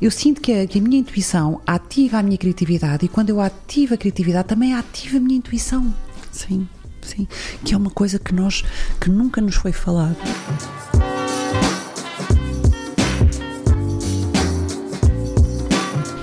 eu 0.00 0.10
sinto 0.10 0.42
que 0.42 0.52
a, 0.52 0.66
que 0.66 0.78
a, 0.78 0.82
minha 0.82 0.98
intuição 0.98 1.60
ativa 1.66 2.18
a 2.18 2.22
minha 2.22 2.36
criatividade 2.36 3.06
e 3.06 3.08
quando 3.08 3.30
eu 3.30 3.40
ativo 3.40 3.94
a 3.94 3.96
criatividade 3.96 4.48
também 4.48 4.74
ativa 4.74 5.16
a 5.16 5.20
minha 5.20 5.38
intuição. 5.38 5.92
Sim, 6.30 6.68
sim. 7.00 7.26
Que 7.64 7.72
é 7.72 7.76
uma 7.76 7.90
coisa 7.90 8.18
que 8.18 8.34
nós 8.34 8.62
que 9.00 9.08
nunca 9.08 9.40
nos 9.40 9.54
foi 9.54 9.72
falado. 9.72 10.16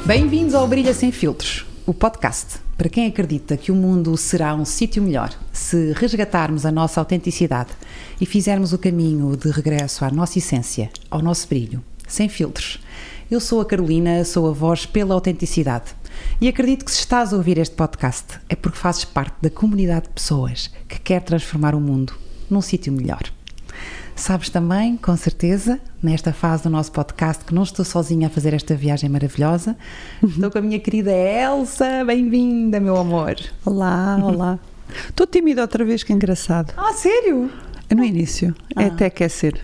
Bem-vindos 0.05 0.53
ao 0.53 0.67
Brilha 0.67 0.93
Sem 0.93 1.11
Filtros, 1.11 1.65
o 1.85 1.93
podcast 1.93 2.59
para 2.77 2.89
quem 2.89 3.07
acredita 3.07 3.57
que 3.57 3.71
o 3.71 3.75
mundo 3.75 4.15
será 4.17 4.53
um 4.53 4.65
sítio 4.65 5.01
melhor 5.01 5.33
se 5.51 5.93
resgatarmos 5.93 6.65
a 6.65 6.71
nossa 6.71 6.99
autenticidade 6.99 7.71
e 8.19 8.25
fizermos 8.25 8.73
o 8.73 8.77
caminho 8.77 9.35
de 9.35 9.49
regresso 9.49 10.03
à 10.05 10.11
nossa 10.11 10.37
essência, 10.37 10.91
ao 11.09 11.21
nosso 11.21 11.47
brilho, 11.47 11.83
sem 12.07 12.27
filtros. 12.29 12.79
Eu 13.33 13.39
sou 13.39 13.61
a 13.61 13.65
Carolina, 13.65 14.23
sou 14.23 14.47
a 14.47 14.51
voz 14.51 14.85
pela 14.85 15.15
autenticidade. 15.15 15.85
E 16.39 16.47
acredito 16.47 16.85
que 16.85 16.91
se 16.91 16.99
estás 16.99 17.33
a 17.33 17.35
ouvir 17.35 17.57
este 17.57 17.75
podcast 17.75 18.39
é 18.47 18.55
porque 18.55 18.77
fazes 18.77 19.05
parte 19.05 19.33
da 19.41 19.49
comunidade 19.49 20.03
de 20.03 20.09
pessoas 20.09 20.69
que 20.87 20.99
quer 20.99 21.19
transformar 21.23 21.73
o 21.73 21.79
mundo 21.79 22.13
num 22.47 22.61
sítio 22.61 22.93
melhor. 22.93 23.23
Sabes 24.15 24.49
também, 24.49 24.95
com 24.97 25.17
certeza, 25.17 25.79
nesta 25.99 26.31
fase 26.31 26.61
do 26.61 26.69
nosso 26.69 26.91
podcast, 26.91 27.43
que 27.43 27.55
não 27.55 27.63
estou 27.63 27.83
sozinha 27.83 28.27
a 28.27 28.29
fazer 28.29 28.53
esta 28.53 28.75
viagem 28.75 29.09
maravilhosa. 29.09 29.75
Estou 30.21 30.51
com 30.51 30.59
a 30.59 30.61
minha 30.61 30.79
querida 30.79 31.11
Elsa. 31.11 32.05
Bem-vinda, 32.05 32.79
meu 32.79 32.95
amor. 32.97 33.35
Olá, 33.65 34.19
olá. 34.21 34.59
Estou 35.09 35.25
tímida 35.25 35.63
outra 35.63 35.83
vez, 35.83 36.03
que 36.03 36.13
engraçado. 36.13 36.71
Ah, 36.77 36.93
sério? 36.93 37.49
É 37.89 37.95
no 37.95 38.03
início. 38.03 38.55
Ah. 38.75 38.83
É 38.83 38.85
até 38.89 39.07
aquecer. 39.07 39.59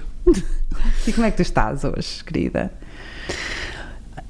E 1.05 1.13
como 1.13 1.27
é 1.27 1.29
que 1.29 1.37
tu 1.37 1.43
estás 1.43 1.83
hoje, 1.83 2.23
querida? 2.23 2.71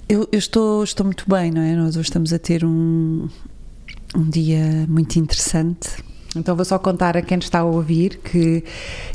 Eu, 0.09 0.27
eu, 0.31 0.39
estou, 0.39 0.83
estou 0.83 1.05
muito 1.05 1.23
bem, 1.29 1.51
não 1.51 1.61
é? 1.61 1.75
Nós 1.75 1.95
hoje 1.95 2.09
estamos 2.09 2.33
a 2.33 2.39
ter 2.39 2.65
um, 2.65 3.29
um 4.15 4.29
dia 4.29 4.85
muito 4.89 5.17
interessante 5.17 6.03
então 6.35 6.55
vou 6.55 6.63
só 6.63 6.77
contar 6.77 7.17
a 7.17 7.21
quem 7.23 7.39
está 7.39 7.59
a 7.59 7.63
ouvir 7.63 8.17
que 8.19 8.63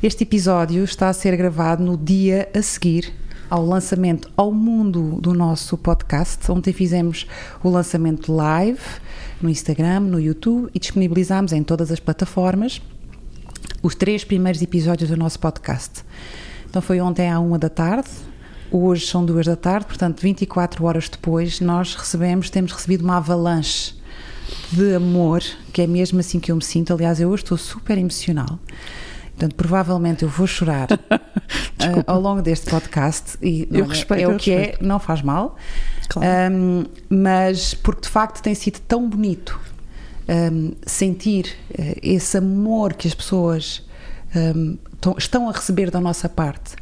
este 0.02 0.24
episódio 0.24 0.82
está 0.82 1.08
a 1.08 1.12
ser 1.12 1.36
gravado 1.36 1.82
no 1.84 1.96
dia 1.96 2.48
a 2.52 2.60
seguir 2.60 3.12
ao 3.48 3.64
lançamento 3.64 4.28
ao 4.36 4.50
mundo 4.50 5.20
do 5.20 5.32
nosso 5.32 5.78
podcast. 5.78 6.50
Ontem 6.50 6.72
fizemos 6.72 7.24
o 7.62 7.68
lançamento 7.68 8.32
live 8.32 8.80
no 9.40 9.48
Instagram, 9.48 10.00
no 10.00 10.20
YouTube 10.20 10.68
e 10.74 10.78
disponibilizámos 10.80 11.52
em 11.52 11.62
todas 11.62 11.92
as 11.92 12.00
plataformas 12.00 12.82
os 13.80 13.94
três 13.94 14.24
primeiros 14.24 14.60
episódios 14.60 15.10
do 15.10 15.16
nosso 15.16 15.38
podcast. 15.38 16.04
Então 16.68 16.82
foi 16.82 17.00
ontem 17.00 17.30
à 17.30 17.38
uma 17.38 17.58
da 17.58 17.68
tarde, 17.68 18.08
hoje 18.76 19.06
são 19.06 19.24
duas 19.24 19.46
da 19.46 19.56
tarde, 19.56 19.86
portanto 19.86 20.20
24 20.20 20.84
horas 20.84 21.08
depois 21.08 21.60
nós 21.60 21.94
recebemos, 21.94 22.50
temos 22.50 22.72
recebido 22.72 23.04
uma 23.04 23.16
avalanche 23.16 23.94
de 24.72 24.94
amor, 24.94 25.42
que 25.72 25.82
é 25.82 25.86
mesmo 25.86 26.20
assim 26.20 26.40
que 26.40 26.50
eu 26.50 26.56
me 26.56 26.62
sinto. 26.62 26.92
Aliás, 26.92 27.20
eu 27.20 27.28
hoje 27.28 27.42
estou 27.42 27.58
super 27.58 27.96
emocional. 27.96 28.58
Portanto, 29.30 29.54
provavelmente 29.56 30.22
eu 30.22 30.28
vou 30.28 30.46
chorar 30.46 30.92
uh, 30.92 32.04
ao 32.06 32.20
longo 32.20 32.40
deste 32.40 32.70
podcast. 32.70 33.36
E 33.42 33.68
eu 33.70 33.84
respeito, 33.86 34.22
é 34.22 34.28
o 34.28 34.36
que 34.36 34.52
é, 34.52 34.76
não 34.80 34.98
faz 34.98 35.22
mal. 35.22 35.56
Claro. 36.08 36.54
Um, 36.54 36.84
mas 37.08 37.74
porque 37.74 38.02
de 38.02 38.08
facto 38.08 38.42
tem 38.42 38.54
sido 38.54 38.78
tão 38.80 39.08
bonito 39.08 39.58
um, 40.28 40.72
sentir 40.86 41.56
uh, 41.70 41.98
esse 42.02 42.38
amor 42.38 42.94
que 42.94 43.08
as 43.08 43.14
pessoas 43.14 43.84
um, 44.34 44.78
estão 45.18 45.48
a 45.48 45.52
receber 45.52 45.90
da 45.90 46.00
nossa 46.00 46.28
parte. 46.28 46.76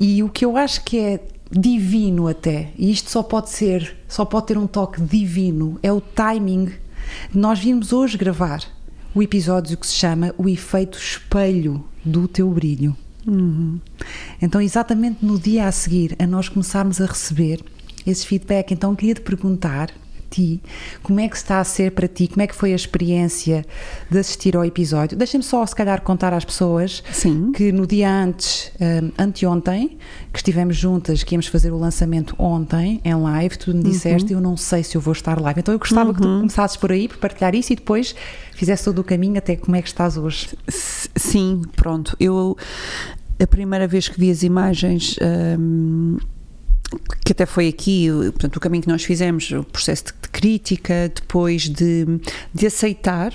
E 0.00 0.22
o 0.22 0.28
que 0.28 0.44
eu 0.44 0.56
acho 0.56 0.82
que 0.82 0.98
é 0.98 1.20
divino 1.50 2.26
até, 2.26 2.70
e 2.78 2.90
isto 2.90 3.10
só 3.10 3.22
pode 3.22 3.50
ser, 3.50 3.96
só 4.08 4.24
pode 4.24 4.46
ter 4.46 4.56
um 4.56 4.66
toque 4.66 5.00
divino, 5.00 5.78
é 5.82 5.92
o 5.92 6.00
timing 6.00 6.72
nós 7.34 7.58
vimos 7.58 7.92
hoje 7.92 8.16
gravar 8.16 8.62
o 9.14 9.22
episódio 9.22 9.76
que 9.76 9.86
se 9.86 9.94
chama 9.94 10.34
O 10.38 10.48
Efeito 10.48 10.98
Espelho 10.98 11.84
do 12.04 12.28
Teu 12.28 12.48
Brilho. 12.50 12.96
Uhum. 13.26 13.80
Então, 14.40 14.60
exatamente 14.60 15.24
no 15.24 15.38
dia 15.38 15.66
a 15.66 15.72
seguir, 15.72 16.16
a 16.18 16.26
nós 16.26 16.48
começarmos 16.48 17.00
a 17.00 17.06
receber 17.06 17.62
esse 18.06 18.26
feedback, 18.26 18.72
então 18.72 18.94
queria 18.94 19.14
te 19.14 19.20
perguntar 19.20 19.90
ti, 20.30 20.62
como 21.02 21.20
é 21.20 21.28
que 21.28 21.36
está 21.36 21.58
a 21.58 21.64
ser 21.64 21.90
para 21.92 22.06
ti, 22.06 22.28
como 22.28 22.40
é 22.40 22.46
que 22.46 22.54
foi 22.54 22.72
a 22.72 22.76
experiência 22.76 23.66
de 24.08 24.18
assistir 24.18 24.56
ao 24.56 24.64
episódio. 24.64 25.18
Deixem-me 25.18 25.44
só, 25.44 25.66
se 25.66 25.74
calhar, 25.74 26.00
contar 26.02 26.32
às 26.32 26.44
pessoas 26.44 27.02
Sim. 27.12 27.52
que 27.52 27.72
no 27.72 27.86
dia 27.86 28.10
antes, 28.10 28.72
um, 28.80 29.10
anteontem, 29.22 29.98
que 30.32 30.38
estivemos 30.38 30.76
juntas, 30.76 31.24
que 31.24 31.34
íamos 31.34 31.48
fazer 31.48 31.72
o 31.72 31.78
lançamento 31.78 32.34
ontem, 32.38 33.00
em 33.04 33.14
live, 33.14 33.58
tu 33.58 33.74
me 33.74 33.82
disseste, 33.82 34.32
uhum. 34.32 34.38
eu 34.38 34.42
não 34.42 34.56
sei 34.56 34.84
se 34.84 34.96
eu 34.96 35.00
vou 35.00 35.12
estar 35.12 35.40
live. 35.40 35.60
Então 35.60 35.74
eu 35.74 35.78
gostava 35.78 36.10
uhum. 36.10 36.14
que 36.14 36.22
tu 36.22 36.28
uhum. 36.28 36.38
começasses 36.38 36.76
por 36.76 36.92
aí, 36.92 37.08
por 37.08 37.18
partilhar 37.18 37.54
isso 37.54 37.72
e 37.72 37.76
depois 37.76 38.14
fizesse 38.54 38.84
todo 38.84 39.00
o 39.00 39.04
caminho 39.04 39.36
até 39.38 39.56
como 39.56 39.76
é 39.76 39.82
que 39.82 39.88
estás 39.88 40.16
hoje. 40.16 40.48
Sim, 40.68 41.62
pronto. 41.74 42.16
Eu, 42.20 42.56
a 43.42 43.46
primeira 43.46 43.88
vez 43.88 44.08
que 44.08 44.18
vi 44.20 44.30
as 44.30 44.42
imagens. 44.42 45.16
Um, 45.58 46.18
que 47.24 47.32
até 47.32 47.46
foi 47.46 47.68
aqui, 47.68 48.08
portanto, 48.32 48.56
o 48.56 48.60
caminho 48.60 48.82
que 48.82 48.88
nós 48.88 49.04
fizemos, 49.04 49.50
o 49.50 49.62
processo 49.62 50.06
de, 50.06 50.12
de 50.22 50.28
crítica, 50.28 51.10
depois 51.14 51.68
de, 51.68 52.06
de 52.52 52.66
aceitar 52.66 53.32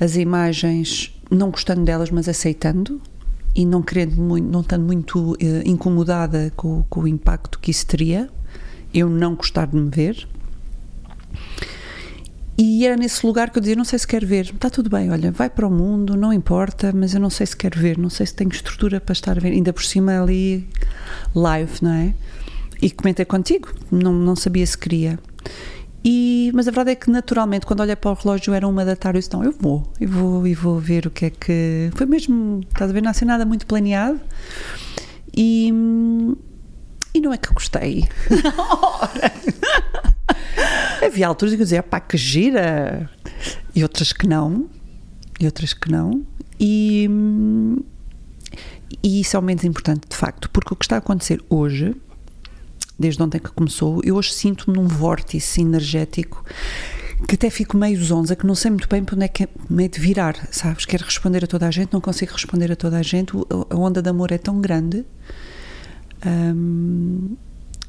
as 0.00 0.16
imagens, 0.16 1.14
não 1.30 1.50
gostando 1.50 1.84
delas, 1.84 2.10
mas 2.10 2.28
aceitando 2.28 3.00
e 3.54 3.64
não 3.64 3.82
querendo 3.82 4.16
muito, 4.20 4.46
não 4.46 4.60
estando 4.60 4.84
muito 4.84 5.32
uh, 5.32 5.36
incomodada 5.64 6.52
com, 6.56 6.84
com, 6.88 7.00
o 7.00 7.08
impacto 7.08 7.58
que 7.58 7.70
isso 7.70 7.86
teria, 7.86 8.28
eu 8.92 9.08
não 9.08 9.34
gostar 9.34 9.66
de 9.66 9.76
me 9.76 9.90
ver. 9.90 10.28
E 12.56 12.84
era 12.84 12.96
nesse 12.96 13.24
lugar 13.24 13.50
que 13.50 13.58
eu 13.58 13.60
dizia: 13.60 13.76
não 13.76 13.84
sei 13.84 13.98
se 13.98 14.06
quero 14.06 14.26
ver, 14.26 14.46
está 14.46 14.68
tudo 14.68 14.90
bem, 14.90 15.10
olha, 15.10 15.30
vai 15.30 15.48
para 15.48 15.66
o 15.66 15.70
mundo, 15.70 16.16
não 16.16 16.32
importa, 16.32 16.92
mas 16.92 17.14
eu 17.14 17.20
não 17.20 17.30
sei 17.30 17.46
se 17.46 17.56
quero 17.56 17.78
ver, 17.78 17.96
não 17.98 18.10
sei 18.10 18.26
se 18.26 18.34
tenho 18.34 18.50
estrutura 18.50 19.00
para 19.00 19.12
estar 19.12 19.36
a 19.36 19.40
ver, 19.40 19.52
ainda 19.52 19.72
por 19.72 19.84
cima 19.84 20.20
ali 20.20 20.68
live, 21.34 21.72
não 21.82 21.92
é? 21.92 22.14
E 22.80 22.90
comentei 22.90 23.24
contigo, 23.24 23.72
não, 23.90 24.12
não 24.12 24.36
sabia 24.36 24.66
se 24.66 24.76
queria. 24.76 25.18
E, 26.04 26.50
mas 26.54 26.68
a 26.68 26.70
verdade 26.70 26.92
é 26.92 26.94
que 26.94 27.10
naturalmente 27.10 27.66
quando 27.66 27.80
olhei 27.80 27.96
para 27.96 28.12
o 28.12 28.14
relógio 28.14 28.54
era 28.54 28.66
uma 28.68 28.84
da 28.84 28.94
tarde 28.94 29.18
eu 29.18 29.20
disse, 29.20 29.32
não, 29.32 29.42
eu 29.42 29.52
vou, 29.52 29.92
eu 30.00 30.08
vou 30.08 30.46
e 30.46 30.54
vou 30.54 30.78
ver 30.78 31.06
o 31.06 31.10
que 31.10 31.26
é 31.26 31.30
que 31.30 31.90
foi 31.94 32.06
mesmo, 32.06 32.60
estás 32.68 32.90
a 32.90 32.94
ver, 32.94 33.02
não 33.02 33.12
ser 33.12 33.24
nada 33.24 33.44
muito 33.44 33.66
planeado. 33.66 34.20
E, 35.36 35.72
e 37.14 37.20
não 37.20 37.32
é 37.32 37.36
que 37.36 37.52
gostei. 37.52 38.08
Havia 41.04 41.26
alturas 41.26 41.54
que 41.54 41.60
eu 41.60 41.64
dizia, 41.64 41.82
pá, 41.82 42.00
que 42.00 42.16
gira. 42.16 43.10
E 43.74 43.82
outras 43.82 44.12
que 44.12 44.26
não 44.26 44.68
e 45.38 45.46
outras 45.46 45.72
que 45.72 45.90
não. 45.90 46.26
E, 46.58 47.08
e 49.02 49.20
isso 49.20 49.36
é 49.36 49.40
o 49.40 49.42
menos 49.42 49.64
importante 49.64 50.08
de 50.08 50.16
facto, 50.16 50.50
porque 50.50 50.72
o 50.74 50.76
que 50.76 50.84
está 50.84 50.96
a 50.96 50.98
acontecer 50.98 51.42
hoje 51.48 51.94
desde 52.98 53.22
ontem 53.22 53.38
que 53.38 53.50
começou, 53.50 54.00
eu 54.04 54.16
hoje 54.16 54.32
sinto-me 54.32 54.76
num 54.76 54.86
vórtice 54.86 55.60
energético 55.60 56.44
que 57.26 57.34
até 57.34 57.50
fico 57.50 57.76
meio 57.76 58.02
zonza, 58.02 58.36
que 58.36 58.46
não 58.46 58.54
sei 58.54 58.70
muito 58.70 58.88
bem 58.88 59.02
para 59.02 59.16
onde 59.16 59.24
é 59.24 59.28
que 59.28 59.44
é 59.44 59.48
meio 59.68 59.88
de 59.88 59.98
virar, 59.98 60.48
sabes? 60.52 60.84
Quero 60.84 61.04
responder 61.04 61.42
a 61.42 61.46
toda 61.46 61.66
a 61.66 61.70
gente, 61.70 61.92
não 61.92 62.00
consigo 62.00 62.32
responder 62.32 62.70
a 62.70 62.76
toda 62.76 62.98
a 62.98 63.02
gente, 63.02 63.32
a 63.70 63.76
onda 63.76 64.00
de 64.00 64.08
amor 64.08 64.30
é 64.30 64.38
tão 64.38 64.60
grande. 64.60 65.04
Um, 66.24 67.36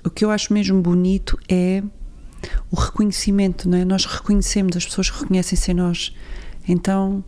o 0.03 0.09
que 0.09 0.25
eu 0.25 0.31
acho 0.31 0.51
mesmo 0.51 0.81
bonito 0.81 1.37
é 1.47 1.83
o 2.71 2.75
reconhecimento, 2.75 3.69
não 3.69 3.77
é? 3.77 3.85
Nós 3.85 4.05
reconhecemos, 4.05 4.75
as 4.75 4.85
pessoas 4.85 5.09
reconhecem-se 5.09 5.71
em 5.71 5.75
nós. 5.75 6.15
Então, 6.67 7.23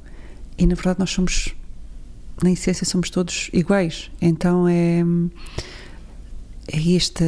e 0.57 0.65
na 0.65 0.73
verdade 0.73 0.99
nós 0.99 1.11
somos, 1.11 1.53
na 2.41 2.51
essência 2.51 2.85
somos 2.85 3.11
todos 3.11 3.49
iguais. 3.53 4.09
Então 4.19 4.67
é 4.67 5.03
é 6.71 6.79
este 6.91 7.23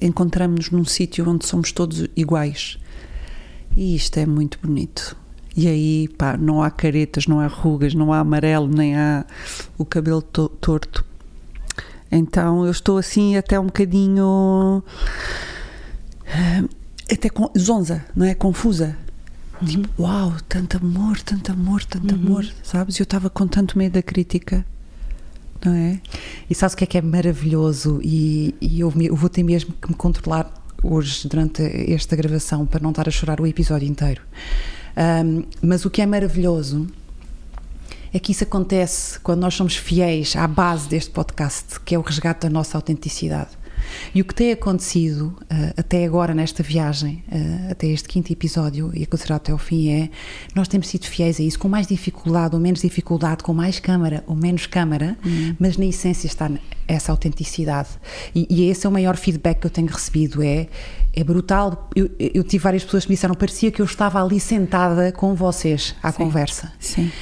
encontramos-nos 0.00 0.70
num 0.70 0.84
sítio 0.84 1.28
onde 1.28 1.46
somos 1.46 1.72
todos 1.72 2.06
iguais. 2.14 2.78
E 3.74 3.96
isto 3.96 4.18
é 4.18 4.26
muito 4.26 4.58
bonito. 4.62 5.16
E 5.56 5.66
aí 5.66 6.08
pá 6.08 6.36
não 6.36 6.62
há 6.62 6.70
caretas 6.70 7.26
não 7.26 7.40
há 7.40 7.46
rugas 7.46 7.94
não 7.94 8.12
há 8.12 8.18
amarelo 8.18 8.68
nem 8.68 8.96
há 8.96 9.24
o 9.78 9.84
cabelo 9.84 10.20
to 10.20 10.48
torto. 10.48 11.04
Então 12.10 12.66
eu 12.66 12.70
estou 12.70 12.98
assim 12.98 13.36
até 13.36 13.58
um 13.58 13.66
bocadinho 13.66 14.82
eh, 16.26 16.64
até 17.10 17.30
com, 17.30 17.50
zonza 17.58 18.04
não 18.14 18.26
é? 18.26 18.34
Confusa. 18.34 18.96
Uhum. 19.60 19.68
tipo 19.68 20.02
uau 20.02 20.34
tanto 20.48 20.76
amor 20.76 21.20
tanto 21.20 21.52
amor 21.52 21.84
tanto 21.84 22.14
uhum. 22.14 22.20
amor 22.20 22.46
sabes? 22.62 22.98
Eu 22.98 23.04
estava 23.04 23.30
com 23.30 23.46
tanto 23.46 23.78
medo 23.78 23.92
da 23.92 24.02
crítica 24.02 24.66
não 25.64 25.74
é? 25.74 26.00
E 26.48 26.54
sabes 26.54 26.74
o 26.74 26.76
que 26.76 26.84
é 26.84 26.86
que 26.86 26.98
é 26.98 27.02
maravilhoso? 27.02 28.00
E, 28.02 28.54
e 28.60 28.80
eu, 28.80 28.92
eu 29.00 29.16
vou 29.16 29.28
ter 29.28 29.42
mesmo 29.42 29.72
que 29.80 29.88
me 29.88 29.94
controlar 29.94 30.52
hoje 30.82 31.28
durante 31.28 31.62
esta 31.92 32.16
gravação 32.16 32.66
para 32.66 32.80
não 32.80 32.90
estar 32.90 33.08
a 33.08 33.10
chorar 33.10 33.40
o 33.40 33.46
episódio 33.46 33.88
inteiro. 33.88 34.22
Um, 34.96 35.44
mas 35.62 35.84
o 35.84 35.90
que 35.90 36.02
é 36.02 36.06
maravilhoso 36.06 36.86
é 38.12 38.18
que 38.18 38.32
isso 38.32 38.44
acontece 38.44 39.18
quando 39.20 39.40
nós 39.40 39.54
somos 39.54 39.76
fiéis 39.76 40.36
à 40.36 40.46
base 40.46 40.88
deste 40.88 41.10
podcast, 41.10 41.80
que 41.80 41.94
é 41.94 41.98
o 41.98 42.02
resgate 42.02 42.40
da 42.40 42.50
nossa 42.50 42.76
autenticidade. 42.76 43.50
E 44.14 44.20
o 44.20 44.24
que 44.24 44.34
tem 44.34 44.52
acontecido 44.52 45.36
uh, 45.42 45.74
até 45.76 46.04
agora 46.04 46.34
nesta 46.34 46.62
viagem, 46.62 47.22
uh, 47.28 47.70
até 47.70 47.86
este 47.86 48.08
quinto 48.08 48.32
episódio 48.32 48.90
e 48.94 49.04
a 49.04 49.06
considerar 49.06 49.36
até 49.36 49.52
o 49.52 49.58
fim, 49.58 49.90
é 49.90 50.10
nós 50.54 50.68
temos 50.68 50.88
sido 50.88 51.06
fiéis 51.06 51.38
a 51.40 51.42
isso, 51.42 51.58
com 51.58 51.68
mais 51.68 51.86
dificuldade 51.86 52.54
ou 52.54 52.60
menos 52.60 52.80
dificuldade, 52.80 53.42
com 53.42 53.52
mais 53.52 53.78
câmara 53.78 54.22
ou 54.26 54.36
menos 54.36 54.66
câmara, 54.66 55.16
uhum. 55.24 55.56
mas 55.58 55.76
na 55.76 55.86
essência 55.86 56.26
está 56.26 56.50
essa 56.86 57.12
autenticidade. 57.12 57.88
E, 58.34 58.46
e 58.50 58.68
esse 58.68 58.86
é 58.86 58.88
o 58.88 58.92
maior 58.92 59.16
feedback 59.16 59.60
que 59.60 59.66
eu 59.66 59.70
tenho 59.70 59.88
recebido, 59.88 60.42
é 60.42 60.68
é 61.12 61.22
brutal. 61.22 61.90
Eu, 61.94 62.10
eu, 62.18 62.42
tive 62.42 62.62
várias 62.62 62.84
pessoas 62.84 63.04
que 63.04 63.10
me 63.10 63.16
disseram 63.16 63.34
parecia 63.34 63.70
que 63.70 63.82
eu 63.82 63.86
estava 63.86 64.22
ali 64.22 64.40
sentada 64.40 65.12
com 65.12 65.34
vocês 65.34 65.94
à 66.02 66.10
sim, 66.10 66.18
conversa. 66.18 66.72
Sim. 66.80 67.12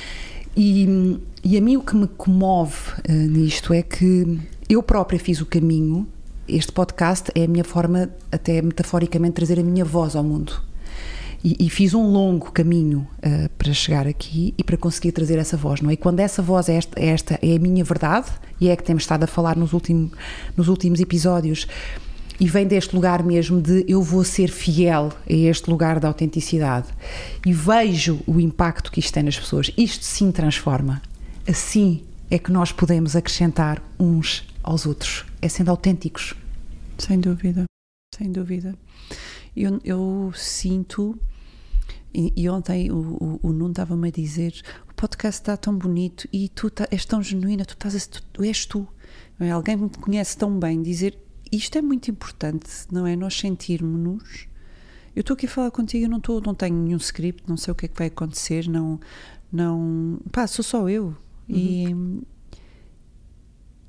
E, 0.57 1.19
e 1.43 1.57
a 1.57 1.61
mim 1.61 1.77
o 1.77 1.83
que 1.83 1.97
me 1.97 2.07
comove 2.07 2.77
uh, 3.09 3.13
nisto 3.13 3.73
é 3.73 3.83
que 3.83 4.39
eu 4.69 4.83
própria 4.83 5.19
fiz 5.19 5.41
o 5.41 5.47
caminho. 5.47 6.07
Este 6.53 6.73
podcast 6.73 7.31
é 7.37 7.45
a 7.45 7.49
minha 7.49 7.63
forma, 7.63 8.11
até 8.33 8.61
metaforicamente, 8.61 9.31
de 9.31 9.37
trazer 9.37 9.61
a 9.61 9.63
minha 9.63 9.85
voz 9.85 10.17
ao 10.17 10.25
mundo. 10.25 10.61
E, 11.45 11.57
e 11.61 11.71
fiz 11.71 11.95
um 11.95 12.03
longo 12.03 12.51
caminho 12.51 13.07
uh, 13.19 13.49
para 13.57 13.73
chegar 13.73 14.05
aqui 14.09 14.53
e 14.59 14.65
para 14.65 14.77
conseguir 14.77 15.13
trazer 15.13 15.39
essa 15.39 15.57
voz, 15.57 15.81
não 15.81 15.91
é? 15.91 15.93
E 15.93 15.97
quando 15.97 16.19
essa 16.19 16.43
voz 16.43 16.69
é 16.69 16.75
esta, 16.75 17.01
é 17.01 17.07
esta, 17.07 17.39
é 17.41 17.55
a 17.55 17.59
minha 17.61 17.85
verdade, 17.85 18.27
e 18.61 18.69
é 18.69 18.75
que 18.75 18.83
temos 18.83 19.05
estado 19.05 19.23
a 19.23 19.27
falar 19.29 19.57
nos, 19.57 19.73
último, 19.73 20.11
nos 20.57 20.67
últimos 20.67 20.99
episódios, 20.99 21.69
e 22.41 22.49
vem 22.49 22.67
deste 22.67 22.97
lugar 22.97 23.23
mesmo 23.23 23.61
de 23.61 23.85
eu 23.87 24.03
vou 24.03 24.25
ser 24.25 24.49
fiel 24.49 25.13
a 25.29 25.33
este 25.33 25.71
lugar 25.71 26.01
da 26.01 26.09
autenticidade 26.09 26.89
e 27.47 27.53
vejo 27.53 28.19
o 28.27 28.41
impacto 28.41 28.91
que 28.91 28.99
isto 28.99 29.13
tem 29.13 29.23
nas 29.23 29.39
pessoas. 29.39 29.71
Isto 29.77 30.05
sim 30.05 30.33
transforma. 30.33 31.01
Assim 31.47 32.03
é 32.31 32.39
que 32.39 32.51
nós 32.51 32.73
podemos 32.73 33.15
acrescentar 33.15 33.83
uns 33.99 34.50
aos 34.63 34.87
outros, 34.87 35.25
é 35.41 35.49
sendo 35.49 35.71
autênticos. 35.71 36.35
Sem 36.99 37.19
dúvida, 37.19 37.65
sem 38.15 38.31
dúvida. 38.31 38.77
Eu, 39.57 39.81
eu 39.85 40.33
sinto, 40.35 41.19
e, 42.15 42.33
e 42.37 42.49
ontem 42.49 42.91
o, 42.91 42.97
o, 42.99 43.41
o 43.49 43.53
Nuno 43.53 43.71
estava-me 43.71 44.09
a 44.09 44.11
dizer: 44.11 44.63
o 44.91 44.95
podcast 44.95 45.41
está 45.41 45.57
tão 45.57 45.77
bonito 45.77 46.29
e 46.33 46.49
tu 46.49 46.71
tá, 46.71 46.87
és 46.91 47.05
tão 47.05 47.23
genuína, 47.23 47.65
tu, 47.65 47.75
estás, 47.75 48.07
tu, 48.07 48.23
tu 48.33 48.45
és 48.45 48.67
tu. 48.67 48.87
É? 49.39 49.51
Alguém 49.51 49.77
me 49.77 49.89
conhece 49.89 50.37
tão 50.37 50.59
bem, 50.59 50.83
dizer 50.83 51.19
isto 51.51 51.77
é 51.77 51.83
muito 51.83 52.11
importante, 52.11 52.69
não 52.93 53.07
é? 53.07 53.17
Nós 53.17 53.35
sentirmos-nos. 53.35 54.47
Eu 55.17 55.23
estou 55.23 55.35
aqui 55.35 55.47
a 55.47 55.49
falar 55.49 55.71
contigo, 55.73 56.05
eu 56.05 56.09
não, 56.09 56.19
estou, 56.19 56.41
não 56.41 56.55
tenho 56.55 56.77
nenhum 56.77 56.99
script, 56.99 57.43
não 57.49 57.57
sei 57.57 57.73
o 57.73 57.75
que 57.75 57.87
é 57.87 57.89
que 57.89 57.99
vai 57.99 58.07
acontecer, 58.07 58.69
não. 58.69 59.01
não 59.51 60.21
pá, 60.31 60.47
sou 60.47 60.65
só 60.65 60.89
eu. 60.89 61.07
Uhum. 61.07 61.17
E, 61.49 61.97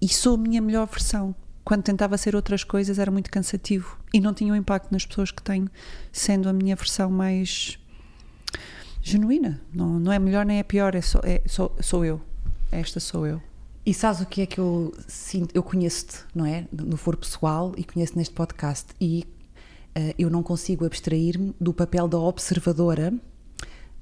e 0.01 0.07
sou 0.07 0.35
a 0.35 0.37
minha 0.37 0.61
melhor 0.61 0.87
versão. 0.87 1.35
Quando 1.63 1.83
tentava 1.83 2.17
ser 2.17 2.35
outras 2.35 2.63
coisas 2.63 2.97
era 2.97 3.11
muito 3.11 3.29
cansativo 3.29 3.97
e 4.13 4.19
não 4.19 4.33
tinha 4.33 4.51
o 4.51 4.55
impacto 4.55 4.91
nas 4.91 5.05
pessoas 5.05 5.31
que 5.31 5.43
tenho, 5.43 5.69
sendo 6.11 6.49
a 6.49 6.53
minha 6.53 6.75
versão 6.75 7.11
mais 7.11 7.77
genuína. 9.01 9.61
Não, 9.73 9.99
não 9.99 10.11
é 10.11 10.17
melhor 10.17 10.45
nem 10.45 10.59
é 10.59 10.63
pior, 10.63 10.95
é 10.95 11.01
só, 11.01 11.19
é, 11.23 11.41
sou, 11.45 11.75
sou 11.79 12.03
eu. 12.03 12.19
Esta 12.71 12.99
sou 12.99 13.27
eu. 13.27 13.41
E 13.85 13.93
sabes 13.93 14.21
o 14.21 14.25
que 14.25 14.41
é 14.41 14.45
que 14.45 14.59
eu 14.59 14.93
sinto? 15.07 15.53
Eu 15.53 15.63
conheço-te, 15.63 16.19
não 16.33 16.45
é? 16.45 16.67
No 16.71 16.97
foro 16.97 17.17
pessoal 17.17 17.73
e 17.77 17.83
conheço 17.83 18.17
neste 18.17 18.33
podcast. 18.33 18.87
E 18.99 19.25
uh, 19.97 20.13
eu 20.17 20.29
não 20.29 20.43
consigo 20.43 20.85
abstrair-me 20.85 21.53
do 21.59 21.73
papel 21.73 22.07
da 22.07 22.19
observadora 22.19 23.13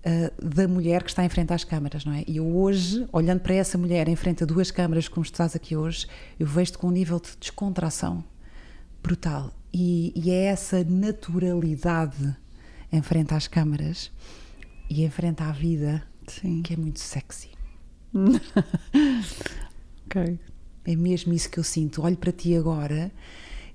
uh, 0.06 0.46
da 0.46 0.68
mulher 0.68 1.04
que 1.04 1.10
está 1.10 1.24
em 1.24 1.30
frente 1.30 1.54
às 1.54 1.64
câmaras, 1.64 2.06
não 2.06 2.14
é? 2.14 2.24
E 2.28 2.38
eu 2.38 2.58
hoje, 2.58 3.08
olhando 3.12 3.40
para 3.40 3.54
essa 3.56 3.78
mulher 3.78 4.08
em 4.08 4.16
frente 4.16 4.44
a 4.44 4.46
duas 4.46 4.72
câmaras, 4.72 5.08
como 5.08 5.26
estás 5.26 5.56
aqui 5.56 5.76
hoje, 5.76 6.08
eu 6.40 6.48
vejo-te 6.48 6.78
com 6.78 6.88
um 6.88 6.92
nível 6.92 7.20
de 7.20 7.30
descontração 7.40 8.24
brutal. 9.02 9.54
E, 9.74 10.12
e 10.16 10.32
é 10.32 10.46
essa 10.46 10.84
naturalidade 10.84 12.36
em 12.92 13.02
frente 13.02 13.34
às 13.34 13.48
câmaras 13.48 14.12
e 14.90 15.04
em 15.04 15.10
frente 15.10 15.44
à 15.44 15.52
vida 15.52 16.04
Sim. 16.28 16.62
que 16.62 16.74
é 16.74 16.78
muito 16.78 17.00
sexy. 17.00 17.50
Ok. 20.10 20.40
É 20.86 20.96
mesmo 20.96 21.32
isso 21.34 21.48
que 21.52 21.60
eu 21.60 21.64
sinto. 21.64 22.02
Olho 22.02 22.18
para 22.18 22.32
ti 22.32 22.56
agora 22.56 23.12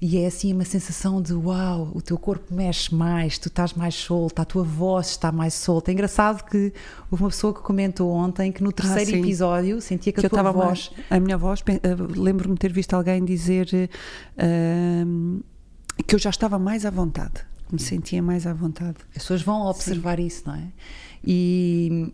e 0.06 0.18
é 0.18 0.26
assim 0.26 0.52
uma 0.52 0.66
sensação 0.66 1.22
de 1.22 1.32
uau, 1.32 1.90
o 1.94 2.02
teu 2.02 2.18
corpo 2.18 2.52
mexe 2.54 2.94
mais, 2.94 3.38
tu 3.38 3.48
estás 3.48 3.72
mais 3.72 3.94
solta, 3.94 4.42
a 4.42 4.44
tua 4.44 4.62
voz 4.62 5.08
está 5.08 5.32
mais 5.32 5.54
solta. 5.54 5.90
É 5.90 5.94
engraçado 5.94 6.44
que 6.44 6.74
houve 7.10 7.24
uma 7.24 7.30
pessoa 7.30 7.54
que 7.54 7.62
comentou 7.62 8.12
ontem 8.12 8.52
que 8.52 8.62
no 8.62 8.68
ah, 8.68 8.72
terceiro 8.74 9.12
ah, 9.14 9.18
episódio 9.18 9.80
sentia 9.80 10.12
que, 10.12 10.20
que 10.20 10.26
a 10.26 10.28
tua 10.28 10.52
voz. 10.52 10.90
Mais, 10.94 11.08
a 11.08 11.18
minha 11.18 11.38
voz, 11.38 11.64
eh, 11.66 11.80
lembro-me 12.18 12.54
de 12.54 12.60
ter 12.60 12.70
visto 12.70 12.92
alguém 12.92 13.24
dizer 13.24 13.66
uh, 14.36 15.42
que 16.06 16.14
eu 16.14 16.18
já 16.18 16.28
estava 16.28 16.58
mais 16.58 16.84
à 16.84 16.90
vontade, 16.90 17.40
me 17.72 17.80
sentia 17.80 18.22
mais 18.22 18.46
à 18.46 18.52
vontade. 18.52 18.98
As 19.16 19.22
pessoas 19.22 19.40
vão 19.40 19.62
observar 19.62 20.18
sim. 20.18 20.26
isso, 20.26 20.42
não 20.44 20.54
é? 20.54 20.66
E, 21.24 22.12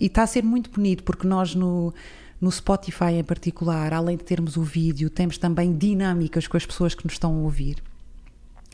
e 0.00 0.06
está 0.06 0.24
a 0.24 0.26
ser 0.26 0.42
muito 0.42 0.68
bonito 0.68 1.04
porque 1.04 1.28
nós 1.28 1.54
no 1.54 1.94
no 2.40 2.50
Spotify 2.50 3.12
em 3.12 3.24
particular, 3.24 3.92
além 3.92 4.16
de 4.16 4.24
termos 4.24 4.56
o 4.56 4.62
vídeo, 4.62 5.10
temos 5.10 5.36
também 5.36 5.76
dinâmicas 5.76 6.46
com 6.46 6.56
as 6.56 6.64
pessoas 6.64 6.94
que 6.94 7.04
nos 7.04 7.14
estão 7.14 7.34
a 7.34 7.38
ouvir. 7.38 7.82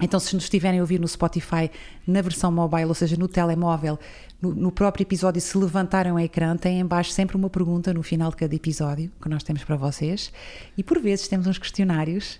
Então, 0.00 0.20
se 0.20 0.34
nos 0.34 0.44
estiverem 0.44 0.78
a 0.78 0.82
ouvir 0.82 1.00
no 1.00 1.08
Spotify 1.08 1.70
na 2.06 2.20
versão 2.20 2.52
mobile, 2.52 2.84
ou 2.84 2.94
seja, 2.94 3.16
no 3.16 3.26
telemóvel, 3.26 3.98
no, 4.40 4.54
no, 4.54 4.70
próprio 4.70 5.02
episódio, 5.02 5.40
se 5.40 5.56
levantarem 5.56 6.12
o 6.12 6.18
ecrã, 6.18 6.54
tem 6.54 6.80
em 6.80 6.84
baixo 6.84 7.10
sempre 7.12 7.34
uma 7.34 7.48
pergunta 7.48 7.94
no 7.94 8.02
final 8.02 8.30
de 8.30 8.36
cada 8.36 8.54
episódio 8.54 9.10
que 9.20 9.28
nós 9.28 9.42
temos 9.42 9.64
para 9.64 9.74
vocês. 9.74 10.30
E 10.76 10.82
por 10.82 11.00
vezes 11.00 11.28
temos 11.28 11.46
uns 11.46 11.56
questionários. 11.56 12.38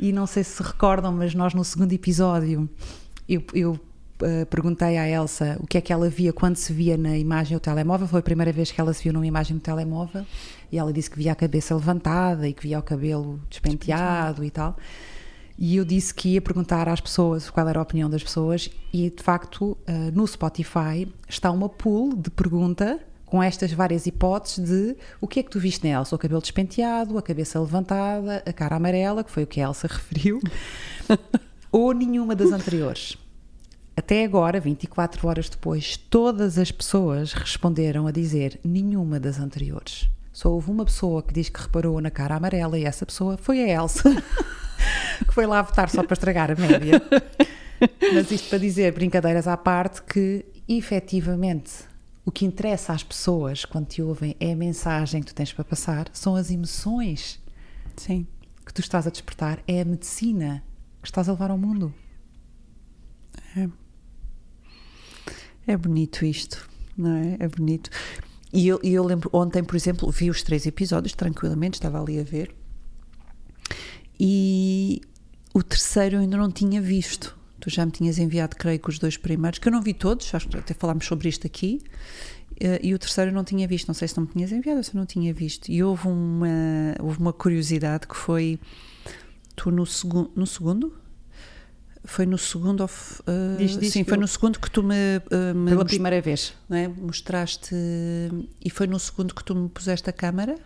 E 0.00 0.12
não 0.12 0.26
sei 0.26 0.42
se 0.42 0.56
se 0.56 0.62
recordam, 0.62 1.12
mas 1.12 1.34
nós 1.34 1.54
no 1.54 1.64
segundo 1.64 1.92
episódio 1.92 2.68
eu, 3.28 3.44
eu 3.54 3.80
uh, 4.22 4.46
perguntei 4.46 4.96
à 4.96 5.08
Elsa 5.08 5.56
o 5.60 5.66
que 5.66 5.76
é 5.76 5.80
que 5.80 5.92
ela 5.92 6.08
via 6.08 6.32
quando 6.32 6.56
se 6.56 6.72
via 6.72 6.96
na 6.96 7.16
imagem 7.18 7.56
o 7.56 7.60
telemóvel. 7.60 8.06
Foi 8.08 8.20
a 8.20 8.22
primeira 8.22 8.52
vez 8.52 8.70
que 8.70 8.80
ela 8.80 8.92
se 8.92 9.02
viu 9.02 9.12
numa 9.12 9.26
imagem 9.26 9.56
do 9.56 9.62
telemóvel 9.62 10.24
e 10.70 10.78
ela 10.78 10.92
disse 10.92 11.10
que 11.10 11.18
via 11.18 11.32
a 11.32 11.34
cabeça 11.34 11.74
levantada 11.74 12.48
e 12.48 12.52
que 12.52 12.62
via 12.62 12.78
o 12.78 12.82
cabelo 12.82 13.40
despenteado 13.50 14.44
e 14.44 14.50
tal. 14.50 14.76
E 15.58 15.76
eu 15.76 15.84
disse 15.84 16.14
que 16.14 16.30
ia 16.30 16.40
perguntar 16.40 16.88
às 16.88 17.00
pessoas 17.00 17.50
qual 17.50 17.68
era 17.68 17.78
a 17.78 17.82
opinião 17.82 18.08
das 18.08 18.22
pessoas, 18.22 18.70
e 18.92 19.10
de 19.10 19.22
facto, 19.22 19.76
uh, 19.88 20.10
no 20.12 20.26
Spotify 20.26 21.06
está 21.28 21.50
uma 21.50 21.68
pool 21.68 22.16
de 22.16 22.30
pergunta 22.30 22.98
com 23.26 23.42
estas 23.42 23.72
várias 23.72 24.06
hipóteses 24.06 24.68
de 24.68 24.96
o 25.20 25.26
que 25.26 25.40
é 25.40 25.42
que 25.42 25.50
tu 25.50 25.58
viste 25.58 25.84
nela? 25.84 26.04
O 26.10 26.18
cabelo 26.18 26.40
despenteado, 26.40 27.16
a 27.16 27.22
cabeça 27.22 27.60
levantada, 27.60 28.42
a 28.44 28.52
cara 28.52 28.76
amarela, 28.76 29.22
que 29.24 29.30
foi 29.30 29.44
o 29.44 29.46
que 29.46 29.60
a 29.60 29.64
Elsa 29.64 29.86
referiu, 29.92 30.40
ou 31.70 31.92
nenhuma 31.92 32.34
das 32.34 32.52
anteriores. 32.52 33.16
Até 33.96 34.24
agora, 34.24 34.58
24 34.58 35.28
horas 35.28 35.48
depois, 35.50 35.96
todas 35.96 36.58
as 36.58 36.72
pessoas 36.72 37.32
responderam 37.34 38.06
a 38.06 38.10
dizer 38.10 38.58
nenhuma 38.64 39.20
das 39.20 39.38
anteriores. 39.38 40.08
Só 40.32 40.50
houve 40.50 40.70
uma 40.70 40.84
pessoa 40.84 41.22
que 41.22 41.34
diz 41.34 41.50
que 41.50 41.60
reparou 41.60 42.00
na 42.00 42.10
cara 42.10 42.36
amarela 42.36 42.78
e 42.78 42.84
essa 42.84 43.04
pessoa 43.04 43.36
foi 43.36 43.62
a 43.62 43.68
Elsa, 43.68 44.10
que 45.28 45.34
foi 45.34 45.46
lá 45.46 45.60
votar 45.60 45.90
só 45.90 46.02
para 46.02 46.14
estragar 46.14 46.50
a 46.50 46.54
média. 46.54 47.02
Mas 48.14 48.30
isto 48.30 48.48
para 48.48 48.58
dizer, 48.58 48.92
brincadeiras 48.92 49.46
à 49.46 49.58
parte, 49.58 50.02
que 50.02 50.46
efetivamente 50.66 51.84
o 52.24 52.32
que 52.32 52.46
interessa 52.46 52.94
às 52.94 53.02
pessoas 53.02 53.66
quando 53.66 53.88
te 53.88 54.00
ouvem 54.00 54.34
é 54.40 54.52
a 54.52 54.56
mensagem 54.56 55.20
que 55.20 55.26
tu 55.26 55.34
tens 55.34 55.52
para 55.52 55.64
passar, 55.64 56.08
são 56.14 56.34
as 56.34 56.50
emoções 56.50 57.38
Sim. 57.96 58.26
que 58.64 58.72
tu 58.72 58.80
estás 58.80 59.06
a 59.06 59.10
despertar, 59.10 59.62
é 59.68 59.82
a 59.82 59.84
medicina 59.84 60.64
que 61.02 61.08
estás 61.08 61.28
a 61.28 61.32
levar 61.32 61.50
ao 61.50 61.58
mundo. 61.58 61.92
É. 63.56 63.81
É 65.66 65.76
bonito 65.76 66.24
isto, 66.24 66.68
não 66.96 67.14
é? 67.14 67.36
É 67.38 67.48
bonito. 67.48 67.90
E 68.52 68.68
eu, 68.68 68.78
eu 68.82 69.04
lembro, 69.04 69.30
ontem, 69.32 69.64
por 69.64 69.76
exemplo, 69.76 70.10
vi 70.10 70.28
os 70.28 70.42
três 70.42 70.66
episódios 70.66 71.14
tranquilamente, 71.14 71.74
estava 71.74 72.00
ali 72.00 72.20
a 72.20 72.22
ver. 72.22 72.54
E 74.20 75.00
o 75.54 75.62
terceiro 75.62 76.16
eu 76.16 76.20
ainda 76.20 76.36
não 76.36 76.50
tinha 76.50 76.80
visto. 76.80 77.36
Tu 77.60 77.70
já 77.70 77.86
me 77.86 77.92
tinhas 77.92 78.18
enviado, 78.18 78.56
creio 78.56 78.78
que 78.78 78.90
os 78.90 78.98
dois 78.98 79.16
primeiros, 79.16 79.58
que 79.58 79.68
eu 79.68 79.72
não 79.72 79.80
vi 79.80 79.94
todos, 79.94 80.34
acho 80.34 80.48
que 80.48 80.56
até 80.56 80.74
falámos 80.74 81.06
sobre 81.06 81.28
isto 81.28 81.46
aqui. 81.46 81.80
Eh, 82.60 82.80
e 82.82 82.94
o 82.94 82.98
terceiro 82.98 83.30
eu 83.30 83.34
não 83.34 83.44
tinha 83.44 83.66
visto, 83.66 83.86
não 83.88 83.94
sei 83.94 84.08
se 84.08 84.16
não 84.16 84.24
me 84.24 84.32
tinhas 84.32 84.52
enviado 84.52 84.78
ou 84.78 84.84
se 84.84 84.96
não 84.96 85.06
tinha 85.06 85.32
visto. 85.32 85.68
E 85.70 85.82
houve 85.82 86.08
uma, 86.08 86.94
houve 87.00 87.18
uma 87.18 87.32
curiosidade 87.32 88.06
que 88.06 88.16
foi 88.16 88.58
tu 89.54 89.70
no, 89.70 89.86
segu 89.86 90.30
no 90.34 90.46
segundo 90.46 90.92
foi 92.04 92.26
no 92.26 92.36
segundo 92.36 92.84
uh, 92.84 93.56
diz, 93.56 93.78
diz 93.78 93.92
sim 93.92 94.04
foi 94.04 94.18
no 94.18 94.26
segundo 94.26 94.58
que 94.58 94.70
tu 94.70 94.82
me, 94.82 94.94
uh, 94.94 95.54
me 95.54 95.70
pela 95.70 95.84
primeira 95.84 96.20
vez. 96.20 96.54
é? 96.70 96.88
mostraste 96.88 97.74
e 98.64 98.70
foi 98.70 98.86
no 98.86 98.98
segundo 98.98 99.34
que 99.34 99.44
tu 99.44 99.54
me 99.54 99.68
puseste 99.68 100.10
a 100.10 100.12
câmara? 100.12 100.58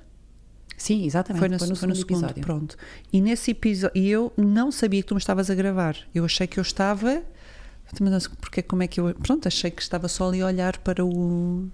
Sim 0.78 1.04
exatamente 1.04 1.40
foi 1.40 1.48
no, 1.48 1.58
foi 1.58 1.68
no, 1.68 1.76
foi 1.76 1.88
no 1.88 1.96
segundo 1.96 2.24
episódio. 2.24 2.42
pronto. 2.42 2.76
E 3.12 3.20
nesse 3.20 3.50
episódio 3.50 4.00
e 4.00 4.08
eu 4.10 4.32
não 4.36 4.72
sabia 4.72 5.02
que 5.02 5.08
tu 5.08 5.14
me 5.14 5.20
estavas 5.20 5.50
a 5.50 5.54
gravar. 5.54 5.96
Eu 6.14 6.24
achei 6.24 6.46
que 6.46 6.58
eu 6.58 6.62
estava 6.62 7.22
porque 8.40 8.62
como 8.62 8.82
é 8.82 8.88
que 8.88 8.98
eu 8.98 9.14
pronto 9.14 9.46
achei 9.46 9.70
que 9.70 9.80
estava 9.80 10.08
só 10.08 10.28
ali 10.28 10.40
a 10.40 10.46
olhar 10.46 10.78
para 10.78 11.04
o 11.04 11.68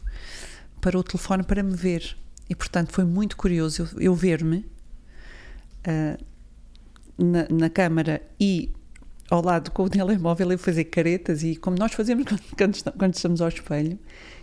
para 0.80 0.98
o 0.98 1.04
telefone 1.04 1.44
para 1.44 1.62
me 1.62 1.74
ver. 1.74 2.16
E 2.50 2.54
portanto 2.54 2.92
foi 2.92 3.04
muito 3.04 3.36
curioso 3.36 3.88
eu, 3.94 4.00
eu 4.00 4.14
ver-me 4.14 4.66
uh, 5.86 6.24
na, 7.16 7.46
na 7.48 7.70
câmara 7.70 8.20
e 8.38 8.70
ao 9.32 9.42
lado 9.42 9.70
com 9.70 9.84
o 9.84 9.88
telemóvel 9.88 10.52
e 10.52 10.58
fazer 10.58 10.84
caretas 10.84 11.42
e 11.42 11.56
como 11.56 11.74
nós 11.78 11.94
fazemos 11.94 12.26
quando, 12.54 13.14
estamos 13.14 13.40
ao 13.40 13.48
espelho 13.48 13.98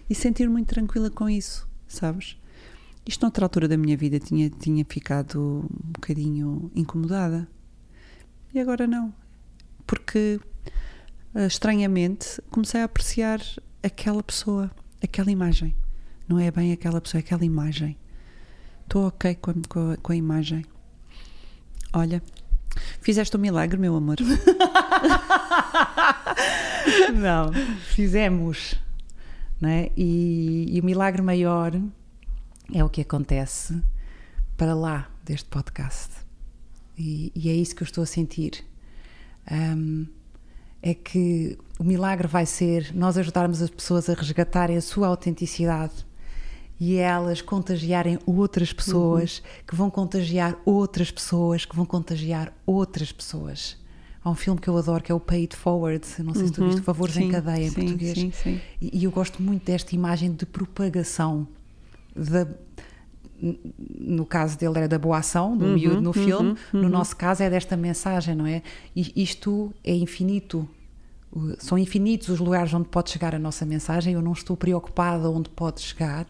e 0.09 0.15
sentir 0.15 0.49
muito 0.49 0.69
tranquila 0.69 1.11
com 1.11 1.29
isso, 1.29 1.69
sabes? 1.87 2.35
Isto 3.07 3.21
noutra 3.21 3.45
altura 3.45 3.67
da 3.67 3.77
minha 3.77 3.95
vida 3.95 4.19
tinha, 4.19 4.49
tinha 4.49 4.83
ficado 4.83 5.63
um 5.63 5.91
bocadinho 5.91 6.71
incomodada 6.75 7.47
e 8.51 8.59
agora 8.59 8.87
não, 8.87 9.13
porque 9.85 10.39
uh, 11.35 11.45
estranhamente 11.45 12.41
comecei 12.49 12.81
a 12.81 12.85
apreciar 12.85 13.39
aquela 13.83 14.23
pessoa, 14.23 14.71
aquela 15.03 15.29
imagem. 15.29 15.75
Não 16.27 16.39
é 16.39 16.49
bem 16.49 16.71
aquela 16.71 16.99
pessoa, 16.99 17.19
é 17.19 17.23
aquela 17.23 17.45
imagem. 17.45 17.95
Estou 18.85 19.05
ok 19.05 19.35
com 19.35 19.51
a, 19.51 19.97
com 19.97 20.11
a 20.11 20.15
imagem. 20.15 20.65
Olha, 21.93 22.23
Fizeste 23.01 23.35
um 23.35 23.39
milagre, 23.39 23.77
meu 23.77 23.95
amor? 23.95 24.17
não, 27.13 27.51
fizemos. 27.93 28.75
Né? 29.59 29.89
E, 29.95 30.65
e, 30.69 30.79
o 30.79 30.85
milagre 30.85 31.21
maior 31.21 31.79
é 32.73 32.83
o 32.83 32.89
que 32.89 33.01
acontece 33.01 33.81
para 34.55 34.73
lá 34.73 35.09
deste 35.23 35.49
podcast. 35.49 36.09
E, 36.97 37.31
e 37.35 37.49
é 37.49 37.53
isso 37.53 37.75
que 37.75 37.83
eu 37.83 37.85
estou 37.85 38.03
a 38.03 38.07
sentir. 38.07 38.63
Um, 39.51 40.05
é 40.81 40.93
que 40.93 41.57
o 41.77 41.83
milagre 41.83 42.27
vai 42.27 42.45
ser 42.45 42.93
nós 42.95 43.17
ajudarmos 43.17 43.61
as 43.61 43.69
pessoas 43.69 44.09
a 44.09 44.13
resgatarem 44.13 44.77
a 44.77 44.81
sua 44.81 45.07
autenticidade 45.07 46.05
e 46.79 46.95
elas 46.95 47.41
contagiarem 47.41 48.17
outras 48.25 48.71
pessoas, 48.71 49.39
uhum. 49.39 49.63
que 49.67 49.75
vão 49.75 49.89
contagiar 49.89 50.57
outras 50.65 51.11
pessoas, 51.11 51.65
que 51.65 51.75
vão 51.75 51.85
contagiar 51.85 52.53
outras 52.65 53.11
pessoas. 53.11 53.77
Há 54.23 54.29
um 54.29 54.35
filme 54.35 54.59
que 54.59 54.67
eu 54.67 54.77
adoro 54.77 55.03
que 55.03 55.11
é 55.11 55.15
o 55.15 55.19
Pay 55.19 55.41
It 55.41 55.55
Forward, 55.55 56.05
não 56.19 56.33
sei 56.33 56.43
uhum. 56.43 56.47
se 56.47 56.53
tu 56.53 56.65
viste, 56.65 56.81
Favores 56.81 57.15
sim, 57.15 57.25
em 57.25 57.31
Cadeia 57.31 57.65
em 57.65 57.69
sim, 57.69 57.81
português. 57.81 58.17
Sim, 58.17 58.31
sim. 58.31 58.61
E, 58.81 58.99
e, 58.99 59.03
eu 59.03 59.11
gosto 59.11 59.41
muito 59.41 59.65
desta 59.65 59.95
imagem 59.95 60.31
de 60.31 60.45
propagação 60.45 61.47
da, 62.15 62.47
no 63.41 64.25
caso 64.25 64.57
dele 64.57 64.77
era 64.77 64.87
da 64.87 64.99
boa 64.99 65.17
ação, 65.17 65.57
do 65.57 65.65
uhum, 65.65 65.73
miúdo 65.73 66.01
no 66.01 66.13
filme, 66.13 66.49
uhum, 66.49 66.57
no 66.73 66.83
uhum. 66.83 66.89
nosso 66.89 67.15
caso 67.15 67.43
é 67.43 67.49
desta 67.49 67.77
mensagem, 67.77 68.35
não 68.35 68.45
é? 68.45 68.61
Isto 68.95 69.73
é 69.83 69.93
infinito. 69.93 70.67
São 71.59 71.77
infinitos 71.77 72.27
os 72.29 72.39
lugares 72.39 72.73
onde 72.73 72.89
pode 72.89 73.11
chegar 73.11 73.35
a 73.35 73.39
nossa 73.39 73.65
mensagem. 73.65 74.15
Eu 74.15 74.21
não 74.21 74.33
estou 74.33 74.57
preocupada 74.57 75.29
onde 75.29 75.47
pode 75.49 75.79
chegar. 75.79 76.27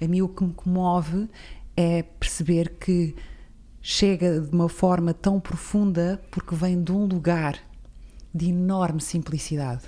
A 0.00 0.06
mim 0.06 0.22
o 0.22 0.28
que 0.28 0.44
me 0.44 0.52
comove 0.52 1.28
é 1.76 2.02
perceber 2.02 2.74
que 2.78 3.14
chega 3.80 4.40
de 4.40 4.54
uma 4.54 4.68
forma 4.68 5.12
tão 5.12 5.38
profunda 5.38 6.20
porque 6.30 6.54
vem 6.54 6.82
de 6.82 6.92
um 6.92 7.06
lugar 7.06 7.58
de 8.34 8.48
enorme 8.48 9.00
simplicidade 9.00 9.84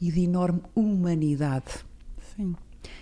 e 0.00 0.10
de 0.10 0.22
enorme 0.22 0.62
humanidade. 0.74 1.84
Sim. 2.36 2.54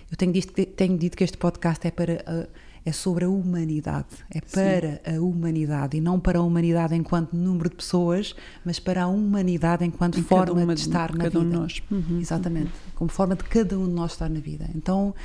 Eu 0.09 0.17
tenho 0.17 0.31
dito, 0.31 0.53
tenho 0.53 0.97
dito 0.97 1.17
que 1.17 1.23
este 1.23 1.37
podcast 1.37 1.85
é 1.87 1.91
para 1.91 2.49
é 2.85 2.91
sobre 2.91 3.23
a 3.23 3.29
humanidade, 3.29 4.07
é 4.29 4.41
para 4.41 5.01
Sim. 5.05 5.17
a 5.17 5.21
humanidade 5.21 5.97
e 5.97 6.01
não 6.01 6.19
para 6.19 6.39
a 6.39 6.41
humanidade 6.41 6.93
enquanto 6.93 7.33
número 7.33 7.69
de 7.69 7.77
pessoas, 7.77 8.35
mas 8.65 8.77
para 8.77 9.03
a 9.03 9.07
humanidade 9.07 9.85
enquanto 9.85 10.19
em 10.19 10.23
forma 10.23 10.61
uma, 10.61 10.75
de 10.75 10.81
estar 10.81 11.15
na 11.15 11.25
vida. 11.25 11.39
Um 11.39 11.43
nós. 11.43 11.81
Uhum, 11.89 12.19
Exatamente, 12.19 12.67
uhum. 12.67 12.91
como 12.95 13.09
forma 13.09 13.35
de 13.35 13.43
cada 13.45 13.79
um 13.79 13.87
de 13.87 13.93
nós 13.93 14.11
estar 14.11 14.29
na 14.29 14.39
vida. 14.39 14.69
Então, 14.75 15.15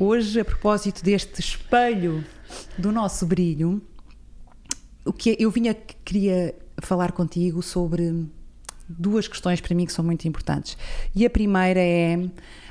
hoje, 0.00 0.40
a 0.40 0.44
propósito 0.44 1.04
deste 1.04 1.40
espelho 1.40 2.24
do 2.78 2.90
nosso 2.90 3.26
brilho, 3.26 3.82
o 5.04 5.12
que 5.12 5.36
eu 5.38 5.50
vinha 5.50 5.74
queria 5.74 6.54
falar 6.80 7.12
contigo 7.12 7.62
sobre 7.62 8.26
duas 8.88 9.28
questões 9.28 9.60
para 9.60 9.74
mim 9.74 9.84
que 9.84 9.92
são 9.92 10.04
muito 10.04 10.26
importantes. 10.26 10.76
E 11.14 11.24
a 11.24 11.30
primeira 11.30 11.80
é 11.80 12.18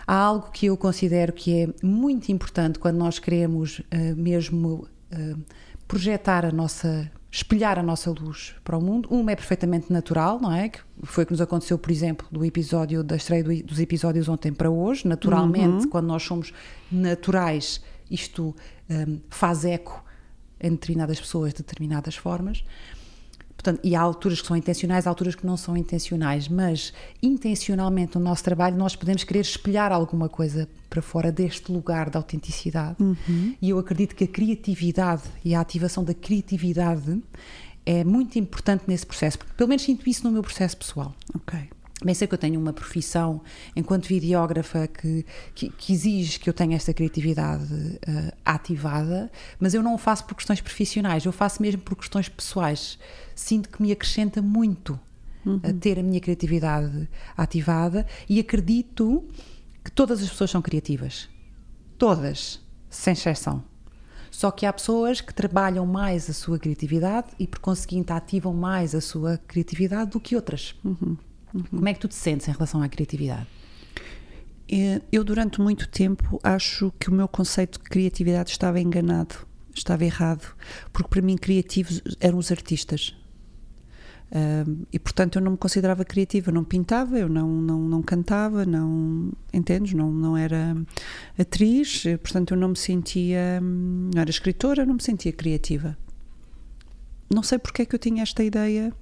há 0.08 0.16
algo 0.16 0.52
que 0.52 0.66
eu 0.66 0.76
considero 0.76 1.32
que 1.32 1.64
é 1.64 1.86
muito 1.86 2.32
importante 2.32 2.80
quando 2.80 2.98
nós 2.98 3.20
queremos 3.20 3.80
uh, 3.80 4.16
mesmo 4.18 4.88
uh, 5.14 5.40
projetar 5.88 6.46
a 6.46 6.52
nossa 6.52 7.10
espelhar 7.32 7.78
a 7.78 7.84
nossa 7.84 8.10
luz 8.10 8.56
para 8.64 8.78
o 8.78 8.82
mundo. 8.82 9.08
Uma 9.12 9.32
é 9.32 9.36
perfeitamente 9.36 9.92
natural, 9.94 10.40
não 10.40 10.52
é? 10.52 10.70
Que 10.70 10.80
foi 11.04 11.24
o 11.24 11.28
que 11.28 11.34
nos 11.34 11.42
aconteceu, 11.42 11.78
por 11.78 11.92
exemplo, 11.92 12.28
do 12.32 12.44
episódio 12.44 13.04
da 13.04 13.16
estreia 13.16 13.44
do, 13.44 13.64
dos 13.64 13.80
episódios 13.80 14.28
ontem 14.28 14.52
para 14.52 14.70
hoje. 14.70 15.08
Naturalmente, 15.08 15.86
uhum. 15.86 15.90
quando 15.90 16.08
nós 16.08 16.24
somos 16.24 16.52
naturais, 16.92 17.82
isto 18.10 18.56
um, 18.90 19.20
faz 19.30 19.64
eco 19.64 20.04
em 20.60 20.72
determinadas 20.72 21.20
pessoas, 21.20 21.54
de 21.54 21.60
determinadas 21.60 22.16
formas. 22.16 22.64
Portanto, 23.60 23.82
e 23.84 23.94
há 23.94 24.00
alturas 24.00 24.40
que 24.40 24.48
são 24.48 24.56
intencionais, 24.56 25.06
há 25.06 25.10
alturas 25.10 25.36
que 25.36 25.46
não 25.46 25.58
são 25.58 25.76
intencionais, 25.76 26.48
mas 26.48 26.94
intencionalmente 27.22 28.18
no 28.18 28.24
nosso 28.24 28.42
trabalho 28.42 28.78
nós 28.78 28.96
podemos 28.96 29.26
querer 29.26 29.42
espelhar 29.42 29.92
alguma 29.92 30.30
coisa 30.30 30.66
para 30.90 31.02
fora 31.02 31.30
deste 31.30 31.70
lugar 31.70 32.10
da 32.10 32.20
autenticidade. 32.20 32.96
Uhum. 33.04 33.54
E 33.62 33.70
eu 33.70 33.78
acredito 33.78 34.16
que 34.16 34.24
a 34.24 34.28
criatividade 34.28 35.24
e 35.44 35.54
a 35.54 35.60
ativação 35.60 36.06
da 36.06 36.14
criatividade 36.14 37.22
é 37.86 38.02
muito 38.06 38.40
importante 38.40 38.86
nesse 38.88 39.06
processo, 39.06 39.38
porque 39.38 39.52
pelo 39.58 39.68
menos 39.68 39.84
sinto 39.84 40.10
isso 40.10 40.24
no 40.24 40.32
meu 40.32 40.42
processo 40.42 40.78
pessoal. 40.78 41.14
Ok. 41.36 41.60
Bem, 42.04 42.16
sei 42.16 42.28
que 42.28 42.34
eu 42.34 42.38
tenho 42.38 42.60
uma 42.60 42.72
profissão 42.72 43.42
enquanto 43.76 44.08
videógrafa 44.08 44.88
que, 44.88 45.26
que, 45.54 45.70
que 45.70 45.92
exige 45.94 46.40
que 46.40 46.50
eu 46.50 46.54
tenha 46.54 46.78
esta 46.78 46.94
criatividade 46.94 47.66
uh, 47.74 48.32
ativada, 48.46 49.30
mas 49.60 49.74
eu 49.74 49.84
não 49.84 49.96
o 49.96 49.98
faço 49.98 50.24
por 50.24 50.36
questões 50.36 50.62
profissionais, 50.62 51.26
eu 51.26 51.34
faço 51.34 51.62
mesmo 51.62 51.82
por 51.82 51.98
questões 51.98 52.30
pessoais. 52.30 52.98
Sinto 53.36 53.68
que 53.68 53.82
me 53.82 53.92
acrescenta 53.92 54.42
muito 54.42 54.98
uhum. 55.46 55.60
a 55.62 55.74
ter 55.74 56.00
a 56.00 56.04
minha 56.04 56.22
criatividade 56.22 57.10
ativada 57.36 58.08
e 58.30 58.40
acredito 58.40 59.28
que 59.84 59.92
todas 59.92 60.24
as 60.24 60.30
pessoas 60.30 60.52
são 60.52 60.62
criativas. 60.62 61.28
Todas, 61.98 62.62
sem 62.90 63.12
exceção. 63.12 63.62
Só 64.32 64.52
que 64.52 64.66
há 64.66 64.72
pessoas 64.72 65.20
que 65.20 65.34
trabalham 65.34 65.86
mais 65.86 66.30
a 66.30 66.34
sua 66.34 66.58
criatividade 66.58 67.28
e, 67.38 67.46
por 67.46 67.60
conseguinte, 67.60 68.14
ativam 68.14 68.54
mais 68.54 68.96
a 68.96 69.02
sua 69.02 69.38
criatividade 69.38 70.12
do 70.12 70.20
que 70.20 70.36
outras. 70.36 70.76
Uhum. 70.86 71.18
Uhum. 71.54 71.64
Como 71.64 71.88
é 71.88 71.94
que 71.94 72.00
tu 72.00 72.08
te 72.08 72.16
sentes 72.16 72.48
em 72.48 72.52
relação 72.52 72.82
à 72.82 72.90
criatividade? 72.90 73.48
É, 74.72 75.02
eu, 75.12 75.24
durante 75.24 75.60
muito 75.60 75.88
tempo, 75.88 76.40
acho 76.44 76.94
que 77.00 77.10
o 77.10 77.14
meu 77.14 77.28
conceito 77.28 77.80
de 77.80 77.90
criatividade 77.90 78.52
estava 78.52 78.80
enganado, 78.80 79.36
estava 79.74 80.06
errado, 80.06 80.56
porque 80.94 81.10
para 81.10 81.22
mim, 81.22 81.38
criativos 81.38 82.02
eram 82.20 82.38
os 82.38 82.52
artistas. 82.52 83.16
E 84.92 85.00
portanto 85.00 85.38
eu 85.38 85.42
não 85.42 85.54
me 85.54 85.58
considerava 85.58 86.06
criativa, 86.06 86.50
eu 86.52 86.54
não 86.54 86.64
pintava, 86.64 87.18
eu 87.18 87.28
não, 87.28 87.50
não, 87.50 87.80
não 87.80 88.02
cantava, 88.04 88.64
não 88.64 89.32
entendes? 89.52 89.94
Não, 89.94 90.12
não 90.12 90.38
era 90.38 90.78
atriz, 91.38 92.04
portanto 92.22 92.54
eu 92.54 92.58
não 92.58 92.70
me 92.70 92.78
sentia, 92.78 93.60
não 93.60 94.22
era 94.22 94.30
escritora, 94.30 94.86
não 94.86 94.96
me 94.96 95.04
sentia 95.04 95.34
criativa. 95.34 95.98
Não 97.34 97.42
sei 97.42 97.58
porque 97.58 97.82
é 97.82 97.86
que 97.86 97.96
eu 97.96 98.00
tinha 98.00 98.22
esta 98.22 98.44
ideia 98.44 98.94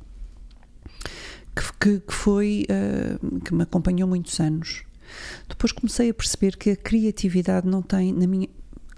que, 1.79 1.99
que 1.99 2.13
foi 2.13 2.65
uh, 2.69 3.39
que 3.41 3.53
me 3.53 3.63
acompanhou 3.63 4.07
muitos 4.07 4.39
anos. 4.39 4.83
Depois 5.47 5.71
comecei 5.71 6.09
a 6.09 6.13
perceber 6.13 6.57
que 6.57 6.71
a 6.71 6.75
criatividade 6.75 7.67
não 7.67 7.81
tem 7.81 8.13
na 8.13 8.27
minha 8.27 8.49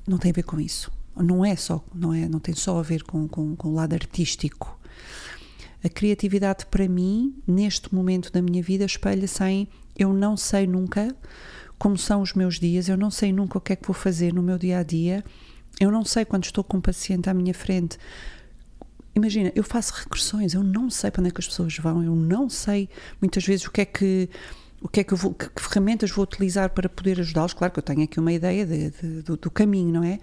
não 0.08 0.18
tem 0.18 0.32
a 0.32 0.34
ver 0.34 0.44
com 0.44 0.60
isso. 0.60 0.92
Não 1.16 1.46
é 1.46 1.56
só 1.56 1.84
não 1.94 2.14
é 2.14 2.28
não 2.28 2.40
tem 2.40 2.56
só 2.56 2.80
a 2.80 2.82
ver 2.82 3.04
com, 3.04 3.28
com, 3.28 3.56
com 3.56 3.70
o 3.70 3.74
lado 3.74 3.94
artístico. 3.94 4.80
A 5.84 5.90
criatividade 5.90 6.66
para 6.66 6.88
mim 6.88 7.36
neste 7.48 7.94
momento 7.94 8.32
da 8.32 8.42
minha 8.42 8.62
vida 8.62 8.86
espelha-se 8.86 9.44
em 9.44 9.68
eu 9.98 10.14
não 10.14 10.36
sei 10.36 10.66
nunca 10.66 11.16
como 11.78 11.98
são 11.98 12.22
os 12.22 12.34
meus 12.34 12.60
dias, 12.60 12.90
eu 12.90 12.98
não 12.98 13.10
sei 13.10 13.32
nunca 13.32 13.58
o 13.58 13.62
que 13.62 13.72
é 13.72 13.76
que 13.76 13.88
vou 13.88 13.94
fazer 13.94 14.34
no 14.34 14.44
meu 14.44 14.58
dia 14.58 14.80
a 14.80 14.84
dia, 14.84 15.24
eu 15.80 15.90
não 15.90 16.04
sei 16.04 16.26
quando 16.26 16.44
estou 16.44 16.62
com 16.62 16.78
um 16.78 16.82
paciente 16.82 17.30
à 17.30 17.34
minha 17.34 17.54
frente 17.54 17.98
imagina, 19.20 19.52
eu 19.56 19.64
faço 19.64 19.94
regressões, 19.94 20.54
eu 20.54 20.64
não 20.64 20.90
sei 20.90 21.12
para 21.12 21.22
onde 21.22 21.30
é 21.30 21.32
que 21.32 21.40
as 21.40 21.48
pessoas 21.48 21.78
vão, 21.78 22.04
eu 22.04 22.16
não 22.16 22.50
sei 22.50 22.90
muitas 23.22 23.46
vezes 23.46 23.66
o 23.66 23.72
que 23.72 23.82
é 23.82 23.86
que 23.86 24.30
o 24.82 24.88
que 24.88 25.02
é 25.02 25.04
que 25.04 25.14
eu 25.14 25.18
vou, 25.18 25.34
que, 25.34 25.50
que 25.50 25.62
ferramentas 25.62 26.10
vou 26.10 26.24
utilizar 26.24 26.70
para 26.70 26.88
poder 26.88 27.20
ajudá-los. 27.20 27.54
Claro 27.54 27.74
que 27.74 27.80
eu 27.80 27.84
tenho 27.84 28.04
aqui 28.04 28.20
uma 28.20 28.32
ideia 28.32 28.66
de, 28.66 28.90
de, 28.90 29.22
do, 29.24 29.36
do, 29.36 29.52
caminho, 29.52 29.92
não 29.92 30.04
é? 30.04 30.20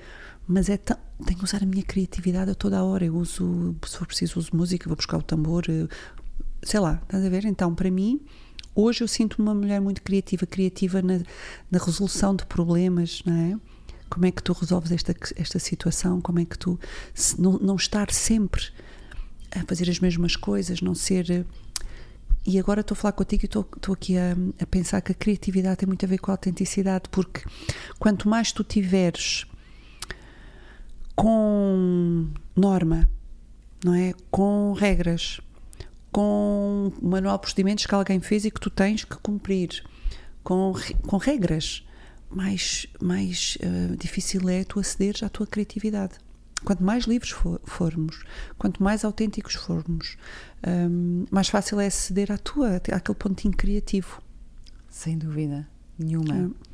Mas 0.48 0.68
é 0.68 0.76
tenho 0.78 1.38
que 1.38 1.44
usar 1.44 1.62
a 1.62 1.66
minha 1.66 1.82
criatividade 1.82 2.50
a 2.50 2.54
toda 2.54 2.78
a 2.78 2.84
hora. 2.84 3.04
Eu 3.04 3.16
uso, 3.16 3.76
se 3.86 3.98
for 3.98 4.06
preciso, 4.06 4.38
uso 4.38 4.50
música, 4.54 4.88
vou 4.88 4.96
buscar 4.96 5.18
o 5.18 5.22
tambor, 5.22 5.64
eh, 5.68 5.86
sei 6.62 6.80
lá, 6.80 7.00
estás 7.02 7.24
a 7.24 7.28
ver? 7.28 7.44
Então, 7.44 7.74
para 7.74 7.90
mim, 7.90 8.20
hoje 8.74 9.02
eu 9.02 9.08
sinto 9.08 9.42
uma 9.42 9.54
mulher 9.54 9.80
muito 9.80 10.02
criativa, 10.02 10.46
criativa 10.46 11.02
na, 11.02 11.20
na 11.70 11.78
resolução 11.78 12.34
de 12.34 12.46
problemas, 12.46 13.22
não 13.26 13.34
é? 13.34 13.58
Como 14.08 14.24
é 14.24 14.30
que 14.30 14.42
tu 14.42 14.52
resolves 14.52 14.92
esta, 14.92 15.14
esta 15.36 15.58
situação? 15.58 16.20
Como 16.20 16.38
é 16.38 16.44
que 16.44 16.56
tu 16.56 16.78
não, 17.38 17.58
não 17.58 17.76
estar 17.76 18.10
sempre 18.12 18.62
a 19.60 19.64
fazer 19.66 19.90
as 19.90 19.98
mesmas 19.98 20.36
coisas, 20.36 20.80
não 20.80 20.94
ser. 20.94 21.30
Eh, 21.30 21.44
e 22.46 22.58
agora 22.58 22.80
estou 22.80 22.94
a 22.94 22.98
falar 22.98 23.12
contigo 23.12 23.44
e 23.44 23.46
estou, 23.46 23.66
aqui 23.92 24.16
a, 24.16 24.36
a, 24.60 24.66
pensar 24.66 25.00
que 25.00 25.10
a 25.10 25.14
criatividade 25.14 25.78
tem 25.78 25.86
muito 25.86 26.04
a 26.04 26.08
ver 26.08 26.18
com 26.18 26.30
a 26.30 26.34
autenticidade, 26.34 27.08
porque 27.10 27.42
quanto 27.98 28.28
mais 28.28 28.52
tu 28.52 28.62
tiveres 28.62 29.46
com 31.16 32.28
norma, 32.54 33.08
não 33.84 33.94
é? 33.94 34.14
Com 34.30 34.74
regras, 34.74 35.40
com 36.12 36.92
um 37.02 37.08
manual 37.08 37.36
de 37.36 37.42
procedimentos 37.42 37.84
que 37.84 37.94
alguém 37.94 38.20
fez 38.20 38.44
e 38.44 38.50
que 38.50 38.60
tu 38.60 38.70
tens 38.70 39.02
que 39.04 39.16
cumprir, 39.16 39.84
com, 40.44 40.72
com 41.06 41.16
regras. 41.16 41.82
Mais, 42.28 42.86
mais 43.00 43.56
uh, 43.62 43.96
difícil 43.96 44.48
é 44.48 44.64
tu 44.64 44.80
acederes 44.80 45.22
à 45.22 45.28
tua 45.28 45.46
criatividade. 45.46 46.14
Quanto 46.66 46.82
mais 46.82 47.04
livres 47.04 47.30
for, 47.30 47.60
formos, 47.62 48.24
quanto 48.58 48.82
mais 48.82 49.04
autênticos 49.04 49.54
formos, 49.54 50.16
um, 50.66 51.24
mais 51.30 51.48
fácil 51.48 51.78
é 51.78 51.86
aceder 51.86 52.32
à 52.32 52.36
tua, 52.36 52.82
àquele 52.92 53.14
pontinho 53.16 53.56
criativo. 53.56 54.20
Sem 54.90 55.16
dúvida 55.16 55.68
nenhuma. 55.96 56.34
É. 56.34 56.66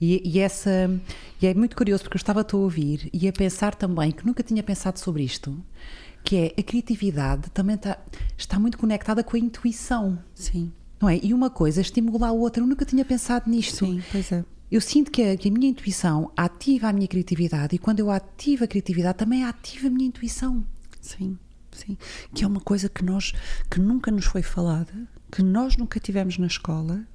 E, 0.00 0.22
e, 0.24 0.38
essa, 0.38 0.88
e 1.42 1.46
é 1.48 1.52
muito 1.52 1.76
curioso 1.76 2.04
porque 2.04 2.16
eu 2.16 2.20
estava 2.20 2.46
a 2.48 2.56
ouvir 2.56 3.10
e 3.12 3.26
a 3.26 3.32
pensar 3.32 3.74
também 3.74 4.12
que 4.12 4.24
nunca 4.24 4.44
tinha 4.44 4.62
pensado 4.62 5.00
sobre 5.00 5.24
isto, 5.24 5.60
que 6.22 6.36
é 6.36 6.54
a 6.56 6.62
criatividade 6.62 7.50
também 7.50 7.74
está, 7.74 7.98
está 8.38 8.56
muito 8.56 8.78
conectada 8.78 9.24
com 9.24 9.36
a 9.36 9.40
intuição. 9.40 10.16
Sim. 10.32 10.70
Não 11.00 11.08
é? 11.08 11.18
E 11.20 11.34
uma 11.34 11.50
coisa 11.50 11.80
estimula 11.80 12.28
a 12.28 12.32
outra. 12.32 12.62
Eu 12.62 12.68
nunca 12.68 12.84
tinha 12.84 13.04
pensado 13.04 13.50
nisto. 13.50 13.84
Sim, 13.84 14.00
pois 14.12 14.30
é. 14.30 14.44
Eu 14.70 14.80
sinto 14.80 15.10
que 15.10 15.22
a, 15.22 15.36
que 15.36 15.48
a 15.48 15.52
minha 15.52 15.68
intuição 15.68 16.30
ativa 16.36 16.88
a 16.88 16.92
minha 16.92 17.08
criatividade 17.08 17.74
e 17.74 17.78
quando 17.78 18.00
eu 18.00 18.10
ativo 18.10 18.64
a 18.64 18.68
criatividade 18.68 19.18
também 19.18 19.44
ativa 19.44 19.88
a 19.88 19.90
minha 19.90 20.06
intuição. 20.06 20.64
Sim, 21.00 21.38
sim. 21.72 21.98
Que 22.34 22.44
é 22.44 22.46
uma 22.46 22.60
coisa 22.60 22.88
que 22.88 23.04
nós, 23.04 23.32
que 23.70 23.80
nunca 23.80 24.10
nos 24.10 24.26
foi 24.26 24.42
falada, 24.42 24.92
que 25.30 25.42
nós 25.42 25.76
nunca 25.76 25.98
tivemos 25.98 26.38
na 26.38 26.46
escola 26.46 27.06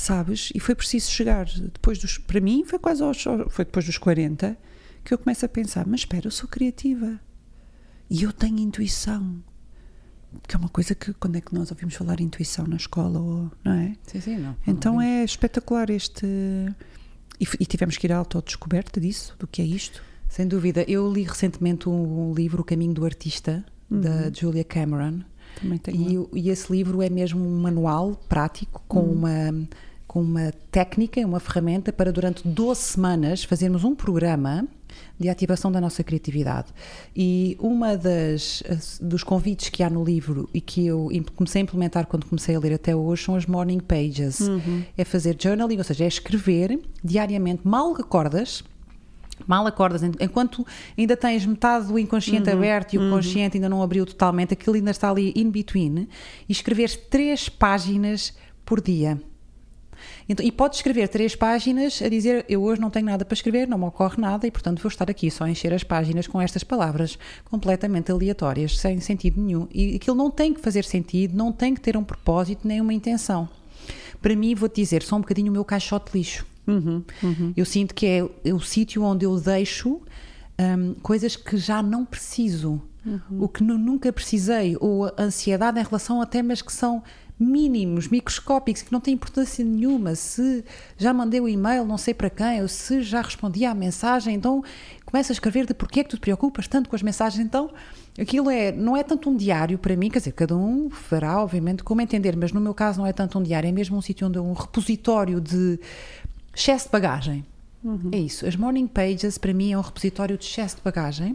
sabes? 0.00 0.50
E 0.54 0.60
foi 0.60 0.74
preciso 0.74 1.10
chegar 1.10 1.44
depois 1.44 1.98
dos. 1.98 2.16
Para 2.16 2.40
mim, 2.40 2.64
foi 2.64 2.78
quase 2.78 3.02
aos. 3.02 3.22
Foi 3.50 3.64
depois 3.64 3.84
dos 3.84 3.98
40 3.98 4.56
que 5.04 5.12
eu 5.12 5.18
começo 5.18 5.44
a 5.44 5.48
pensar: 5.48 5.86
mas 5.86 6.00
espera, 6.00 6.26
eu 6.26 6.30
sou 6.30 6.48
criativa 6.48 7.20
e 8.08 8.22
eu 8.22 8.32
tenho 8.32 8.58
intuição. 8.58 9.42
Que 10.46 10.56
é 10.56 10.58
uma 10.58 10.68
coisa 10.68 10.94
que, 10.94 11.12
quando 11.14 11.36
é 11.36 11.40
que 11.40 11.54
nós 11.54 11.70
ouvimos 11.70 11.94
falar 11.94 12.20
intuição 12.20 12.66
na 12.66 12.76
escola, 12.76 13.20
ou, 13.20 13.50
não 13.64 13.72
é? 13.72 13.96
Sim, 14.06 14.20
sim, 14.20 14.36
não. 14.36 14.56
Então 14.66 14.94
não 14.94 15.00
é 15.00 15.24
espetacular 15.24 15.90
este. 15.90 16.26
E, 17.40 17.46
e 17.58 17.66
tivemos 17.66 17.96
que 17.96 18.06
ir 18.06 18.12
à 18.12 18.18
autodescoberta 18.18 19.00
disso, 19.00 19.34
do 19.38 19.46
que 19.46 19.62
é 19.62 19.64
isto. 19.64 20.02
Sem 20.28 20.46
dúvida. 20.46 20.84
Eu 20.86 21.12
li 21.12 21.22
recentemente 21.24 21.88
um 21.88 22.32
livro, 22.32 22.62
O 22.62 22.64
Caminho 22.64 22.94
do 22.94 23.04
Artista, 23.04 23.64
uhum. 23.90 24.00
da 24.00 24.30
Julia 24.32 24.64
Cameron. 24.64 25.20
Também 25.60 25.78
tenho. 25.78 26.28
E, 26.32 26.42
e, 26.42 26.50
esse 26.50 26.70
livro 26.72 27.02
é 27.02 27.10
mesmo 27.10 27.44
um 27.44 27.60
manual 27.60 28.14
prático 28.28 28.82
com 28.86 29.00
uhum. 29.00 29.12
uma 29.12 29.68
com 30.10 30.20
uma 30.20 30.52
técnica, 30.72 31.24
uma 31.24 31.38
ferramenta 31.38 31.92
para 31.92 32.10
durante 32.10 32.42
12 32.44 32.80
semanas 32.80 33.44
fazermos 33.44 33.84
um 33.84 33.94
programa 33.94 34.66
de 35.16 35.28
ativação 35.28 35.70
da 35.70 35.80
nossa 35.80 36.02
criatividade. 36.02 36.66
E 37.14 37.56
uma 37.60 37.96
das 37.96 38.60
dos 39.00 39.22
convites 39.22 39.68
que 39.68 39.84
há 39.84 39.88
no 39.88 40.02
livro 40.02 40.50
e 40.52 40.60
que 40.60 40.84
eu 40.84 41.08
comecei 41.36 41.60
a 41.60 41.62
implementar 41.62 42.08
quando 42.08 42.26
comecei 42.26 42.56
a 42.56 42.58
ler 42.58 42.74
até 42.74 42.96
hoje 42.96 43.22
são 43.22 43.36
as 43.36 43.46
morning 43.46 43.78
pages. 43.78 44.40
Uhum. 44.40 44.82
É 44.98 45.04
fazer 45.04 45.36
journaling, 45.40 45.78
ou 45.78 45.84
seja, 45.84 46.02
é 46.02 46.08
escrever 46.08 46.80
diariamente, 47.04 47.60
mal 47.64 47.94
acordas, 47.94 48.64
mal 49.46 49.64
acordas, 49.64 50.02
enquanto 50.02 50.66
ainda 50.98 51.16
tens 51.16 51.46
metade 51.46 51.86
do 51.86 51.96
inconsciente 51.96 52.50
uhum, 52.50 52.56
aberto 52.56 52.94
e 52.94 52.98
o 52.98 53.02
uhum. 53.02 53.10
consciente 53.12 53.58
ainda 53.58 53.68
não 53.68 53.80
abriu 53.80 54.04
totalmente, 54.04 54.54
aquilo 54.54 54.74
ainda 54.74 54.90
está 54.90 55.08
ali 55.08 55.32
in 55.36 55.52
between, 55.52 56.08
e 56.48 56.52
escreveres 56.52 56.96
três 56.96 57.48
páginas 57.48 58.34
por 58.64 58.80
dia. 58.80 59.16
Então, 60.30 60.46
e 60.46 60.52
podes 60.52 60.78
escrever 60.78 61.08
três 61.08 61.34
páginas 61.34 62.00
a 62.00 62.08
dizer 62.08 62.44
eu 62.48 62.62
hoje 62.62 62.80
não 62.80 62.88
tenho 62.88 63.06
nada 63.06 63.24
para 63.24 63.34
escrever, 63.34 63.66
não 63.66 63.76
me 63.76 63.86
ocorre 63.86 64.14
nada 64.16 64.46
e 64.46 64.50
portanto 64.52 64.80
vou 64.80 64.88
estar 64.88 65.10
aqui 65.10 65.28
só 65.28 65.42
a 65.42 65.50
encher 65.50 65.74
as 65.74 65.82
páginas 65.82 66.28
com 66.28 66.40
estas 66.40 66.62
palavras 66.62 67.18
completamente 67.46 68.12
aleatórias, 68.12 68.78
sem 68.78 69.00
sentido 69.00 69.40
nenhum. 69.40 69.66
E 69.74 69.96
aquilo 69.96 70.16
não 70.16 70.30
tem 70.30 70.54
que 70.54 70.60
fazer 70.60 70.84
sentido, 70.84 71.36
não 71.36 71.50
tem 71.50 71.74
que 71.74 71.80
ter 71.80 71.96
um 71.96 72.04
propósito 72.04 72.60
nem 72.68 72.80
uma 72.80 72.94
intenção. 72.94 73.48
Para 74.22 74.36
mim, 74.36 74.54
vou-te 74.54 74.76
dizer, 74.80 75.02
só 75.02 75.16
um 75.16 75.20
bocadinho 75.20 75.50
o 75.50 75.52
meu 75.52 75.64
caixote 75.64 76.12
de 76.12 76.18
lixo. 76.18 76.46
Uhum, 76.64 77.02
uhum. 77.24 77.52
Eu 77.56 77.64
sinto 77.64 77.92
que 77.92 78.06
é 78.06 78.52
o 78.52 78.60
sítio 78.60 79.02
onde 79.02 79.26
eu 79.26 79.36
deixo 79.40 80.00
um, 80.60 80.94
coisas 81.02 81.34
que 81.34 81.56
já 81.56 81.82
não 81.82 82.04
preciso, 82.04 82.80
uhum. 83.04 83.42
o 83.42 83.48
que 83.48 83.64
nunca 83.64 84.12
precisei, 84.12 84.76
ou 84.78 85.06
a 85.06 85.14
ansiedade 85.18 85.80
em 85.80 85.82
relação 85.82 86.22
a 86.22 86.26
temas 86.26 86.62
que 86.62 86.72
são 86.72 87.02
mínimos, 87.40 88.08
microscópicos, 88.08 88.82
que 88.82 88.92
não 88.92 89.00
têm 89.00 89.14
importância 89.14 89.64
nenhuma. 89.64 90.14
Se 90.14 90.62
já 90.98 91.14
mandei 91.14 91.40
o 91.40 91.48
e-mail, 91.48 91.86
não 91.86 91.96
sei 91.96 92.12
para 92.12 92.28
quem, 92.28 92.60
ou 92.60 92.68
se 92.68 93.02
já 93.02 93.22
respondi 93.22 93.64
à 93.64 93.74
mensagem, 93.74 94.34
então 94.34 94.62
começa 95.06 95.32
a 95.32 95.34
escrever 95.34 95.66
de 95.66 95.72
porquê 95.72 96.00
é 96.00 96.04
que 96.04 96.10
tu 96.10 96.16
te 96.16 96.20
preocupas 96.20 96.68
tanto 96.68 96.90
com 96.90 96.94
as 96.94 97.02
mensagens. 97.02 97.44
Então, 97.44 97.70
aquilo 98.18 98.50
é, 98.50 98.70
não 98.70 98.94
é 98.94 99.02
tanto 99.02 99.30
um 99.30 99.36
diário 99.36 99.78
para 99.78 99.96
mim, 99.96 100.10
quer 100.10 100.18
dizer, 100.18 100.32
cada 100.32 100.54
um 100.54 100.90
fará, 100.90 101.42
obviamente, 101.42 101.82
como 101.82 102.02
entender, 102.02 102.36
mas 102.36 102.52
no 102.52 102.60
meu 102.60 102.74
caso 102.74 103.00
não 103.00 103.06
é 103.06 103.12
tanto 103.12 103.38
um 103.38 103.42
diário, 103.42 103.68
é 103.68 103.72
mesmo 103.72 103.96
um 103.96 104.02
sítio 104.02 104.26
onde 104.26 104.36
é 104.36 104.40
um 104.40 104.52
repositório 104.52 105.40
de 105.40 105.80
excesso 106.54 106.86
de 106.86 106.92
bagagem. 106.92 107.44
Uhum. 107.82 108.10
É 108.12 108.18
isso. 108.18 108.46
As 108.46 108.54
morning 108.54 108.86
pages, 108.86 109.38
para 109.38 109.54
mim, 109.54 109.72
é 109.72 109.78
um 109.78 109.80
repositório 109.80 110.36
de 110.36 110.44
excesso 110.44 110.76
de 110.76 110.82
bagagem. 110.82 111.34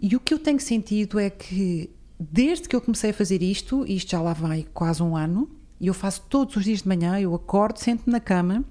E 0.00 0.16
o 0.16 0.20
que 0.20 0.34
eu 0.34 0.38
tenho 0.38 0.60
sentido 0.60 1.18
é 1.18 1.30
que 1.30 1.90
desde 2.18 2.68
que 2.68 2.74
eu 2.74 2.80
comecei 2.80 3.10
a 3.10 3.14
fazer 3.14 3.42
isto, 3.42 3.86
isto 3.86 4.10
já 4.10 4.20
lá 4.20 4.32
vai 4.32 4.66
quase 4.74 5.02
um 5.02 5.16
ano, 5.16 5.48
e 5.80 5.86
eu 5.86 5.94
faço 5.94 6.22
todos 6.28 6.56
os 6.56 6.64
dias 6.64 6.82
de 6.82 6.88
manhã, 6.88 7.18
eu 7.20 7.34
acordo, 7.34 7.78
sento 7.78 8.10
na 8.10 8.18
cama 8.18 8.64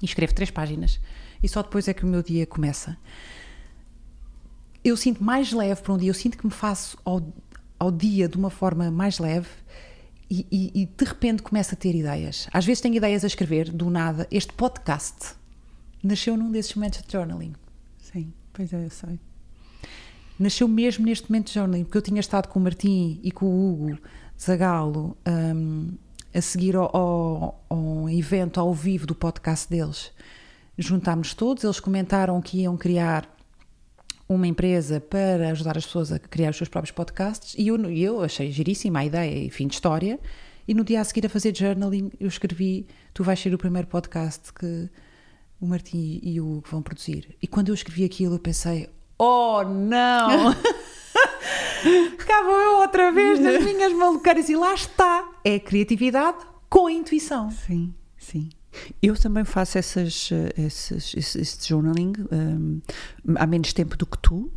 e 0.00 0.06
escrevo 0.06 0.34
três 0.34 0.50
páginas. 0.50 0.98
E 1.42 1.48
só 1.48 1.62
depois 1.62 1.86
é 1.88 1.94
que 1.94 2.04
o 2.04 2.08
meu 2.08 2.22
dia 2.22 2.46
começa. 2.46 2.96
Eu 4.82 4.96
sinto 4.96 5.22
mais 5.22 5.52
leve 5.52 5.82
para 5.82 5.92
um 5.92 5.98
dia, 5.98 6.08
eu 6.08 6.14
sinto 6.14 6.38
que 6.38 6.46
me 6.46 6.52
faço 6.52 6.96
ao, 7.04 7.22
ao 7.78 7.90
dia 7.90 8.26
de 8.26 8.38
uma 8.38 8.48
forma 8.48 8.90
mais 8.90 9.18
leve 9.18 9.48
e, 10.30 10.46
e, 10.50 10.82
e 10.82 10.86
de 10.86 11.04
repente 11.04 11.42
começo 11.42 11.74
a 11.74 11.76
ter 11.76 11.94
ideias. 11.94 12.48
Às 12.50 12.64
vezes 12.64 12.80
tenho 12.80 12.94
ideias 12.94 13.22
a 13.22 13.26
escrever, 13.26 13.70
do 13.70 13.90
nada. 13.90 14.26
Este 14.30 14.54
podcast 14.54 15.34
nasceu 16.02 16.34
num 16.38 16.50
desses 16.50 16.74
momentos 16.74 17.02
de 17.02 17.12
journaling. 17.12 17.52
Sim, 17.98 18.32
pois 18.54 18.72
é, 18.72 18.86
eu 18.86 18.90
sei 18.90 19.20
nasceu 20.40 20.66
mesmo 20.66 21.04
neste 21.04 21.30
momento 21.30 21.48
de 21.48 21.54
jornalismo, 21.54 21.84
porque 21.84 21.98
eu 21.98 22.02
tinha 22.02 22.18
estado 22.18 22.48
com 22.48 22.58
o 22.58 22.62
Martim 22.62 23.20
e 23.22 23.30
com 23.30 23.44
o 23.44 23.72
Hugo 23.72 23.98
Zagalo 24.40 25.16
um, 25.28 25.90
a 26.32 26.40
seguir 26.40 26.74
ao, 26.74 26.96
ao, 26.96 27.64
ao, 27.68 28.08
evento 28.08 28.58
ao 28.58 28.72
vivo 28.72 29.06
do 29.06 29.14
podcast 29.14 29.68
deles. 29.68 30.10
Juntámos 30.78 31.34
todos, 31.34 31.62
eles 31.62 31.78
comentaram 31.78 32.40
que 32.40 32.62
iam 32.62 32.74
criar 32.74 33.28
uma 34.26 34.46
empresa 34.46 34.98
para 34.98 35.50
ajudar 35.50 35.76
as 35.76 35.84
pessoas 35.84 36.10
a 36.10 36.18
criar 36.18 36.50
os 36.50 36.56
seus 36.56 36.68
próprios 36.70 36.92
podcasts 36.92 37.54
e 37.58 37.68
eu, 37.68 37.76
eu 37.90 38.22
achei 38.22 38.50
giríssima 38.50 39.00
a 39.00 39.04
ideia 39.04 39.46
e 39.46 39.50
fim 39.50 39.66
de 39.66 39.74
história. 39.74 40.18
E 40.66 40.72
no 40.72 40.84
dia 40.84 41.00
a 41.00 41.04
seguir 41.04 41.26
a 41.26 41.28
fazer 41.28 41.54
journaling, 41.54 42.12
eu 42.18 42.28
escrevi: 42.28 42.86
Tu 43.12 43.22
vais 43.22 43.38
ser 43.38 43.52
o 43.52 43.58
primeiro 43.58 43.88
podcast 43.88 44.52
que 44.54 44.88
o 45.60 45.66
Martim 45.66 46.20
e 46.22 46.40
o 46.40 46.46
Hugo 46.46 46.68
vão 46.70 46.80
produzir. 46.80 47.36
E 47.42 47.46
quando 47.46 47.68
eu 47.68 47.74
escrevi 47.74 48.04
aquilo, 48.04 48.36
eu 48.36 48.38
pensei: 48.38 48.88
Oh, 49.22 49.62
não! 49.62 50.56
Vou 52.42 52.58
eu 52.58 52.78
outra 52.78 53.12
vez 53.12 53.38
nas 53.38 53.62
minhas 53.62 53.92
maluceiras 53.92 54.48
e 54.48 54.56
lá 54.56 54.72
está. 54.72 55.28
É 55.44 55.58
criatividade 55.58 56.38
com 56.70 56.86
a 56.86 56.92
intuição. 56.92 57.50
Sim, 57.50 57.92
sim. 58.16 58.48
Eu 59.02 59.14
também 59.14 59.44
faço 59.44 59.76
essas, 59.76 60.30
esses, 60.56 61.36
esse, 61.36 61.68
journaling 61.68 62.14
um, 62.32 62.80
há 63.36 63.46
menos 63.46 63.74
tempo 63.74 63.94
do 63.94 64.06
que 64.06 64.16
tu. 64.16 64.50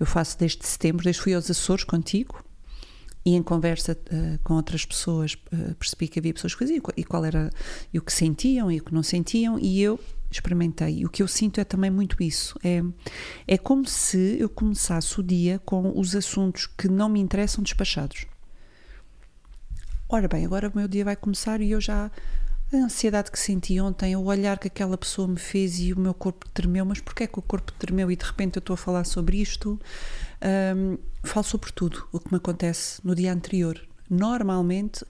Eu 0.00 0.06
faço 0.06 0.36
desde 0.36 0.66
setembro, 0.66 1.04
desde 1.04 1.22
fui 1.22 1.32
aos 1.32 1.48
Açores 1.48 1.84
contigo 1.84 2.42
e 3.24 3.36
em 3.36 3.42
conversa 3.42 3.92
uh, 3.92 4.38
com 4.42 4.54
outras 4.54 4.84
pessoas 4.84 5.34
uh, 5.52 5.76
percebi 5.76 6.08
que 6.08 6.18
havia 6.18 6.34
pessoas 6.34 6.54
que 6.54 6.58
faziam 6.58 6.82
e 6.96 7.04
qual 7.04 7.24
era 7.24 7.50
e 7.92 7.98
o 8.00 8.02
que 8.02 8.12
sentiam 8.12 8.68
e 8.68 8.80
o 8.80 8.84
que 8.84 8.92
não 8.92 9.04
sentiam 9.04 9.60
e 9.60 9.80
eu 9.80 10.00
experimentei. 10.36 10.98
E 10.98 11.06
o 11.06 11.10
que 11.10 11.22
eu 11.22 11.28
sinto 11.28 11.60
é 11.60 11.64
também 11.64 11.90
muito 11.90 12.22
isso. 12.22 12.58
É, 12.62 12.82
é 13.46 13.58
como 13.58 13.86
se 13.86 14.36
eu 14.38 14.48
começasse 14.48 15.18
o 15.20 15.22
dia 15.22 15.60
com 15.64 15.98
os 15.98 16.14
assuntos 16.14 16.66
que 16.66 16.88
não 16.88 17.08
me 17.08 17.20
interessam 17.20 17.62
despachados. 17.62 18.26
Ora 20.08 20.28
bem, 20.28 20.44
agora 20.44 20.68
o 20.68 20.76
meu 20.76 20.86
dia 20.86 21.04
vai 21.04 21.16
começar 21.16 21.60
e 21.60 21.70
eu 21.70 21.80
já. 21.80 22.10
A 22.72 22.76
ansiedade 22.76 23.30
que 23.30 23.38
senti 23.38 23.78
ontem, 23.78 24.16
o 24.16 24.24
olhar 24.24 24.58
que 24.58 24.66
aquela 24.66 24.96
pessoa 24.96 25.28
me 25.28 25.38
fez 25.38 25.78
e 25.78 25.92
o 25.92 25.98
meu 25.98 26.14
corpo 26.14 26.48
tremeu, 26.48 26.86
mas 26.86 27.00
porquê 27.00 27.24
é 27.24 27.26
que 27.26 27.38
o 27.38 27.42
corpo 27.42 27.70
tremeu 27.72 28.10
e 28.10 28.16
de 28.16 28.24
repente 28.24 28.56
eu 28.56 28.60
estou 28.60 28.72
a 28.72 28.76
falar 28.78 29.04
sobre 29.04 29.38
isto? 29.38 29.78
Um, 30.76 30.96
falo 31.22 31.44
sobre 31.44 31.70
tudo 31.72 32.08
o 32.10 32.18
que 32.18 32.30
me 32.30 32.38
acontece 32.38 33.00
no 33.04 33.14
dia 33.14 33.30
anterior. 33.32 33.78
Normalmente, 34.08 35.04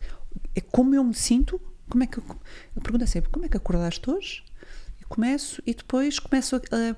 é 0.54 0.60
como 0.60 0.94
eu 0.94 1.04
me 1.04 1.14
sinto. 1.14 1.60
Como 1.88 2.02
é 2.02 2.06
que 2.06 2.18
eu, 2.18 2.24
a 2.76 2.80
pergunta 2.80 3.04
é 3.04 3.06
sempre: 3.06 3.30
como 3.30 3.44
é 3.44 3.48
que 3.48 3.56
acordaste 3.56 4.08
hoje? 4.10 4.44
Começo 5.12 5.62
e 5.66 5.74
depois 5.74 6.18
começo 6.18 6.56
a. 6.56 6.96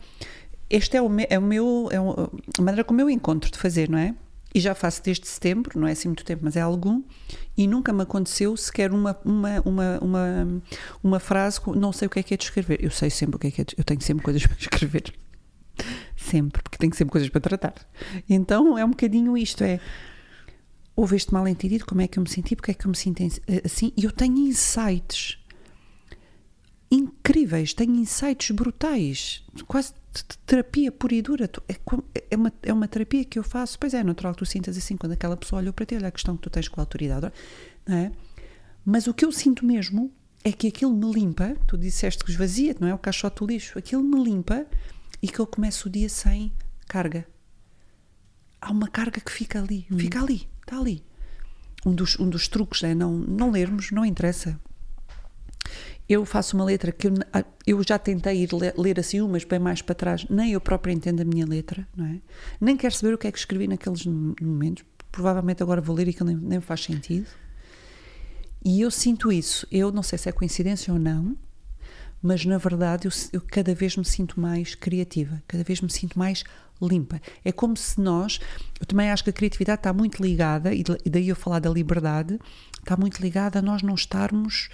este 0.71 0.97
é 0.97 1.03
o, 1.03 1.09
meu, 1.09 1.27
é 1.29 1.39
o 1.39 1.43
meu. 1.43 1.89
É 1.91 1.97
a 1.97 2.63
maneira 2.63 2.85
como 2.85 3.01
eu 3.01 3.11
encontro 3.11 3.51
de 3.51 3.59
fazer, 3.59 3.89
não 3.89 3.99
é? 3.99 4.15
E 4.55 4.61
já 4.61 4.73
faço 4.73 5.03
desde 5.03 5.27
setembro, 5.27 5.81
não 5.81 5.89
é 5.89 5.93
assim 5.93 6.07
muito 6.07 6.25
tempo, 6.25 6.43
mas 6.45 6.55
é 6.55 6.61
algum, 6.61 7.03
e 7.57 7.67
nunca 7.67 7.93
me 7.93 8.03
aconteceu 8.03 8.57
sequer 8.57 8.93
uma, 8.93 9.19
uma, 9.25 9.61
uma, 9.65 9.99
uma, 10.01 10.63
uma 11.03 11.19
frase, 11.19 11.61
não 11.75 11.93
sei 11.93 12.07
o 12.07 12.11
que 12.11 12.21
é 12.21 12.23
que 12.23 12.35
é 12.35 12.37
de 12.37 12.45
escrever. 12.45 12.79
Eu 12.81 12.91
sei 12.93 13.11
sempre 13.11 13.35
o 13.35 13.39
que 13.39 13.49
é 13.49 13.51
que 13.51 13.61
é 13.63 13.65
de, 13.65 13.75
eu 13.77 13.83
tenho 13.83 14.01
sempre 14.01 14.23
coisas 14.23 14.47
para 14.47 14.57
escrever. 14.57 15.13
sempre, 16.17 16.63
porque 16.63 16.79
tenho 16.79 16.95
sempre 16.95 17.11
coisas 17.11 17.29
para 17.29 17.41
tratar. 17.41 17.75
Então 18.29 18.79
é 18.79 18.85
um 18.85 18.91
bocadinho 18.91 19.37
isto: 19.37 19.65
é 19.65 19.81
houve 20.95 21.17
este 21.17 21.35
mal 21.35 21.49
entendido, 21.49 21.85
como 21.85 22.01
é 22.03 22.07
que 22.07 22.17
eu 22.19 22.23
me 22.23 22.29
senti, 22.29 22.55
porque 22.55 22.71
é 22.71 22.75
que 22.75 22.87
eu 22.87 22.91
me 22.91 22.97
sinto 22.97 23.25
assim, 23.65 23.93
e 23.97 24.05
eu 24.05 24.13
tenho 24.13 24.39
insights 24.39 25.44
incríveis, 26.95 27.75
tenho 27.75 27.95
insights 27.97 28.51
brutais, 28.51 29.43
quase 29.67 29.93
terapia 30.47 30.93
pura 30.93 31.15
e 31.15 31.23
dura. 31.23 31.51
É, 31.69 31.77
é, 32.31 32.37
uma, 32.37 32.53
é 32.63 32.73
uma 32.73 32.89
terapia 32.89 33.25
que 33.25 33.39
eu 33.39 33.43
faço, 33.43 33.79
pois 33.79 33.95
é, 33.95 34.03
natural 34.03 34.33
que 34.33 34.39
tu 34.39 34.47
sintas 34.47 34.77
assim 34.77 34.97
quando 34.97 35.13
aquela 35.13 35.37
pessoa 35.37 35.61
olhou 35.61 35.73
para 35.73 35.87
ti, 35.87 35.97
olha 35.97 36.09
a 36.09 36.13
questão 36.13 36.37
que 36.37 36.43
tu 36.43 36.51
tens 36.51 36.69
com 36.69 36.81
a 36.81 36.83
autoridade, 36.83 37.33
não 37.87 37.97
é? 37.97 38.13
Mas 38.85 39.07
o 39.07 39.15
que 39.15 39.25
eu 39.25 39.33
sinto 39.33 39.65
mesmo 39.65 40.13
é 40.45 40.53
que 40.53 40.69
aquilo 40.69 40.93
me 40.93 41.11
limpa, 41.13 41.57
tu 41.67 41.77
disseste 41.77 42.23
que 42.23 42.31
esvazia, 42.31 42.77
não 42.79 42.87
é 42.87 42.95
o 42.95 42.99
caixote 42.99 43.39
do 43.41 43.47
lixo, 43.47 43.79
aquilo 43.79 44.03
me 44.03 44.23
limpa 44.23 44.67
e 45.23 45.29
que 45.29 45.39
eu 45.41 45.47
começo 45.47 45.89
o 45.89 45.91
dia 45.91 46.09
sem 46.09 46.53
carga. 46.87 47.27
Há 48.61 48.71
uma 48.71 48.89
carga 48.89 49.21
que 49.21 49.33
fica 49.33 49.59
ali, 49.59 49.87
hum. 49.91 49.99
fica 49.99 50.21
ali, 50.21 50.49
está 50.61 50.79
ali. 50.79 51.03
Um 51.85 51.95
dos, 51.95 52.19
um 52.19 52.29
dos 52.29 52.47
truques 52.47 52.83
é 52.83 52.95
não, 52.95 53.13
não 53.13 53.51
lermos, 53.51 53.91
não 53.91 54.05
interessa. 54.05 54.59
Eu 56.09 56.25
faço 56.25 56.55
uma 56.57 56.65
letra 56.65 56.93
que 56.93 57.09
eu, 57.09 57.15
ah, 57.33 57.45
eu 57.67 57.83
já 57.83 57.99
tentei 57.99 58.43
ir 58.43 58.53
ler, 58.53 58.75
ler, 58.77 59.01
assim 59.01 59.21
umas 59.21 59.45
bem 59.45 59.59
mais 59.59 59.81
para 59.81 59.95
trás, 59.95 60.27
nem 60.29 60.53
eu 60.53 60.61
própria 60.61 60.93
entendo 60.93 61.21
a 61.21 61.25
minha 61.25 61.47
letra, 61.47 61.87
não 61.97 62.05
é? 62.07 62.21
Nem 62.61 62.77
quero 62.77 62.95
saber 62.95 63.15
o 63.15 63.19
que 63.19 63.27
é 63.27 63.33
que 63.33 63.39
escrevi 63.39 63.67
naqueles 63.67 64.05
momentos. 64.05 64.85
Provavelmente 65.11 65.63
agora 65.63 65.81
vou 65.81 65.97
ler 65.97 66.09
e 66.09 66.11
aquilo 66.11 66.27
nem, 66.27 66.37
nem 66.37 66.61
faz 66.61 66.85
sentido. 66.85 67.27
E 68.65 68.81
eu 68.81 68.91
sinto 68.91 69.33
isso. 69.33 69.67
Eu 69.71 69.91
não 69.93 70.03
sei 70.03 70.19
se 70.19 70.29
é 70.29 70.33
coincidência 70.33 70.93
ou 70.93 70.99
não, 70.99 71.37
mas 72.23 72.45
na 72.45 72.59
verdade 72.59 73.07
eu, 73.07 73.13
eu, 73.33 73.41
cada 73.41 73.75
vez 73.75 73.97
me 73.97 74.05
sinto 74.05 74.41
mais 74.41 74.75
criativa, 74.75 75.43
cada 75.47 75.63
vez 75.65 75.81
me 75.81 75.91
sinto 75.91 76.19
mais 76.19 76.45
limpa. 76.81 77.21
É 77.45 77.53
como 77.53 77.77
se 77.77 78.01
nós, 78.01 78.41
eu 78.81 78.87
também 78.87 79.11
acho 79.11 79.25
que 79.25 79.31
a 79.31 79.33
criatividade 79.33 79.81
está 79.81 79.93
muito 79.93 80.23
ligada, 80.23 80.75
e 80.75 80.83
daí 80.83 81.29
eu 81.29 81.37
falar 81.37 81.61
da 81.61 81.71
liberdade, 81.71 82.39
está 82.79 82.97
muito 82.97 83.21
ligada 83.21 83.59
a 83.59 83.63
nós 83.63 83.83
não 83.83 83.95
estarmos 83.95 84.69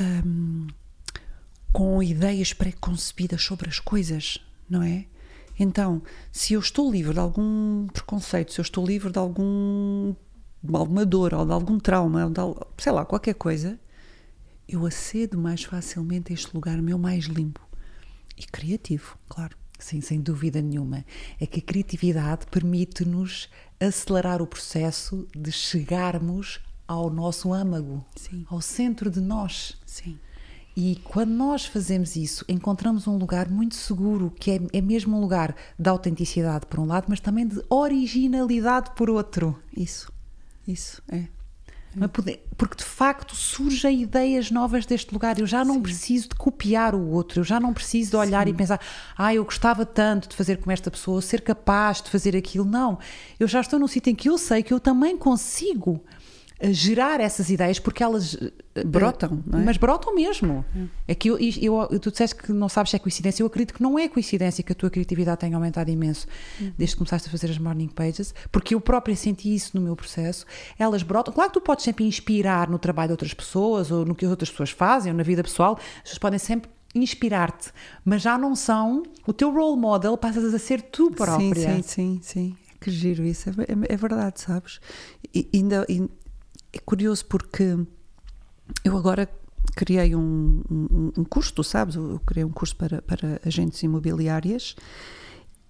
hum, 0.00 0.66
com 1.72 2.02
ideias 2.02 2.52
pré-concebidas 2.52 3.42
sobre 3.42 3.68
as 3.68 3.78
coisas, 3.78 4.38
não 4.68 4.82
é? 4.82 5.06
Então, 5.58 6.02
se 6.32 6.54
eu 6.54 6.60
estou 6.60 6.90
livre 6.90 7.14
de 7.14 7.20
algum 7.20 7.86
preconceito, 7.88 8.52
se 8.52 8.60
eu 8.60 8.62
estou 8.62 8.84
livre 8.84 9.12
de 9.12 9.18
algum 9.18 10.14
de 10.62 10.74
alguma 10.74 11.04
dor 11.04 11.34
ou 11.34 11.44
de 11.44 11.52
algum 11.52 11.78
trauma, 11.78 12.24
ou 12.24 12.30
de, 12.30 12.40
sei 12.82 12.90
lá, 12.90 13.04
qualquer 13.04 13.34
coisa, 13.34 13.78
eu 14.66 14.86
acedo 14.86 15.36
mais 15.36 15.62
facilmente 15.62 16.32
a 16.32 16.34
este 16.34 16.54
lugar 16.54 16.80
meu 16.80 16.98
mais 16.98 17.26
limpo 17.26 17.60
e 18.36 18.44
criativo, 18.44 19.18
claro. 19.28 19.56
Sim, 19.78 20.00
sem 20.00 20.20
dúvida 20.20 20.62
nenhuma. 20.62 21.04
É 21.38 21.46
que 21.46 21.58
a 21.58 21.62
criatividade 21.62 22.46
permite-nos 22.46 23.50
acelerar 23.78 24.40
o 24.40 24.46
processo 24.46 25.28
de 25.36 25.52
chegarmos 25.52 26.60
ao 26.86 27.10
nosso 27.10 27.52
âmago, 27.52 28.04
Sim. 28.16 28.46
ao 28.48 28.60
centro 28.60 29.10
de 29.10 29.20
nós. 29.20 29.76
Sim. 29.86 30.18
E 30.76 30.96
quando 31.04 31.30
nós 31.30 31.64
fazemos 31.64 32.16
isso, 32.16 32.44
encontramos 32.48 33.06
um 33.06 33.16
lugar 33.16 33.48
muito 33.48 33.76
seguro, 33.76 34.32
que 34.38 34.50
é, 34.50 34.60
é 34.72 34.80
mesmo 34.80 35.16
um 35.16 35.20
lugar 35.20 35.54
de 35.78 35.88
autenticidade 35.88 36.66
por 36.66 36.80
um 36.80 36.84
lado, 36.84 37.06
mas 37.08 37.20
também 37.20 37.46
de 37.46 37.62
originalidade 37.70 38.90
por 38.96 39.08
outro. 39.08 39.56
Isso. 39.76 40.12
Isso, 40.66 41.00
é. 41.08 41.28
Porque 42.56 42.76
de 42.76 42.84
facto 42.84 43.36
surgem 43.36 44.02
ideias 44.02 44.50
novas 44.50 44.84
deste 44.84 45.12
lugar. 45.12 45.38
Eu 45.38 45.46
já 45.46 45.64
não 45.64 45.74
Sim. 45.74 45.82
preciso 45.82 46.28
de 46.30 46.34
copiar 46.34 46.92
o 46.92 47.10
outro, 47.10 47.40
eu 47.40 47.44
já 47.44 47.60
não 47.60 47.72
preciso 47.72 48.10
de 48.10 48.16
olhar 48.16 48.46
Sim. 48.46 48.52
e 48.52 48.56
pensar, 48.56 48.80
ah, 49.16 49.32
eu 49.32 49.44
gostava 49.44 49.86
tanto 49.86 50.28
de 50.28 50.34
fazer 50.34 50.56
como 50.56 50.72
esta 50.72 50.90
pessoa, 50.90 51.22
ser 51.22 51.42
capaz 51.42 52.02
de 52.02 52.10
fazer 52.10 52.36
aquilo. 52.36 52.64
Não, 52.64 52.98
eu 53.38 53.46
já 53.46 53.60
estou 53.60 53.78
num 53.78 53.86
sítio 53.86 54.10
em 54.10 54.14
que 54.14 54.28
eu 54.28 54.36
sei 54.36 54.62
que 54.62 54.74
eu 54.74 54.80
também 54.80 55.16
consigo 55.16 56.02
gerar 56.62 57.20
essas 57.20 57.50
ideias 57.50 57.78
porque 57.78 58.02
elas 58.02 58.36
eh, 58.74 58.84
brotam, 58.84 59.42
é? 59.52 59.56
mas 59.56 59.76
brotam 59.76 60.14
mesmo. 60.14 60.64
É, 61.06 61.12
é 61.12 61.14
que 61.14 61.28
eu, 61.28 61.38
eu, 61.38 61.98
tu 61.98 62.10
disseste 62.10 62.36
que 62.36 62.52
não 62.52 62.68
sabes 62.68 62.90
se 62.90 62.96
é 62.96 62.98
coincidência, 62.98 63.42
eu 63.42 63.46
acredito 63.46 63.74
que 63.74 63.82
não 63.82 63.98
é 63.98 64.08
coincidência 64.08 64.62
que 64.62 64.72
a 64.72 64.74
tua 64.74 64.88
criatividade 64.88 65.40
tenha 65.40 65.56
aumentado 65.56 65.90
imenso 65.90 66.26
hum. 66.60 66.72
desde 66.78 66.94
que 66.94 66.98
começaste 66.98 67.28
a 67.28 67.30
fazer 67.30 67.50
as 67.50 67.58
morning 67.58 67.88
pages, 67.88 68.34
porque 68.52 68.74
eu 68.74 68.80
própria 68.80 69.16
senti 69.16 69.54
isso 69.54 69.72
no 69.74 69.80
meu 69.80 69.96
processo. 69.96 70.46
Elas 70.78 71.02
brotam. 71.02 71.34
Claro 71.34 71.50
que 71.50 71.54
tu 71.54 71.60
podes 71.60 71.84
sempre 71.84 72.04
inspirar 72.04 72.68
no 72.70 72.78
trabalho 72.78 73.08
de 73.08 73.12
outras 73.12 73.34
pessoas 73.34 73.90
ou 73.90 74.04
no 74.04 74.14
que 74.14 74.24
as 74.24 74.30
outras 74.30 74.50
pessoas 74.50 74.70
fazem 74.70 75.10
ou 75.12 75.18
na 75.18 75.24
vida 75.24 75.42
pessoal, 75.42 75.78
as 75.96 76.02
pessoas 76.02 76.18
podem 76.18 76.38
sempre 76.38 76.70
inspirar-te, 76.94 77.72
mas 78.04 78.22
já 78.22 78.38
não 78.38 78.54
são 78.54 79.02
o 79.26 79.32
teu 79.32 79.52
role 79.52 79.78
model, 79.78 80.16
passas 80.16 80.54
a 80.54 80.58
ser 80.58 80.80
tu 80.80 81.10
própria. 81.10 81.54
Sim, 81.54 81.82
sim, 81.82 81.82
sim, 81.82 82.20
sim. 82.22 82.56
Que 82.80 82.90
giro 82.90 83.24
isso, 83.24 83.50
é, 83.50 83.52
é, 83.52 83.94
é 83.94 83.96
verdade, 83.96 84.40
sabes? 84.40 84.78
E 85.34 85.48
ainda, 85.52 85.84
é 86.74 86.78
curioso 86.84 87.24
porque 87.26 87.76
eu 88.84 88.96
agora 88.96 89.28
criei 89.76 90.14
um, 90.14 90.62
um, 90.70 91.12
um 91.18 91.24
curso, 91.24 91.52
tu 91.54 91.62
sabes, 91.62 91.94
eu 91.94 92.20
criei 92.26 92.44
um 92.44 92.50
curso 92.50 92.74
para, 92.76 93.00
para 93.02 93.40
agentes 93.46 93.82
imobiliárias 93.82 94.74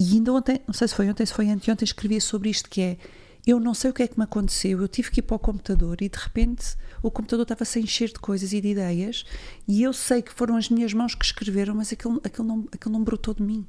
e 0.01 0.15
ainda 0.15 0.33
ontem, 0.33 0.61
não 0.67 0.75
sei 0.75 0.89
se 0.89 0.95
foi 0.95 1.09
ontem, 1.09 1.25
se 1.27 1.35
foi 1.35 1.49
anteontem, 1.51 1.85
escrevi 1.85 2.21
sobre 2.21 2.49
isto 2.51 2.69
que 2.69 2.81
é 2.81 2.99
eu 3.47 3.61
não 3.61 3.75
sei 3.75 3.91
o 3.91 3.93
que 3.93 4.03
é 4.03 4.09
que 4.09 4.19
me 4.19 4.25
aconteceu, 4.25 4.81
eu 4.81 4.89
tive 4.89 5.11
que 5.11 5.21
ir 5.21 5.23
para 5.23 5.37
o 5.37 5.39
computador 5.39 6.01
e 6.01 6.09
de 6.09 6.19
repente 6.19 6.77
o 7.03 7.11
computador 7.11 7.43
estava 7.43 7.65
sem 7.67 7.83
encher 7.83 8.09
de 8.09 8.19
coisas 8.19 8.55
e 8.55 8.61
de 8.61 8.69
ideias 8.69 9.27
e 9.69 9.83
eu 9.83 9.93
sei 9.93 10.23
que 10.23 10.33
foram 10.33 10.57
as 10.57 10.71
minhas 10.71 10.95
mãos 10.95 11.15
que 11.15 11.25
escreveram, 11.25 11.75
mas 11.75 11.93
aquilo, 11.93 12.21
aquilo, 12.25 12.49
não, 12.49 12.67
aquilo 12.73 12.95
não 12.95 13.05
brotou 13.05 13.35
de 13.35 13.43
mim. 13.43 13.67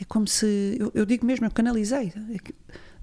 É 0.00 0.04
como 0.04 0.28
se, 0.28 0.76
eu, 0.78 0.92
eu 0.94 1.06
digo 1.06 1.26
mesmo, 1.26 1.46
eu 1.46 1.50
canalizei. 1.50 2.12
É 2.32 2.38
que, 2.38 2.54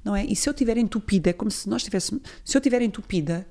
não 0.05 0.15
é? 0.15 0.23
E 0.23 0.35
se 0.35 0.47
eu 0.47 0.51
estiver 0.51 0.77
entupida, 0.77 1.31
é 1.31 1.33
como 1.33 1.49
se 1.49 1.67
nós 1.67 1.83
tivéssemos, 1.83 2.21
se 2.43 2.55
eu 2.55 2.59
estiver 2.59 2.83
entupida, 2.83 3.47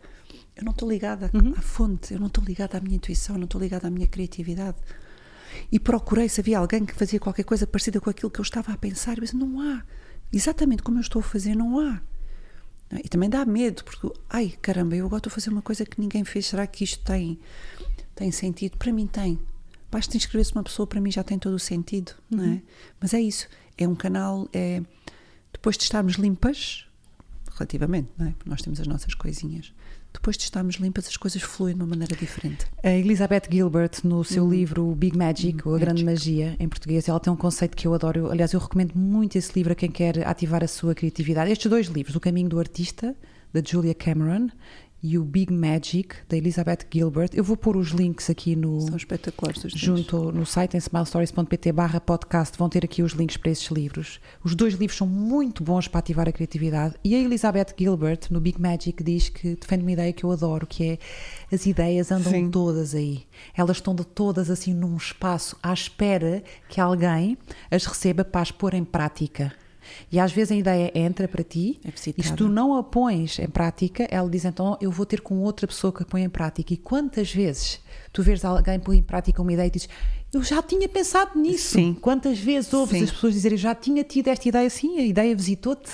eu 0.54 0.62
não 0.62 0.70
estou 0.70 0.88
ligada 0.88 1.28
uhum. 1.34 1.52
à 1.56 1.60
fonte, 1.60 2.14
eu 2.14 2.20
não 2.20 2.28
estou 2.28 2.44
ligada 2.44 2.78
à 2.78 2.80
minha 2.80 2.94
intuição, 2.94 3.34
eu 3.34 3.40
não 3.40 3.46
estou 3.46 3.60
ligada 3.60 3.88
à 3.88 3.90
minha 3.90 4.06
criatividade. 4.06 4.78
E 5.70 5.80
procurei 5.80 6.28
se 6.28 6.40
havia 6.40 6.58
alguém 6.58 6.84
que 6.84 6.94
fazia 6.94 7.18
qualquer 7.18 7.42
coisa 7.42 7.66
parecida 7.66 8.00
com 8.00 8.08
aquilo 8.08 8.30
que 8.30 8.38
eu 8.38 8.42
estava 8.42 8.72
a 8.72 8.76
pensar, 8.76 9.16
mas 9.20 9.32
não 9.32 9.60
há. 9.60 9.82
Exatamente 10.32 10.82
como 10.82 10.98
eu 10.98 11.02
estou 11.02 11.20
a 11.20 11.22
fazer, 11.22 11.56
não 11.56 11.78
há. 11.80 12.00
E 13.02 13.08
também 13.08 13.28
dá 13.28 13.44
medo, 13.44 13.82
porque, 13.82 14.12
ai 14.30 14.54
caramba, 14.62 14.94
eu 14.94 15.06
agora 15.06 15.18
estou 15.18 15.30
a 15.30 15.34
fazer 15.34 15.50
uma 15.50 15.62
coisa 15.62 15.84
que 15.84 16.00
ninguém 16.00 16.24
fez, 16.24 16.46
será 16.46 16.64
que 16.68 16.84
isto 16.84 17.02
tem, 17.04 17.40
tem 18.14 18.30
sentido? 18.30 18.76
Para 18.76 18.92
mim 18.92 19.08
tem. 19.08 19.40
Basta 19.90 20.16
inscrever-se 20.16 20.52
uma 20.52 20.62
pessoa, 20.62 20.86
para 20.86 21.00
mim 21.00 21.10
já 21.10 21.24
tem 21.24 21.36
todo 21.38 21.54
o 21.54 21.58
sentido, 21.58 22.12
uhum. 22.30 22.38
não 22.38 22.44
é? 22.44 22.48
Uhum. 22.48 22.62
Mas 23.00 23.14
é 23.14 23.20
isso, 23.20 23.48
é 23.76 23.88
um 23.88 23.94
canal, 23.96 24.48
é 24.52 24.80
depois 25.54 25.78
de 25.78 25.84
estarmos 25.84 26.16
limpas, 26.16 26.84
relativamente, 27.54 28.08
não 28.18 28.26
é? 28.26 28.34
Nós 28.44 28.60
temos 28.60 28.80
as 28.80 28.86
nossas 28.86 29.14
coisinhas. 29.14 29.72
Depois 30.12 30.36
de 30.36 30.44
estarmos 30.44 30.76
limpas, 30.76 31.08
as 31.08 31.16
coisas 31.16 31.42
fluem 31.42 31.74
de 31.74 31.80
uma 31.80 31.88
maneira 31.88 32.14
diferente. 32.14 32.66
A 32.82 32.90
Elizabeth 32.90 33.42
Gilbert, 33.50 33.90
no 34.04 34.22
seu 34.22 34.44
uhum. 34.44 34.50
livro 34.50 34.94
Big 34.94 35.16
Magic, 35.16 35.64
uhum. 35.64 35.72
ou 35.72 35.76
A 35.76 35.78
Grande 35.78 36.04
Magia, 36.04 36.56
em 36.60 36.68
português, 36.68 37.08
ela 37.08 37.18
tem 37.18 37.32
um 37.32 37.36
conceito 37.36 37.76
que 37.76 37.86
eu 37.86 37.94
adoro. 37.94 38.30
Aliás, 38.30 38.52
eu 38.52 38.60
recomendo 38.60 38.94
muito 38.94 39.36
esse 39.36 39.52
livro 39.56 39.72
a 39.72 39.76
quem 39.76 39.90
quer 39.90 40.26
ativar 40.26 40.62
a 40.62 40.68
sua 40.68 40.94
criatividade. 40.94 41.50
Estes 41.50 41.68
dois 41.68 41.86
livros, 41.88 42.14
O 42.14 42.20
Caminho 42.20 42.48
do 42.48 42.60
Artista, 42.60 43.14
da 43.52 43.60
Julia 43.64 43.94
Cameron, 43.94 44.48
e 45.04 45.18
o 45.18 45.22
Big 45.22 45.52
Magic 45.52 46.14
da 46.26 46.34
Elizabeth 46.34 46.86
Gilbert. 46.90 47.28
Eu 47.34 47.44
vou 47.44 47.58
pôr 47.58 47.76
os 47.76 47.88
links 47.90 48.30
aqui 48.30 48.56
no 48.56 48.80
São 48.80 48.96
espetaculares 48.96 49.60
junto 49.74 50.32
no 50.32 50.46
site 50.46 50.76
em 50.76 50.78
smilestories.pt/barra 50.78 52.00
podcast 52.00 52.56
vão 52.56 52.70
ter 52.70 52.86
aqui 52.86 53.02
os 53.02 53.12
links 53.12 53.36
para 53.36 53.50
esses 53.50 53.70
livros. 53.70 54.18
Os 54.42 54.54
dois 54.54 54.72
livros 54.72 54.96
são 54.96 55.06
muito 55.06 55.62
bons 55.62 55.86
para 55.86 55.98
ativar 55.98 56.26
a 56.26 56.32
criatividade 56.32 56.94
e 57.04 57.14
a 57.14 57.18
Elizabeth 57.18 57.74
Gilbert 57.78 58.20
no 58.30 58.40
Big 58.40 58.58
Magic 58.58 59.04
diz 59.04 59.28
que 59.28 59.56
defende 59.56 59.82
uma 59.82 59.92
ideia 59.92 60.10
que 60.10 60.24
eu 60.24 60.32
adoro, 60.32 60.66
que 60.66 60.92
é 60.92 60.98
as 61.52 61.66
ideias 61.66 62.10
andam 62.10 62.32
Sim. 62.32 62.50
todas 62.50 62.94
aí. 62.94 63.24
Elas 63.54 63.76
estão 63.76 63.94
de 63.94 64.06
todas 64.06 64.48
assim 64.48 64.72
num 64.72 64.96
espaço 64.96 65.54
à 65.62 65.74
espera 65.74 66.42
que 66.66 66.80
alguém 66.80 67.36
as 67.70 67.84
receba 67.84 68.24
para 68.24 68.40
as 68.40 68.50
pôr 68.50 68.72
em 68.72 68.84
prática. 68.84 69.52
E 70.10 70.18
às 70.18 70.32
vezes 70.32 70.52
a 70.52 70.54
ideia 70.54 70.92
entra 70.94 71.26
para 71.26 71.42
ti 71.42 71.80
é 71.84 71.90
e 72.16 72.22
se 72.22 72.34
tu 72.34 72.48
não 72.48 72.76
a 72.76 72.82
pões 72.82 73.38
em 73.38 73.48
prática, 73.48 74.06
ela 74.10 74.28
diz 74.28 74.44
então 74.44 74.76
eu 74.80 74.90
vou 74.90 75.06
ter 75.06 75.20
com 75.20 75.40
outra 75.40 75.66
pessoa 75.66 75.92
que 75.92 76.02
a 76.02 76.06
põe 76.06 76.22
em 76.22 76.28
prática. 76.28 76.72
E 76.72 76.76
quantas 76.76 77.32
vezes 77.32 77.80
tu 78.12 78.22
vês 78.22 78.44
alguém 78.44 78.78
pôr 78.78 78.94
em 78.94 79.02
prática 79.02 79.42
uma 79.42 79.52
ideia 79.52 79.66
e 79.66 79.70
dizes 79.70 79.88
eu 80.32 80.42
já 80.42 80.60
tinha 80.62 80.88
pensado 80.88 81.38
nisso. 81.38 81.74
Sim. 81.74 81.94
Quantas 81.94 82.38
vezes 82.38 82.72
ouves 82.72 82.98
Sim. 82.98 83.04
as 83.04 83.10
pessoas 83.12 83.34
dizerem 83.34 83.54
eu 83.56 83.60
já 83.60 83.74
tinha 83.74 84.02
tido 84.02 84.28
esta 84.28 84.48
ideia 84.48 84.66
assim, 84.66 84.98
a 84.98 85.04
ideia 85.04 85.34
visitou-te, 85.34 85.92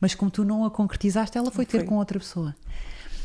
mas 0.00 0.14
como 0.14 0.30
tu 0.30 0.44
não 0.44 0.64
a 0.64 0.70
concretizaste, 0.70 1.38
ela 1.38 1.50
foi, 1.50 1.64
foi 1.64 1.80
ter 1.80 1.86
com 1.86 1.96
outra 1.96 2.18
pessoa. 2.18 2.54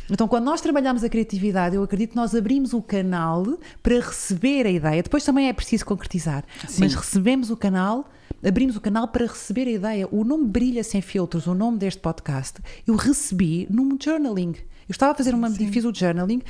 Então, 0.10 0.28
quando 0.28 0.44
nós 0.44 0.60
trabalhamos 0.60 1.04
a 1.04 1.10
criatividade, 1.10 1.76
eu 1.76 1.84
acredito 1.84 2.12
que 2.12 2.16
nós 2.16 2.36
abrimos 2.36 2.74
o 2.74 2.82
canal 2.82 3.46
para 3.82 3.96
receber 3.96 4.66
a 4.66 4.70
ideia. 4.70 5.02
Depois 5.02 5.24
também 5.24 5.48
é 5.48 5.54
preciso 5.54 5.86
concretizar, 5.86 6.44
Sim. 6.68 6.82
mas 6.82 6.94
recebemos 6.94 7.50
o 7.50 7.58
canal 7.58 8.10
abrimos 8.44 8.76
o 8.76 8.82
canal 8.82 9.08
para 9.08 9.26
receber 9.26 9.68
a 9.68 9.72
ideia. 9.72 10.08
O 10.12 10.24
nome 10.24 10.48
Brilha 10.48 10.84
Sem 10.84 11.02
Filtros, 11.02 11.48
o 11.48 11.54
nome 11.54 11.78
deste 11.78 12.02
podcast, 12.02 12.60
eu 12.86 12.96
recebi 12.96 13.68
num 13.70 13.98
journaling. 14.02 14.54
Eu 14.88 14.92
estava 14.92 15.14
a 15.14 15.16
fazer 15.16 15.34
uma. 15.34 15.50
Sim. 15.50 15.72
Fiz 15.72 15.86
o 15.86 15.94
journaling, 15.94 16.42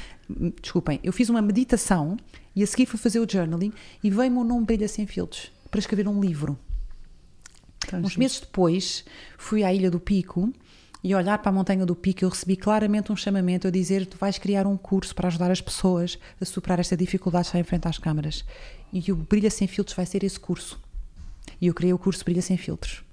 desculpem, 0.62 1.00
eu 1.04 1.14
fiz 1.14 1.30
uma 1.30 1.42
meditação 1.42 2.18
e 2.56 2.64
a 2.64 2.68
seguir 2.68 2.86
fui 2.86 3.00
fazer 3.00 3.20
o 3.20 3.28
journaling 3.30 3.72
e 4.04 4.10
veio-me 4.10 4.38
o 4.38 4.44
nome 4.44 4.66
Brilha 4.66 4.88
Sem 4.88 5.06
Filtros 5.06 5.52
para 5.70 5.80
escrever 5.80 6.08
um 6.08 6.20
livro. 6.20 6.58
Tão 7.88 8.00
Uns 8.00 8.18
meses 8.18 8.40
depois, 8.40 9.06
fui 9.38 9.64
à 9.64 9.74
Ilha 9.74 9.92
do 9.92 10.00
Pico 10.00 10.52
e 11.04 11.14
olhar 11.14 11.38
para 11.40 11.50
a 11.50 11.54
montanha 11.54 11.86
do 11.86 11.96
Pico, 11.96 12.24
eu 12.24 12.30
recebi 12.30 12.56
claramente 12.56 13.12
um 13.12 13.16
chamamento 13.16 13.68
a 13.68 13.72
dizer: 13.72 14.06
Tu 14.06 14.18
vais 14.18 14.38
criar 14.38 14.66
um 14.66 14.78
curso 14.78 15.14
para 15.14 15.28
ajudar 15.28 15.52
as 15.52 15.60
pessoas 15.60 16.18
a 16.40 16.46
superar 16.46 16.80
esta 16.80 16.96
dificuldade 16.96 17.44
de 17.44 17.48
estar 17.50 17.60
em 17.60 17.64
frente 17.64 17.88
às 17.88 17.98
câmaras. 17.98 18.46
E 18.92 19.12
o 19.12 19.16
Brilha 19.16 19.50
Sem 19.50 19.68
Filtros 19.68 19.96
vai 19.96 20.06
ser 20.06 20.24
esse 20.24 20.40
curso. 20.40 20.80
E 21.60 21.68
eu 21.68 21.74
criei 21.74 21.94
o 21.94 21.98
curso 21.98 22.24
Brilha 22.24 22.42
Sem 22.42 22.58
Filtros. 22.58 23.04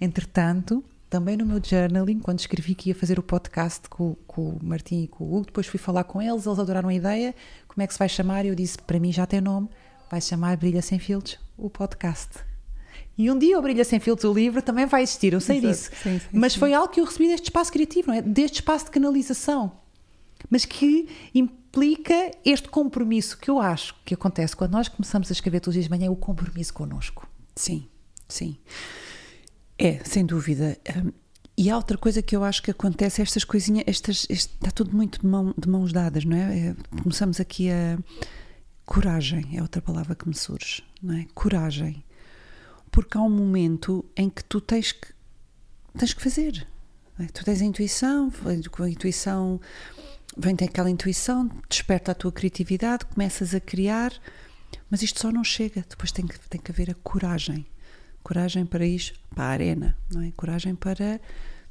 Entretanto, 0.00 0.84
também 1.08 1.36
no 1.36 1.46
meu 1.46 1.60
journaling, 1.62 2.18
quando 2.18 2.40
escrevi 2.40 2.74
que 2.74 2.90
ia 2.90 2.94
fazer 2.94 3.18
o 3.18 3.22
podcast 3.22 3.88
com, 3.88 4.16
com 4.26 4.50
o 4.50 4.58
Martim 4.62 5.04
e 5.04 5.08
com 5.08 5.24
o 5.24 5.36
Hugo, 5.36 5.46
depois 5.46 5.66
fui 5.66 5.78
falar 5.78 6.04
com 6.04 6.20
eles, 6.20 6.46
eles 6.46 6.58
adoraram 6.58 6.88
a 6.88 6.94
ideia. 6.94 7.34
Como 7.68 7.82
é 7.82 7.86
que 7.86 7.92
se 7.92 7.98
vai 7.98 8.08
chamar? 8.08 8.44
E 8.44 8.48
eu 8.48 8.54
disse: 8.54 8.78
Para 8.78 8.98
mim 8.98 9.12
já 9.12 9.24
tem 9.26 9.40
nome, 9.40 9.68
vai 10.10 10.20
se 10.20 10.30
chamar 10.30 10.56
Brilha 10.56 10.82
Sem 10.82 10.98
Filtros, 10.98 11.38
o 11.56 11.70
podcast. 11.70 12.30
E 13.16 13.30
um 13.30 13.38
dia 13.38 13.56
o 13.58 13.62
Brilha 13.62 13.84
Sem 13.84 14.00
Filtros, 14.00 14.28
o 14.28 14.34
livro, 14.34 14.60
também 14.60 14.86
vai 14.86 15.02
existir, 15.02 15.32
eu 15.32 15.40
sei 15.40 15.58
Exato. 15.58 15.72
disso. 15.72 15.90
Sim, 16.02 16.18
sim, 16.18 16.26
Mas 16.32 16.54
sim. 16.54 16.58
foi 16.58 16.74
algo 16.74 16.92
que 16.92 17.00
eu 17.00 17.04
recebi 17.04 17.28
deste 17.28 17.44
espaço 17.44 17.70
criativo, 17.70 18.08
não 18.08 18.14
é? 18.14 18.22
deste 18.22 18.56
espaço 18.56 18.86
de 18.86 18.90
canalização. 18.90 19.72
Mas 20.50 20.64
que 20.64 21.08
implica 21.32 22.32
este 22.44 22.68
compromisso 22.68 23.38
que 23.38 23.48
eu 23.48 23.60
acho 23.60 23.94
que 24.04 24.14
acontece 24.14 24.56
quando 24.56 24.72
nós 24.72 24.88
começamos 24.88 25.30
a 25.30 25.32
escrever 25.32 25.60
todos 25.60 25.68
os 25.68 25.74
dias 25.74 25.84
de 25.84 25.90
manhã, 25.90 26.06
é 26.06 26.10
o 26.10 26.16
compromisso 26.16 26.74
connosco. 26.74 27.28
Sim, 27.54 27.88
sim. 28.28 28.56
É, 29.78 30.02
sem 30.04 30.24
dúvida. 30.24 30.78
Um, 30.96 31.12
e 31.56 31.70
há 31.70 31.76
outra 31.76 31.96
coisa 31.96 32.20
que 32.20 32.34
eu 32.34 32.42
acho 32.42 32.62
que 32.62 32.70
acontece, 32.70 33.22
estas 33.22 33.44
coisinhas, 33.44 33.84
estas, 33.86 34.26
este, 34.28 34.52
está 34.54 34.70
tudo 34.70 34.96
muito 34.96 35.20
de, 35.20 35.26
mão, 35.26 35.54
de 35.56 35.68
mãos 35.68 35.92
dadas, 35.92 36.24
não 36.24 36.36
é? 36.36 36.68
é? 36.68 36.76
Começamos 37.02 37.40
aqui 37.40 37.70
a. 37.70 37.98
Coragem 38.86 39.56
é 39.56 39.62
outra 39.62 39.80
palavra 39.80 40.14
que 40.14 40.28
me 40.28 40.34
surge, 40.34 40.84
não 41.02 41.14
é? 41.14 41.26
Coragem 41.32 42.04
porque 42.94 43.18
há 43.18 43.20
um 43.20 43.28
momento 43.28 44.04
em 44.16 44.30
que 44.30 44.44
tu 44.44 44.60
tens 44.60 44.92
que, 44.92 45.08
tens 45.98 46.14
que 46.14 46.22
fazer. 46.22 46.64
É? 47.18 47.24
Tu 47.24 47.44
tens 47.44 47.60
a 47.60 47.64
intuição, 47.64 48.30
com 48.70 48.84
a 48.84 48.88
intuição 48.88 49.60
vem 50.36 50.54
aquela 50.54 50.88
intuição, 50.88 51.50
desperta 51.68 52.12
a 52.12 52.14
tua 52.14 52.30
criatividade, 52.30 53.04
começas 53.06 53.52
a 53.52 53.58
criar, 53.58 54.12
mas 54.90 55.02
isto 55.02 55.20
só 55.20 55.30
não 55.30 55.44
chega. 55.44 55.84
Depois 55.88 56.12
tem 56.12 56.26
que, 56.26 56.38
tem 56.48 56.60
que 56.60 56.70
haver 56.70 56.90
a 56.90 56.94
coragem. 56.94 57.66
Coragem 58.22 58.64
para 58.64 58.86
ir 58.86 59.14
para 59.34 59.44
a 59.44 59.48
arena, 59.48 59.96
não 60.10 60.22
é? 60.22 60.32
Coragem 60.32 60.74
para. 60.74 61.20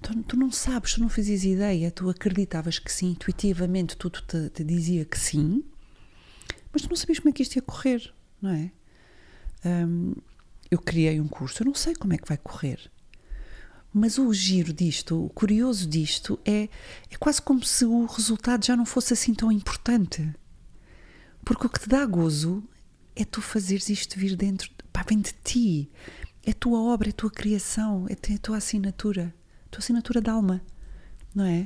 Tu, 0.01 0.23
tu 0.23 0.37
não 0.37 0.51
sabes, 0.51 0.93
tu 0.93 0.99
não 0.99 1.09
fazias 1.09 1.43
ideia, 1.43 1.89
tu 1.89 2.09
acreditavas 2.09 2.77
que 2.77 2.91
sim, 2.91 3.11
intuitivamente 3.11 3.95
tudo 3.95 4.21
te, 4.21 4.49
te 4.49 4.63
dizia 4.63 5.05
que 5.05 5.17
sim, 5.17 5.63
mas 6.73 6.81
tu 6.81 6.89
não 6.89 6.95
sabias 6.97 7.19
como 7.19 7.29
é 7.29 7.31
que 7.31 7.41
isto 7.41 7.55
ia 7.55 7.61
correr, 7.61 8.13
não 8.41 8.49
é? 8.49 8.71
Um, 9.65 10.13
eu 10.69 10.79
criei 10.79 11.21
um 11.21 11.27
curso, 11.27 11.61
eu 11.61 11.67
não 11.67 11.73
sei 11.75 11.95
como 11.95 12.13
é 12.13 12.17
que 12.17 12.27
vai 12.27 12.37
correr. 12.37 12.91
Mas 13.93 14.17
o 14.17 14.33
giro 14.33 14.73
disto, 14.73 15.25
o 15.25 15.29
curioso 15.29 15.87
disto, 15.87 16.39
é, 16.43 16.63
é 17.11 17.17
quase 17.19 17.39
como 17.39 17.63
se 17.63 17.85
o 17.85 18.05
resultado 18.05 18.65
já 18.65 18.75
não 18.75 18.85
fosse 18.85 19.13
assim 19.13 19.35
tão 19.35 19.51
importante. 19.51 20.33
Porque 21.45 21.67
o 21.67 21.69
que 21.69 21.79
te 21.79 21.87
dá 21.87 22.03
gozo 22.05 22.63
é 23.15 23.23
tu 23.25 23.41
fazeres 23.41 23.89
isto 23.89 24.19
vir 24.19 24.35
dentro, 24.35 24.69
pá, 24.91 25.03
vem 25.07 25.19
de 25.19 25.33
ti. 25.43 25.89
É 26.45 26.51
a 26.51 26.53
tua 26.53 26.81
obra, 26.81 27.09
é 27.09 27.11
a 27.11 27.13
tua 27.13 27.31
criação, 27.31 28.05
é 28.09 28.13
a 28.13 28.37
tua 28.37 28.57
assinatura, 28.57 29.33
a 29.67 29.69
tua 29.69 29.79
assinatura 29.79 30.21
de 30.21 30.29
alma, 30.29 30.61
não 31.33 31.45
é? 31.45 31.65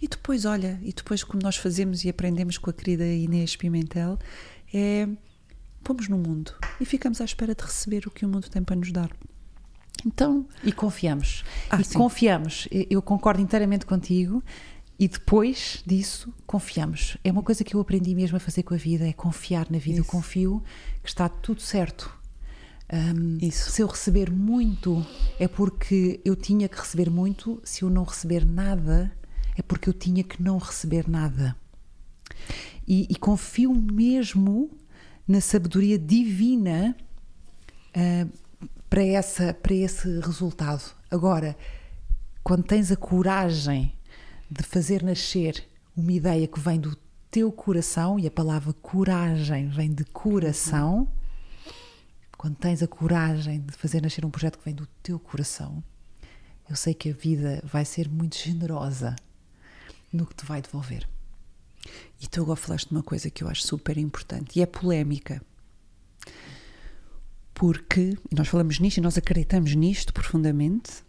E 0.00 0.08
depois, 0.08 0.44
olha, 0.44 0.78
e 0.82 0.92
depois 0.92 1.24
como 1.24 1.42
nós 1.42 1.56
fazemos 1.56 2.04
e 2.04 2.08
aprendemos 2.08 2.58
com 2.58 2.70
a 2.70 2.72
querida 2.72 3.04
Inês 3.04 3.56
Pimentel, 3.56 4.18
é 4.72 5.08
pomos 5.82 6.08
no 6.08 6.18
mundo 6.18 6.52
e 6.80 6.84
ficamos 6.84 7.20
à 7.20 7.24
espera 7.24 7.54
de 7.54 7.62
receber 7.62 8.06
o 8.06 8.10
que 8.10 8.24
o 8.24 8.28
mundo 8.28 8.48
tem 8.48 8.62
para 8.62 8.76
nos 8.76 8.92
dar. 8.92 9.10
Então, 10.06 10.46
e 10.62 10.72
confiamos. 10.72 11.44
Ah, 11.68 11.80
e 11.80 11.84
sim. 11.84 11.98
confiamos. 11.98 12.68
Eu 12.70 13.02
concordo 13.02 13.40
inteiramente 13.40 13.84
contigo. 13.84 14.42
E 14.98 15.06
depois 15.06 15.82
disso, 15.86 16.34
confiamos. 16.44 17.16
É 17.22 17.30
uma 17.30 17.42
coisa 17.42 17.62
que 17.62 17.74
eu 17.74 17.80
aprendi 17.80 18.14
mesmo 18.14 18.36
a 18.36 18.40
fazer 18.40 18.64
com 18.64 18.74
a 18.74 18.76
vida, 18.76 19.06
é 19.06 19.12
confiar 19.12 19.70
na 19.70 19.78
vida. 19.78 20.00
Isso. 20.00 20.08
Eu 20.08 20.10
confio 20.10 20.62
que 21.02 21.08
está 21.08 21.28
tudo 21.28 21.60
certo. 21.60 22.18
Um, 22.92 23.38
Isso. 23.40 23.70
Se 23.70 23.82
eu 23.82 23.86
receber 23.86 24.30
muito, 24.30 25.06
é 25.38 25.46
porque 25.46 26.20
eu 26.24 26.34
tinha 26.34 26.68
que 26.68 26.76
receber 26.76 27.10
muito. 27.10 27.60
Se 27.62 27.82
eu 27.82 27.90
não 27.90 28.02
receber 28.02 28.44
nada, 28.44 29.12
é 29.56 29.62
porque 29.62 29.88
eu 29.88 29.92
tinha 29.92 30.24
que 30.24 30.42
não 30.42 30.58
receber 30.58 31.08
nada. 31.08 31.54
E, 32.86 33.06
e 33.08 33.14
confio 33.16 33.74
mesmo 33.74 34.70
na 35.28 35.40
sabedoria 35.40 35.98
divina 35.98 36.96
uh, 37.94 38.30
para, 38.88 39.04
essa, 39.04 39.52
para 39.52 39.74
esse 39.74 40.20
resultado. 40.20 40.94
Agora, 41.10 41.56
quando 42.42 42.64
tens 42.64 42.90
a 42.90 42.96
coragem 42.96 43.92
de 44.50 44.62
fazer 44.62 45.02
nascer 45.02 45.66
uma 45.96 46.12
ideia 46.12 46.46
que 46.46 46.60
vem 46.60 46.80
do 46.80 46.96
teu 47.30 47.52
coração, 47.52 48.18
e 48.18 48.26
a 48.26 48.30
palavra 48.30 48.72
coragem 48.72 49.68
vem 49.68 49.92
de 49.92 50.04
coração, 50.04 51.08
quando 52.36 52.56
tens 52.56 52.82
a 52.82 52.86
coragem 52.86 53.60
de 53.60 53.72
fazer 53.72 54.00
nascer 54.00 54.24
um 54.24 54.30
projeto 54.30 54.58
que 54.58 54.64
vem 54.64 54.74
do 54.74 54.86
teu 55.02 55.18
coração, 55.18 55.82
eu 56.68 56.76
sei 56.76 56.94
que 56.94 57.10
a 57.10 57.12
vida 57.12 57.60
vai 57.64 57.84
ser 57.84 58.08
muito 58.08 58.36
generosa 58.36 59.16
no 60.12 60.26
que 60.26 60.34
te 60.34 60.44
vai 60.44 60.62
devolver. 60.62 61.08
E 62.20 62.26
tu 62.26 62.42
agora 62.42 62.56
falaste 62.56 62.88
de 62.88 62.94
uma 62.94 63.02
coisa 63.02 63.30
que 63.30 63.42
eu 63.42 63.48
acho 63.48 63.66
super 63.66 63.96
importante 63.96 64.58
e 64.58 64.62
é 64.62 64.66
polémica. 64.66 65.42
Porque 67.54 68.16
nós 68.30 68.48
falamos 68.48 68.78
nisto 68.78 68.98
e 68.98 69.00
nós 69.00 69.18
acreditamos 69.18 69.74
nisto 69.74 70.12
profundamente. 70.12 71.02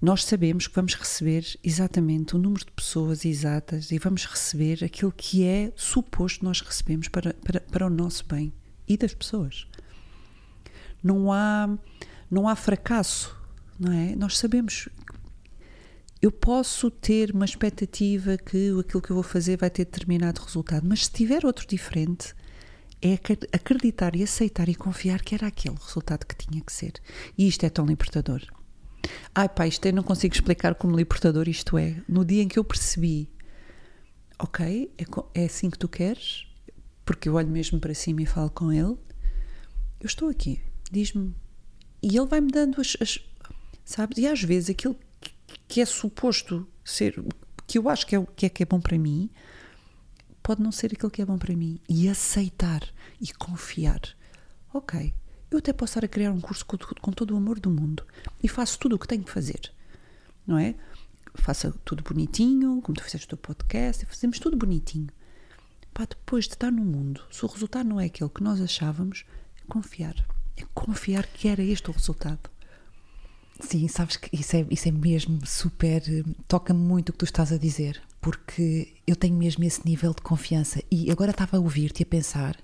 Nós 0.00 0.24
sabemos 0.24 0.66
que 0.66 0.74
vamos 0.74 0.94
receber 0.94 1.44
exatamente 1.62 2.34
o 2.34 2.38
número 2.38 2.64
de 2.64 2.72
pessoas 2.72 3.24
exatas 3.24 3.90
e 3.90 3.98
vamos 3.98 4.24
receber 4.24 4.82
aquilo 4.82 5.12
que 5.12 5.44
é 5.44 5.72
suposto 5.76 6.42
nós 6.42 6.62
recebemos 6.62 7.08
para, 7.08 7.34
para, 7.34 7.60
para 7.60 7.86
o 7.86 7.90
nosso 7.90 8.24
bem 8.26 8.50
e 8.88 8.96
das 8.96 9.12
pessoas. 9.12 9.66
Não 11.02 11.30
há, 11.30 11.68
não 12.30 12.48
há 12.48 12.56
fracasso, 12.56 13.36
não 13.78 13.92
é? 13.92 14.16
Nós 14.16 14.38
sabemos 14.38 14.88
eu 16.22 16.30
posso 16.30 16.90
ter 16.90 17.30
uma 17.34 17.46
expectativa 17.46 18.36
que 18.36 18.70
aquilo 18.78 19.00
que 19.00 19.10
eu 19.10 19.14
vou 19.14 19.22
fazer 19.22 19.56
vai 19.56 19.70
ter 19.70 19.86
determinado 19.86 20.42
resultado, 20.42 20.86
mas 20.86 21.06
se 21.06 21.10
tiver 21.10 21.46
outro 21.46 21.66
diferente, 21.66 22.34
é 23.00 23.18
acreditar 23.52 24.14
e 24.14 24.22
aceitar 24.22 24.68
e 24.68 24.74
confiar 24.74 25.22
que 25.22 25.34
era 25.34 25.46
aquele 25.46 25.76
resultado 25.76 26.26
que 26.26 26.36
tinha 26.36 26.62
que 26.62 26.72
ser. 26.72 26.92
E 27.38 27.48
isto 27.48 27.64
é 27.64 27.70
tão 27.70 27.86
libertador. 27.86 28.42
Ai 29.34 29.48
pá, 29.48 29.66
isto 29.66 29.86
eu 29.86 29.92
não 29.92 30.02
consigo 30.02 30.34
explicar 30.34 30.74
como 30.74 30.96
libertador 30.96 31.48
isto 31.48 31.78
é. 31.78 32.02
No 32.08 32.24
dia 32.24 32.42
em 32.42 32.48
que 32.48 32.58
eu 32.58 32.64
percebi, 32.64 33.30
ok, 34.38 34.92
é, 34.98 35.40
é 35.40 35.44
assim 35.44 35.70
que 35.70 35.78
tu 35.78 35.88
queres, 35.88 36.46
porque 37.04 37.28
eu 37.28 37.34
olho 37.34 37.48
mesmo 37.48 37.78
para 37.78 37.94
cima 37.94 38.22
e 38.22 38.26
falo 38.26 38.50
com 38.50 38.72
ele, 38.72 38.96
eu 40.00 40.06
estou 40.06 40.28
aqui, 40.28 40.62
diz-me. 40.90 41.34
E 42.02 42.16
ele 42.16 42.26
vai-me 42.26 42.50
dando 42.50 42.80
as, 42.80 42.96
as. 43.00 43.18
Sabes? 43.84 44.18
E 44.18 44.26
às 44.26 44.42
vezes 44.42 44.70
aquilo 44.70 44.96
que 45.68 45.80
é 45.80 45.84
suposto 45.84 46.66
ser, 46.84 47.22
que 47.66 47.78
eu 47.78 47.88
acho 47.88 48.06
que 48.06 48.16
é, 48.16 48.26
que 48.36 48.46
é 48.46 48.48
que 48.48 48.62
é 48.62 48.66
bom 48.66 48.80
para 48.80 48.98
mim, 48.98 49.30
pode 50.42 50.62
não 50.62 50.72
ser 50.72 50.92
aquilo 50.92 51.10
que 51.10 51.22
é 51.22 51.24
bom 51.24 51.38
para 51.38 51.54
mim. 51.54 51.78
E 51.88 52.08
aceitar 52.08 52.82
e 53.20 53.32
confiar. 53.32 54.00
Ok, 54.72 55.12
eu 55.50 55.58
até 55.58 55.72
posso 55.72 55.92
estar 55.92 56.04
a 56.04 56.08
criar 56.08 56.32
um 56.32 56.40
curso 56.40 56.64
com, 56.64 56.76
com 56.78 57.12
todo 57.12 57.32
o 57.32 57.36
amor 57.36 57.58
do 57.58 57.70
mundo 57.70 58.04
e 58.42 58.48
faço 58.48 58.78
tudo 58.78 58.96
o 58.96 58.98
que 58.98 59.08
tenho 59.08 59.24
que 59.24 59.30
fazer, 59.30 59.72
não 60.46 60.58
é? 60.58 60.74
Faça 61.34 61.72
tudo 61.84 62.02
bonitinho, 62.02 62.80
como 62.82 62.96
tu 62.96 63.04
fizeste 63.04 63.26
o 63.26 63.30
teu 63.30 63.38
podcast, 63.38 64.04
fazemos 64.06 64.38
tudo 64.38 64.56
bonitinho. 64.56 65.08
Pá, 65.92 66.04
depois 66.04 66.44
de 66.44 66.54
estar 66.54 66.70
no 66.70 66.84
mundo, 66.84 67.22
se 67.30 67.44
o 67.44 67.48
resultado 67.48 67.88
não 67.88 68.00
é 68.00 68.06
aquele 68.06 68.30
que 68.30 68.42
nós 68.42 68.60
achávamos, 68.60 69.24
é 69.56 69.64
confiar. 69.68 70.14
É 70.56 70.64
confiar 70.74 71.26
que 71.26 71.48
era 71.48 71.62
este 71.62 71.90
o 71.90 71.92
resultado. 71.92 72.50
Sim, 73.60 73.86
sabes 73.88 74.16
que 74.16 74.34
isso 74.34 74.56
é, 74.56 74.66
isso 74.70 74.88
é 74.88 74.92
mesmo 74.92 75.44
super. 75.46 76.02
Toca-me 76.48 76.80
muito 76.80 77.10
o 77.10 77.12
que 77.12 77.18
tu 77.18 77.24
estás 77.24 77.52
a 77.52 77.58
dizer, 77.58 78.00
porque 78.20 78.94
eu 79.06 79.16
tenho 79.16 79.34
mesmo 79.34 79.64
esse 79.64 79.84
nível 79.86 80.12
de 80.12 80.20
confiança. 80.20 80.82
E 80.90 81.10
agora 81.10 81.30
estava 81.30 81.56
a 81.56 81.60
ouvir-te 81.60 82.00
e 82.00 82.02
a 82.02 82.06
pensar, 82.06 82.56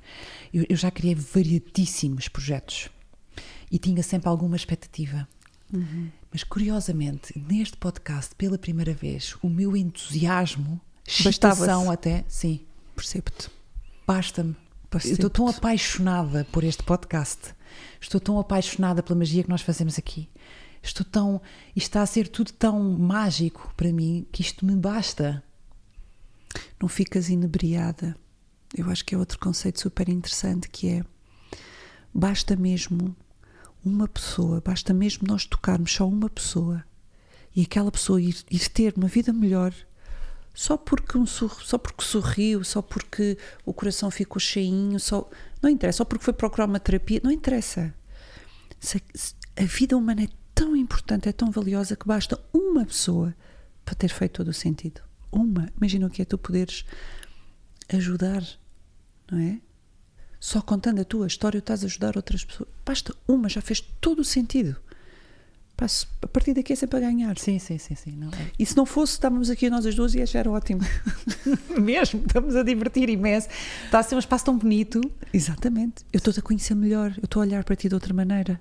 eu, 0.52 0.64
eu, 0.68 0.76
já 0.76 0.90
criei 0.90 1.14
variadíssimos 1.14 2.28
projetos 2.28 2.90
e 3.70 3.78
tinha 3.78 4.02
sempre 4.02 4.28
alguma 4.28 4.56
expectativa. 4.56 5.26
Uhum. 5.72 6.10
Mas 6.30 6.44
curiosamente, 6.44 7.32
neste 7.38 7.76
podcast, 7.76 8.34
pela 8.34 8.58
primeira 8.58 8.92
vez, 8.92 9.34
o 9.42 9.48
meu 9.48 9.76
entusiasmo, 9.76 10.80
excitação 11.06 11.90
até, 11.90 12.24
sim, 12.28 12.60
percebo-te. 12.94 13.48
Basta-me. 14.06 14.54
Estou 15.04 15.28
tão 15.28 15.48
apaixonada 15.48 16.46
por 16.52 16.64
este 16.64 16.82
podcast. 16.82 17.54
Estou 18.00 18.20
tão 18.20 18.38
apaixonada 18.38 19.02
pela 19.02 19.18
magia 19.18 19.42
que 19.42 19.48
nós 19.48 19.60
fazemos 19.60 19.98
aqui 19.98 20.28
estou 20.88 21.04
tão. 21.04 21.40
Isto 21.74 21.88
está 21.88 22.02
a 22.02 22.06
ser 22.06 22.28
tudo 22.28 22.52
tão 22.52 22.80
mágico 22.98 23.72
para 23.76 23.92
mim 23.92 24.26
que 24.32 24.42
isto 24.42 24.64
me 24.64 24.76
basta. 24.76 25.42
Não 26.80 26.88
ficas 26.88 27.28
inebriada. 27.28 28.16
Eu 28.76 28.90
acho 28.90 29.04
que 29.04 29.14
é 29.14 29.18
outro 29.18 29.38
conceito 29.38 29.80
super 29.80 30.08
interessante 30.08 30.68
que 30.68 30.88
é 30.88 31.04
basta 32.12 32.56
mesmo 32.56 33.14
uma 33.84 34.08
pessoa, 34.08 34.60
basta 34.64 34.92
mesmo 34.92 35.26
nós 35.28 35.44
tocarmos 35.44 35.92
só 35.92 36.08
uma 36.08 36.28
pessoa 36.28 36.84
e 37.54 37.62
aquela 37.62 37.90
pessoa 37.90 38.20
ir, 38.20 38.36
ir 38.50 38.68
ter 38.68 38.94
uma 38.96 39.06
vida 39.06 39.32
melhor 39.32 39.72
só 40.56 40.78
porque 40.78 41.18
um 41.18 41.26
só 41.26 41.76
porque 41.76 42.02
sorriu, 42.02 42.64
só 42.64 42.80
porque 42.80 43.36
o 43.62 43.74
coração 43.74 44.10
ficou 44.10 44.40
cheinho, 44.40 44.98
só 44.98 45.28
não 45.62 45.68
interessa, 45.68 45.98
só 45.98 46.04
porque 46.06 46.24
foi 46.24 46.32
procurar 46.32 46.64
uma 46.64 46.80
terapia, 46.80 47.20
não 47.22 47.30
interessa. 47.30 47.94
Se, 48.80 49.02
se, 49.14 49.34
a 49.54 49.64
vida 49.64 49.94
humana 49.94 50.24
é 50.24 50.28
tão 50.54 50.74
importante, 50.74 51.28
é 51.28 51.32
tão 51.32 51.50
valiosa 51.50 51.94
que 51.94 52.06
basta 52.06 52.42
uma 52.54 52.86
pessoa 52.86 53.34
para 53.84 53.94
ter 53.94 54.08
feito 54.08 54.32
todo 54.38 54.48
o 54.48 54.54
sentido. 54.54 55.02
Uma. 55.30 55.68
Imagina 55.76 56.06
o 56.06 56.10
que 56.10 56.22
é 56.22 56.24
tu 56.24 56.38
poderes 56.38 56.84
ajudar, 57.88 58.42
não 59.30 59.38
é? 59.38 59.60
Só 60.38 60.60
contando 60.60 61.00
a 61.00 61.04
tua 61.04 61.26
história, 61.26 61.58
estás 61.58 61.82
a 61.82 61.86
ajudar 61.86 62.16
outras 62.16 62.44
pessoas. 62.44 62.68
Basta 62.84 63.14
uma, 63.26 63.48
já 63.48 63.60
fez 63.60 63.80
todo 63.80 64.20
o 64.20 64.24
sentido. 64.24 64.76
Passo, 65.76 66.08
a 66.22 66.26
partir 66.26 66.54
daqui 66.54 66.72
é 66.72 66.76
sempre 66.76 66.96
a 66.96 67.00
ganhar. 67.00 67.36
Sim, 67.38 67.58
sim, 67.58 67.76
sim. 67.76 67.94
sim 67.94 68.12
não 68.12 68.28
é. 68.28 68.50
E 68.58 68.64
se 68.64 68.74
não 68.76 68.86
fosse, 68.86 69.12
estávamos 69.12 69.50
aqui 69.50 69.68
nós 69.68 69.84
as 69.84 69.94
duas 69.94 70.14
e 70.14 70.24
já 70.24 70.38
era 70.38 70.50
ótimo. 70.50 70.80
Mesmo, 71.78 72.22
estamos 72.26 72.56
a 72.56 72.62
divertir 72.62 73.10
imenso. 73.10 73.48
Está 73.84 73.98
a 73.98 74.02
ser 74.02 74.14
um 74.14 74.18
espaço 74.18 74.46
tão 74.46 74.56
bonito. 74.56 75.00
Exatamente. 75.34 76.04
Eu 76.12 76.18
estou-te 76.18 76.40
a 76.40 76.42
conhecer 76.42 76.74
melhor, 76.74 77.12
eu 77.18 77.24
estou 77.24 77.42
a 77.42 77.44
olhar 77.44 77.62
para 77.62 77.76
ti 77.76 77.88
de 77.88 77.94
outra 77.94 78.14
maneira. 78.14 78.58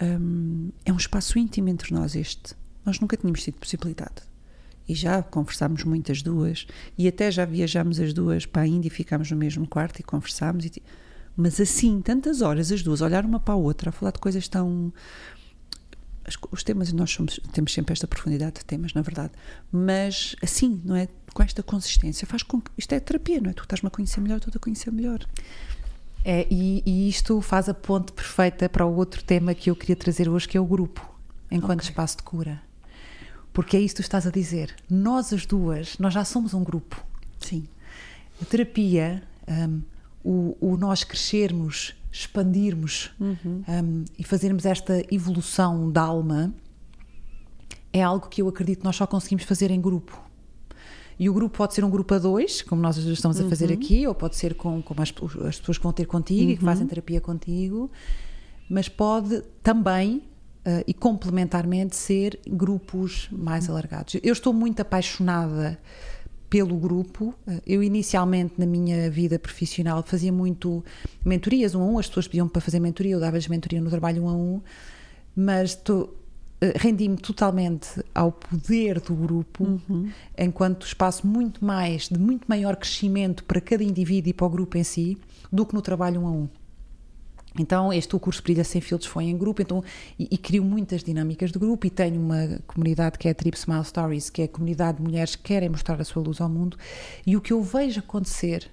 Um, 0.00 0.70
é 0.84 0.92
um 0.92 0.96
espaço 0.96 1.38
íntimo 1.38 1.68
entre 1.68 1.92
nós 1.92 2.14
este. 2.14 2.54
Nós 2.88 3.00
nunca 3.00 3.18
tínhamos 3.18 3.42
tido 3.42 3.56
possibilidade. 3.56 4.22
E 4.88 4.94
já 4.94 5.22
conversámos 5.22 5.84
muitas 5.84 6.22
duas, 6.22 6.66
e 6.96 7.06
até 7.06 7.30
já 7.30 7.44
viajámos 7.44 8.00
as 8.00 8.14
duas 8.14 8.46
para 8.46 8.62
a 8.62 8.66
Índia 8.66 8.88
e 8.88 8.90
ficámos 8.90 9.30
no 9.30 9.36
mesmo 9.36 9.66
quarto 9.68 10.00
e 10.00 10.02
conversámos. 10.02 10.64
E, 10.64 10.82
mas 11.36 11.60
assim, 11.60 12.00
tantas 12.00 12.40
horas 12.40 12.72
as 12.72 12.82
duas, 12.82 13.02
olhar 13.02 13.26
uma 13.26 13.38
para 13.38 13.52
a 13.52 13.56
outra, 13.58 13.90
a 13.90 13.92
falar 13.92 14.12
de 14.12 14.20
coisas 14.20 14.48
tão. 14.48 14.90
Os 16.50 16.62
temas, 16.62 16.90
nós 16.94 17.10
somos, 17.10 17.38
temos 17.52 17.74
sempre 17.74 17.92
esta 17.92 18.06
profundidade 18.06 18.60
de 18.60 18.64
temas, 18.64 18.94
na 18.94 19.02
verdade, 19.02 19.32
mas 19.70 20.34
assim, 20.42 20.80
não 20.82 20.96
é? 20.96 21.08
Com 21.34 21.42
esta 21.42 21.62
consistência, 21.62 22.26
faz 22.26 22.42
com 22.42 22.58
que. 22.58 22.70
Isto 22.78 22.94
é 22.94 23.00
terapia, 23.00 23.38
não 23.38 23.50
é? 23.50 23.52
Tu 23.52 23.64
estás-me 23.64 23.88
a 23.88 23.90
conhecer 23.90 24.22
melhor, 24.22 24.38
estou-te 24.38 24.56
a 24.56 24.60
conhecer 24.60 24.90
melhor. 24.90 25.18
É, 26.24 26.46
e, 26.50 26.82
e, 26.86 27.06
isto 27.06 27.38
faz 27.42 27.68
a 27.68 27.74
ponte 27.74 28.14
perfeita 28.14 28.66
para 28.66 28.86
o 28.86 28.96
outro 28.96 29.22
tema 29.22 29.54
que 29.54 29.68
eu 29.68 29.76
queria 29.76 29.94
trazer 29.94 30.26
hoje, 30.26 30.48
que 30.48 30.56
é 30.56 30.60
o 30.60 30.64
grupo, 30.64 31.06
enquanto 31.50 31.80
okay. 31.80 31.90
espaço 31.90 32.16
de 32.16 32.22
cura. 32.22 32.67
Porque 33.58 33.76
é 33.76 33.80
isso 33.80 33.96
que 33.96 34.02
tu 34.02 34.04
estás 34.04 34.24
a 34.24 34.30
dizer. 34.30 34.72
Nós 34.88 35.32
as 35.32 35.44
duas, 35.44 35.98
nós 35.98 36.14
já 36.14 36.24
somos 36.24 36.54
um 36.54 36.62
grupo. 36.62 37.04
Sim. 37.40 37.66
A 38.40 38.44
terapia, 38.44 39.20
um, 39.48 39.80
o, 40.22 40.56
o, 40.60 40.76
nós 40.76 41.02
crescermos, 41.02 41.92
expandirmos 42.12 43.10
uhum. 43.18 43.64
um, 43.66 44.04
e 44.16 44.22
fazermos 44.22 44.64
esta 44.64 45.04
evolução 45.12 45.90
da 45.90 46.02
alma 46.02 46.54
é 47.92 48.00
algo 48.00 48.28
que 48.28 48.42
eu 48.42 48.48
acredito 48.48 48.78
que 48.78 48.84
nós 48.84 48.94
só 48.94 49.08
conseguimos 49.08 49.42
fazer 49.42 49.72
em 49.72 49.80
grupo. 49.80 50.16
E 51.18 51.28
o 51.28 51.34
grupo 51.34 51.58
pode 51.58 51.74
ser 51.74 51.82
um 51.84 51.90
grupo 51.90 52.14
a 52.14 52.18
dois, 52.20 52.62
como 52.62 52.80
nós 52.80 52.96
estamos 52.96 53.40
a 53.40 53.48
fazer 53.48 53.70
uhum. 53.70 53.74
aqui, 53.74 54.06
ou 54.06 54.14
pode 54.14 54.36
ser 54.36 54.54
com, 54.54 54.80
com 54.80 54.94
as, 55.02 55.12
as, 55.44 55.58
pessoas 55.58 55.78
que 55.78 55.82
vão 55.82 55.92
ter 55.92 56.06
contigo 56.06 56.44
uhum. 56.44 56.50
e 56.50 56.56
que 56.56 56.64
fazem 56.64 56.84
uhum. 56.84 56.88
terapia 56.88 57.20
contigo, 57.20 57.90
mas 58.70 58.88
pode 58.88 59.42
também 59.64 60.22
uh, 60.68 60.84
e 60.86 60.92
complementarmente 60.92 61.96
ser 61.96 62.38
grupos 62.46 63.28
mais 63.32 63.68
alargados. 63.70 64.16
Eu 64.22 64.32
estou 64.32 64.52
muito 64.52 64.80
apaixonada 64.80 65.78
pelo 66.50 66.76
grupo. 66.76 67.34
Eh, 67.46 67.60
eu 67.66 67.82
inicialmente 67.82 68.54
na 68.58 68.66
minha 68.66 69.10
vida 69.10 69.38
profissional 69.38 70.02
fazia 70.02 70.32
muito 70.32 70.84
mentorias 71.24 71.74
um 71.74 71.82
a 71.82 71.86
um, 71.86 71.98
as 71.98 72.08
pessoas 72.08 72.26
pediam 72.26 72.48
para 72.48 72.60
fazer 72.60 72.80
mentoria, 72.80 73.12
eu 73.12 73.20
dava-lhes 73.20 73.48
mentoria 73.48 73.80
no 73.80 73.90
trabalho 73.90 74.24
um 74.24 74.28
a 74.28 74.32
um, 74.32 74.60
mas 75.36 75.70
estou 75.70 76.16
eh, 76.60 76.72
rendi-me 76.74 77.16
totalmente 77.16 78.02
ao 78.14 78.32
poder 78.32 79.00
do 79.00 79.14
grupo, 79.14 79.64
uhum. 79.64 80.10
enquanto 80.36 80.86
espaço 80.86 81.26
muito 81.26 81.64
mais, 81.64 82.08
de 82.08 82.18
muito 82.18 82.46
maior 82.48 82.76
crescimento 82.76 83.44
para 83.44 83.60
cada 83.60 83.84
indivíduo 83.84 84.30
e 84.30 84.32
para 84.32 84.46
o 84.46 84.50
grupo 84.50 84.76
em 84.78 84.84
si, 84.84 85.18
do 85.52 85.66
que 85.66 85.74
no 85.74 85.82
trabalho 85.82 86.22
um 86.22 86.26
a 86.26 86.30
um. 86.30 86.48
Então, 87.60 87.92
este 87.92 88.14
o 88.14 88.20
curso 88.20 88.42
Brilha 88.42 88.64
Sem 88.64 88.80
Filtros 88.80 89.10
foi 89.10 89.24
em 89.24 89.36
grupo, 89.36 89.62
então, 89.62 89.82
e, 90.18 90.28
e 90.30 90.38
crio 90.38 90.64
muitas 90.64 91.02
dinâmicas 91.02 91.50
de 91.50 91.58
grupo 91.58 91.86
e 91.86 91.90
tenho 91.90 92.20
uma 92.20 92.60
comunidade 92.66 93.18
que 93.18 93.28
é 93.28 93.30
a 93.30 93.34
Trip 93.34 93.56
Smile 93.56 93.84
Stories, 93.84 94.30
que 94.30 94.42
é 94.42 94.44
a 94.44 94.48
comunidade 94.48 94.98
de 94.98 95.04
mulheres 95.04 95.36
que 95.36 95.42
querem 95.42 95.68
mostrar 95.68 96.00
a 96.00 96.04
sua 96.04 96.22
luz 96.22 96.40
ao 96.40 96.48
mundo, 96.48 96.76
e 97.26 97.36
o 97.36 97.40
que 97.40 97.52
eu 97.52 97.62
vejo 97.62 98.00
acontecer 98.00 98.70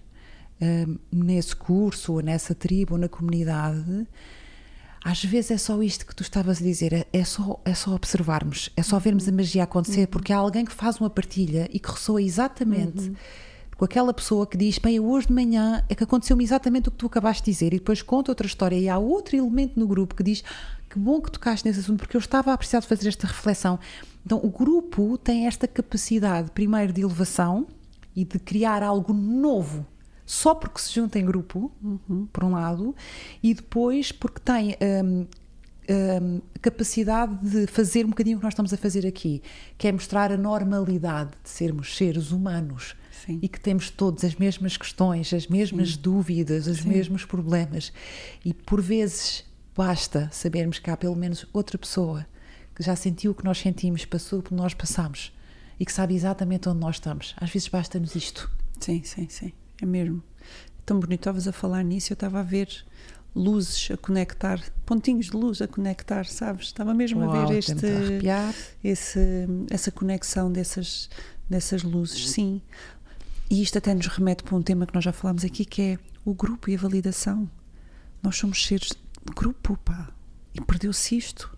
um, 0.61 0.97
nesse 1.11 1.55
curso, 1.55 2.13
ou 2.13 2.21
nessa 2.21 2.55
tribo, 2.55 2.93
ou 2.93 2.99
na 2.99 3.09
comunidade, 3.09 4.07
às 5.03 5.23
vezes 5.23 5.51
é 5.51 5.57
só 5.57 5.81
isto 5.83 6.05
que 6.05 6.15
tu 6.15 6.23
estavas 6.23 6.59
a 6.59 6.63
dizer, 6.63 6.91
é, 6.91 7.05
é, 7.13 7.23
só, 7.23 7.61
é 7.63 7.75
só 7.75 7.93
observarmos, 7.93 8.71
é 8.75 8.81
só 8.81 8.97
vermos 8.97 9.27
a 9.27 9.31
magia 9.31 9.63
acontecer, 9.63 10.01
uhum. 10.01 10.07
porque 10.07 10.33
há 10.33 10.37
alguém 10.37 10.65
que 10.65 10.73
faz 10.73 10.97
uma 10.99 11.09
partilha 11.09 11.69
e 11.71 11.79
que 11.79 11.91
ressoa 11.91 12.21
exatamente 12.21 13.09
uhum. 13.09 13.15
Com 13.77 13.85
aquela 13.85 14.13
pessoa 14.13 14.47
que 14.47 14.57
diz: 14.57 14.77
Bem, 14.77 14.99
hoje 14.99 15.27
de 15.27 15.33
manhã 15.33 15.83
é 15.89 15.95
que 15.95 16.03
aconteceu-me 16.03 16.43
exatamente 16.43 16.89
o 16.89 16.91
que 16.91 16.97
tu 16.97 17.05
acabaste 17.07 17.43
de 17.43 17.51
dizer, 17.51 17.73
e 17.73 17.77
depois 17.77 18.01
conta 18.01 18.31
outra 18.31 18.47
história, 18.47 18.75
e 18.75 18.89
há 18.89 18.97
outro 18.97 19.35
elemento 19.35 19.79
no 19.79 19.87
grupo 19.87 20.15
que 20.15 20.23
diz: 20.23 20.43
Que 20.89 20.99
bom 20.99 21.21
que 21.21 21.31
tocaste 21.31 21.67
nesse 21.67 21.79
assunto, 21.79 21.99
porque 21.99 22.17
eu 22.17 22.19
estava 22.19 22.53
a 22.53 22.57
precisar 22.57 22.79
de 22.79 22.87
fazer 22.87 23.07
esta 23.07 23.27
reflexão. 23.27 23.79
Então, 24.25 24.39
o 24.43 24.49
grupo 24.49 25.17
tem 25.17 25.45
esta 25.45 25.67
capacidade, 25.67 26.49
primeiro, 26.51 26.91
de 26.91 27.01
elevação 27.01 27.67
e 28.15 28.23
de 28.25 28.39
criar 28.39 28.81
algo 28.81 29.13
novo 29.13 29.85
só 30.25 30.55
porque 30.55 30.79
se 30.79 30.93
junta 30.93 31.19
em 31.19 31.25
grupo, 31.25 31.71
uhum. 31.83 32.27
por 32.33 32.43
um 32.43 32.51
lado, 32.51 32.95
e 33.43 33.53
depois 33.53 34.11
porque 34.11 34.39
tem 34.39 34.75
um, 34.81 35.27
um, 35.89 36.41
capacidade 36.61 37.37
de 37.47 37.67
fazer 37.67 38.05
um 38.05 38.09
bocadinho 38.09 38.37
o 38.37 38.39
que 38.39 38.45
nós 38.45 38.53
estamos 38.53 38.73
a 38.73 38.77
fazer 38.77 39.05
aqui, 39.05 39.41
que 39.77 39.87
é 39.87 39.91
mostrar 39.91 40.31
a 40.31 40.37
normalidade 40.37 41.31
de 41.43 41.49
sermos 41.49 41.95
seres 41.95 42.31
humanos. 42.31 42.95
Sim. 43.25 43.39
E 43.41 43.47
que 43.47 43.59
temos 43.59 43.89
todas 43.89 44.23
as 44.23 44.35
mesmas 44.35 44.77
questões, 44.77 45.33
as 45.33 45.47
mesmas 45.47 45.93
Sim. 45.93 46.01
dúvidas, 46.01 46.67
os 46.67 46.79
Sim. 46.79 46.89
mesmos 46.89 47.25
problemas. 47.25 47.91
E 48.43 48.53
por 48.53 48.81
vezes 48.81 49.43
basta 49.75 50.29
sabermos 50.31 50.79
que 50.79 50.89
há 50.89 50.97
pelo 50.97 51.15
menos 51.15 51.45
outra 51.51 51.77
pessoa 51.77 52.25
que 52.75 52.83
já 52.83 52.95
sentiu 52.95 53.31
o 53.31 53.35
que 53.35 53.43
nós 53.43 53.57
sentimos, 53.57 54.05
passou 54.05 54.39
o 54.39 54.43
que 54.43 54.53
nós 54.53 54.73
passamos 54.73 55.33
e 55.79 55.85
que 55.85 55.91
sabe 55.91 56.13
exatamente 56.13 56.69
onde 56.69 56.79
nós 56.79 56.95
estamos. 56.95 57.33
Às 57.37 57.49
vezes 57.49 57.67
basta-nos 57.67 58.15
isto. 58.15 58.49
Sim, 58.79 59.03
sim, 59.03 59.27
sim 59.29 59.53
é 59.81 59.85
mesmo. 59.85 60.23
Tão 60.85 60.99
bonito, 60.99 61.21
estavas 61.21 61.47
a 61.47 61.51
falar 61.51 61.83
nisso, 61.83 62.13
eu 62.13 62.15
estava 62.15 62.39
a 62.39 62.43
ver 62.43 62.69
luzes 63.35 63.89
a 63.91 63.97
conectar, 63.97 64.61
pontinhos 64.85 65.27
de 65.27 65.35
luz 65.35 65.61
a 65.61 65.67
conectar, 65.67 66.25
sabes? 66.25 66.67
Estava 66.67 66.93
mesmo 66.93 67.21
Uau, 67.21 67.31
a 67.31 67.45
ver 67.45 67.57
este, 67.57 67.85
esse, 68.83 69.19
essa 69.69 69.91
conexão 69.91 70.51
dessas, 70.51 71.09
dessas 71.49 71.83
luzes, 71.83 72.29
sim. 72.29 72.61
E 73.49 73.61
isto 73.61 73.77
até 73.77 73.93
nos 73.93 74.07
remete 74.07 74.43
para 74.43 74.55
um 74.55 74.61
tema 74.61 74.85
que 74.85 74.93
nós 74.93 75.03
já 75.03 75.13
falámos 75.13 75.43
aqui, 75.43 75.65
que 75.65 75.81
é 75.81 75.99
o 76.23 76.33
grupo 76.33 76.69
e 76.69 76.75
a 76.75 76.77
validação. 76.77 77.49
Nós 78.21 78.37
somos 78.37 78.65
seres 78.65 78.89
de 78.89 79.33
grupo, 79.35 79.77
pá. 79.77 80.09
E 80.53 80.61
perdeu-se 80.61 81.15
isto. 81.15 81.55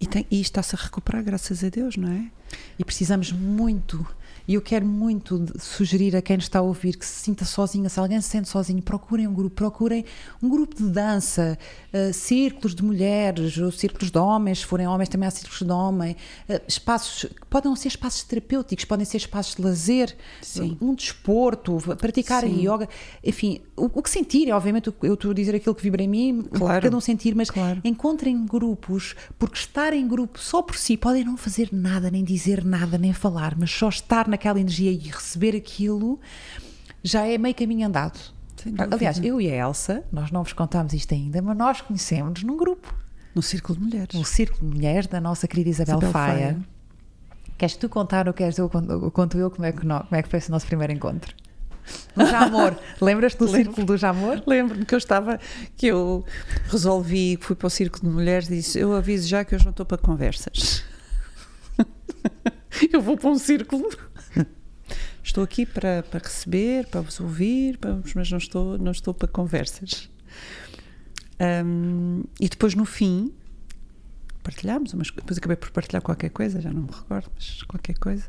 E, 0.00 0.06
tem, 0.06 0.26
e 0.30 0.40
está-se 0.40 0.74
a 0.74 0.78
recuperar, 0.78 1.22
graças 1.22 1.62
a 1.62 1.68
Deus, 1.68 1.96
não 1.96 2.10
é? 2.10 2.30
E 2.78 2.84
precisamos 2.84 3.30
muito 3.32 4.06
e 4.46 4.54
eu 4.54 4.62
quero 4.62 4.86
muito 4.86 5.44
sugerir 5.58 6.16
a 6.16 6.22
quem 6.22 6.36
está 6.36 6.58
a 6.58 6.62
ouvir 6.62 6.96
que 6.96 7.06
se 7.06 7.24
sinta 7.24 7.44
sozinha, 7.44 7.88
se 7.88 7.98
alguém 7.98 8.20
se 8.20 8.28
sente 8.28 8.48
sozinho, 8.48 8.82
procurem 8.82 9.26
um 9.26 9.34
grupo, 9.34 9.54
procurem 9.54 10.04
um 10.42 10.48
grupo 10.48 10.76
de 10.76 10.88
dança, 10.88 11.58
uh, 11.92 12.12
círculos 12.12 12.74
de 12.74 12.82
mulheres, 12.82 13.58
ou 13.58 13.70
círculos 13.70 14.10
de 14.10 14.18
homens, 14.18 14.60
se 14.60 14.66
forem 14.66 14.86
homens 14.86 15.08
também 15.08 15.26
há 15.26 15.30
círculos 15.30 15.62
de 15.62 15.72
homem, 15.72 16.16
uh, 16.48 16.60
espaços, 16.66 17.26
podem 17.48 17.74
ser 17.76 17.88
espaços 17.88 18.22
terapêuticos, 18.24 18.84
podem 18.84 19.04
ser 19.04 19.18
espaços 19.18 19.54
de 19.56 19.62
lazer, 19.62 20.16
Sim. 20.42 20.76
um 20.80 20.94
desporto, 20.94 21.78
praticar 21.98 22.42
Sim. 22.42 22.66
yoga, 22.66 22.88
enfim, 23.24 23.60
o, 23.76 23.84
o, 23.86 24.02
que 24.02 24.10
sentirem, 24.10 24.52
obviamente 24.52 24.92
eu 25.02 25.14
estou 25.14 25.30
a 25.30 25.34
dizer 25.34 25.54
aquilo 25.54 25.74
que 25.74 25.82
vibra 25.82 26.02
em 26.02 26.08
mim, 26.08 26.42
claro. 26.42 26.82
cada 26.82 26.96
um 26.96 27.00
sentir, 27.00 27.34
mas 27.34 27.50
claro. 27.50 27.80
encontrem 27.84 28.44
grupos, 28.46 29.14
porque 29.38 29.56
estar 29.56 29.92
em 29.92 30.06
grupo 30.06 30.38
só 30.38 30.62
por 30.62 30.76
si 30.76 30.96
podem 30.96 31.24
não 31.24 31.36
fazer 31.36 31.68
nada, 31.72 32.10
nem 32.10 32.24
dizer 32.24 32.64
nada, 32.64 32.98
nem 32.98 33.12
falar, 33.12 33.56
mas 33.58 33.70
só 33.70 33.88
estar 33.88 34.28
na 34.30 34.36
aquela 34.36 34.58
energia 34.58 34.90
e 34.90 34.96
receber 34.96 35.56
aquilo, 35.56 36.18
já 37.02 37.26
é 37.26 37.36
meio 37.36 37.54
caminho 37.54 37.86
andado. 37.86 38.18
Aliás, 38.92 39.18
eu 39.22 39.40
e 39.40 39.50
a 39.50 39.66
Elsa, 39.66 40.04
nós 40.12 40.30
não 40.30 40.42
vos 40.42 40.52
contamos 40.52 40.92
isto 40.92 41.14
ainda, 41.14 41.40
mas 41.40 41.56
nós 41.56 41.80
conhecemos 41.80 42.42
num 42.42 42.56
grupo. 42.56 42.94
No 43.34 43.42
Círculo 43.42 43.78
de 43.78 43.84
Mulheres. 43.84 44.14
No 44.14 44.24
Círculo 44.24 44.68
de 44.70 44.76
Mulheres 44.76 45.06
da 45.06 45.20
nossa 45.20 45.46
querida 45.46 45.70
Isabel, 45.70 45.96
Isabel 45.96 46.12
Faia. 46.12 46.34
Faia. 46.34 46.58
Queres 47.56 47.76
tu 47.76 47.88
contar 47.88 48.26
ou 48.26 48.34
queres 48.34 48.58
eu 48.58 48.68
conto 48.68 49.38
eu 49.38 49.50
como 49.50 49.66
é 49.66 49.72
que, 49.72 49.80
como 49.80 50.06
é 50.12 50.22
que 50.22 50.28
foi 50.28 50.38
esse 50.38 50.50
nosso 50.50 50.66
primeiro 50.66 50.92
encontro? 50.92 51.34
No 52.16 52.26
Jamor. 52.26 52.76
Lembras-te 53.00 53.38
do 53.38 53.44
Lembro. 53.44 53.62
Círculo 53.62 53.86
do 53.86 53.96
Jamor? 53.96 54.42
Lembro-me 54.46 54.84
que 54.84 54.94
eu 54.94 54.98
estava, 54.98 55.38
que 55.76 55.86
eu 55.86 56.24
resolvi, 56.68 57.38
fui 57.40 57.56
para 57.56 57.66
o 57.66 57.70
Círculo 57.70 58.08
de 58.08 58.14
Mulheres 58.14 58.48
e 58.48 58.56
disse: 58.56 58.78
Eu 58.78 58.94
aviso 58.94 59.28
já 59.28 59.44
que 59.44 59.54
hoje 59.54 59.64
não 59.64 59.70
estou 59.70 59.86
para 59.86 59.98
conversas. 59.98 60.84
eu 62.92 63.00
vou 63.00 63.16
para 63.16 63.30
um 63.30 63.38
círculo 63.38 63.88
estou 65.22 65.44
aqui 65.44 65.66
para, 65.66 66.02
para 66.02 66.20
receber, 66.20 66.86
para 66.86 67.00
vos 67.00 67.20
ouvir, 67.20 67.78
para, 67.78 67.98
mas 68.14 68.30
não 68.30 68.38
estou, 68.38 68.78
não 68.78 68.92
estou 68.92 69.14
para 69.14 69.28
conversas. 69.28 70.10
Um, 71.64 72.22
e 72.38 72.48
depois 72.48 72.74
no 72.74 72.84
fim 72.84 73.32
partilhámos, 74.42 74.94
mas 74.94 75.10
depois 75.10 75.38
acabei 75.38 75.56
por 75.56 75.70
partilhar 75.70 76.02
qualquer 76.02 76.30
coisa, 76.30 76.60
já 76.60 76.72
não 76.72 76.82
me 76.82 76.90
recordo, 76.90 77.30
mas 77.34 77.62
qualquer 77.62 77.98
coisa. 77.98 78.24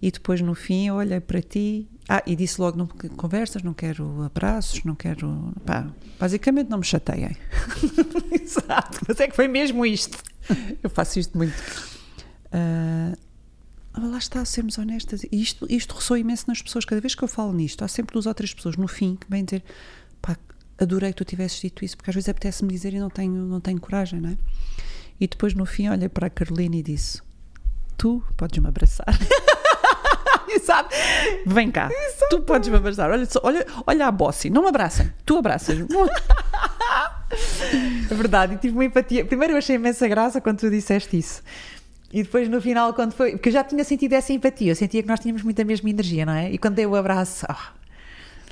E 0.00 0.10
depois 0.10 0.40
no 0.40 0.54
fim 0.54 0.88
eu 0.88 0.96
olhei 0.96 1.20
para 1.20 1.40
ti, 1.40 1.88
ah, 2.08 2.22
e 2.26 2.36
disse 2.36 2.60
logo: 2.60 2.76
não 2.76 2.86
conversas, 2.86 3.62
não 3.62 3.72
quero 3.72 4.22
abraços, 4.22 4.84
não 4.84 4.94
quero. 4.94 5.52
Pá, 5.64 5.88
basicamente 6.18 6.68
não 6.68 6.78
me 6.78 6.84
chateiem. 6.84 7.36
Exato, 8.30 9.00
mas 9.08 9.18
é 9.20 9.28
que 9.28 9.34
foi 9.34 9.48
mesmo 9.48 9.84
isto. 9.86 10.22
Eu 10.82 10.90
faço 10.90 11.18
isto 11.18 11.36
muito. 11.36 11.56
Uh, 12.46 13.16
lá 14.04 14.18
está, 14.18 14.44
sermos 14.44 14.78
honestas. 14.78 15.24
E 15.24 15.40
isto, 15.40 15.66
isto 15.70 15.94
ressoa 15.94 16.18
imenso 16.18 16.44
nas 16.48 16.60
pessoas. 16.60 16.84
Cada 16.84 17.00
vez 17.00 17.14
que 17.14 17.22
eu 17.22 17.28
falo 17.28 17.52
nisto, 17.52 17.82
há 17.84 17.88
sempre 17.88 18.12
duas 18.12 18.26
ou 18.26 18.34
três 18.34 18.52
pessoas 18.52 18.76
no 18.76 18.86
fim 18.86 19.16
que 19.16 19.26
vêm 19.28 19.44
dizer: 19.44 19.62
pá, 20.20 20.36
adorei 20.78 21.10
que 21.10 21.16
tu 21.16 21.24
tivesses 21.24 21.60
dito 21.60 21.84
isso, 21.84 21.96
porque 21.96 22.10
às 22.10 22.14
vezes 22.14 22.28
apetece-me 22.28 22.70
dizer 22.70 22.92
e 22.92 22.98
não 22.98 23.08
tenho, 23.08 23.32
não 23.46 23.60
tenho 23.60 23.80
coragem, 23.80 24.20
não 24.20 24.30
é? 24.30 24.36
E 25.18 25.26
depois 25.26 25.54
no 25.54 25.64
fim 25.64 25.88
olhei 25.88 26.08
para 26.08 26.26
a 26.26 26.30
Carolina 26.30 26.76
e 26.76 26.82
disse: 26.82 27.22
Tu 27.96 28.22
podes 28.36 28.58
me 28.58 28.68
abraçar. 28.68 29.06
Exato. 30.48 30.94
Vem 31.46 31.70
cá, 31.70 31.88
Exato. 31.90 32.28
tu 32.30 32.40
podes 32.42 32.68
me 32.68 32.76
abraçar. 32.76 33.10
Olha, 33.10 33.26
olha, 33.42 33.66
olha 33.86 34.06
a 34.06 34.10
Bossi, 34.10 34.50
não 34.50 34.62
me 34.62 34.68
abraçem, 34.68 35.12
tu 35.24 35.38
abraças. 35.38 35.78
é 38.10 38.14
verdade, 38.14 38.54
e 38.54 38.58
tive 38.58 38.74
uma 38.74 38.84
empatia. 38.84 39.24
Primeiro 39.24 39.54
eu 39.54 39.58
achei 39.58 39.76
imensa 39.76 40.06
graça 40.06 40.40
quando 40.40 40.58
tu 40.60 40.70
disseste 40.70 41.18
isso. 41.18 41.42
E 42.12 42.22
depois 42.22 42.48
no 42.48 42.60
final, 42.60 42.92
quando 42.94 43.12
foi. 43.12 43.32
Porque 43.32 43.48
eu 43.48 43.52
já 43.52 43.64
tinha 43.64 43.84
sentido 43.84 44.12
essa 44.12 44.32
empatia, 44.32 44.72
eu 44.72 44.76
sentia 44.76 45.02
que 45.02 45.08
nós 45.08 45.20
tínhamos 45.20 45.42
muita 45.42 45.64
mesma 45.64 45.90
energia, 45.90 46.24
não 46.24 46.32
é? 46.32 46.50
E 46.50 46.58
quando 46.58 46.74
dei 46.74 46.86
o 46.86 46.94
abraço. 46.94 47.46
Oh. 47.50 47.76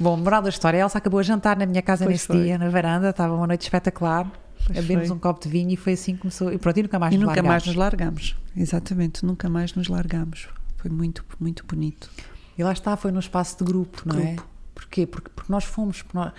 Bom, 0.00 0.16
moral 0.16 0.42
da 0.42 0.48
história, 0.48 0.78
a 0.78 0.82
Elsa 0.82 0.98
acabou 0.98 1.20
a 1.20 1.22
jantar 1.22 1.56
na 1.56 1.66
minha 1.66 1.80
casa 1.80 2.04
pois 2.04 2.14
nesse 2.14 2.26
foi. 2.26 2.42
dia, 2.42 2.58
na 2.58 2.68
varanda, 2.68 3.10
estava 3.10 3.34
uma 3.34 3.46
noite 3.46 3.62
espetacular. 3.62 4.30
Bebemos 4.68 5.10
um 5.10 5.18
copo 5.18 5.42
de 5.42 5.48
vinho 5.48 5.70
e 5.72 5.76
foi 5.76 5.92
assim 5.92 6.14
que 6.14 6.22
começou. 6.22 6.52
E 6.52 6.58
pronto, 6.58 6.78
e 6.78 6.82
nunca 6.82 6.98
mais 6.98 7.14
e 7.14 7.18
nos 7.18 7.28
nunca 7.28 7.42
mais 7.42 7.66
nos 7.66 7.76
largamos. 7.76 8.36
Exatamente, 8.56 9.24
nunca 9.24 9.48
mais 9.48 9.74
nos 9.74 9.88
largamos. 9.88 10.48
Foi 10.78 10.90
muito, 10.90 11.24
muito 11.38 11.64
bonito. 11.66 12.10
E 12.56 12.64
lá 12.64 12.72
está, 12.72 12.96
foi 12.96 13.12
no 13.12 13.20
espaço 13.20 13.58
de 13.58 13.64
grupo, 13.64 14.02
não 14.06 14.18
é? 14.18 14.22
grupo. 14.22 14.42
é? 14.42 14.44
Porquê? 14.74 15.06
Porque, 15.06 15.30
porque 15.34 15.52
nós 15.52 15.64
fomos. 15.64 16.02
Porque 16.02 16.16
nós, 16.16 16.32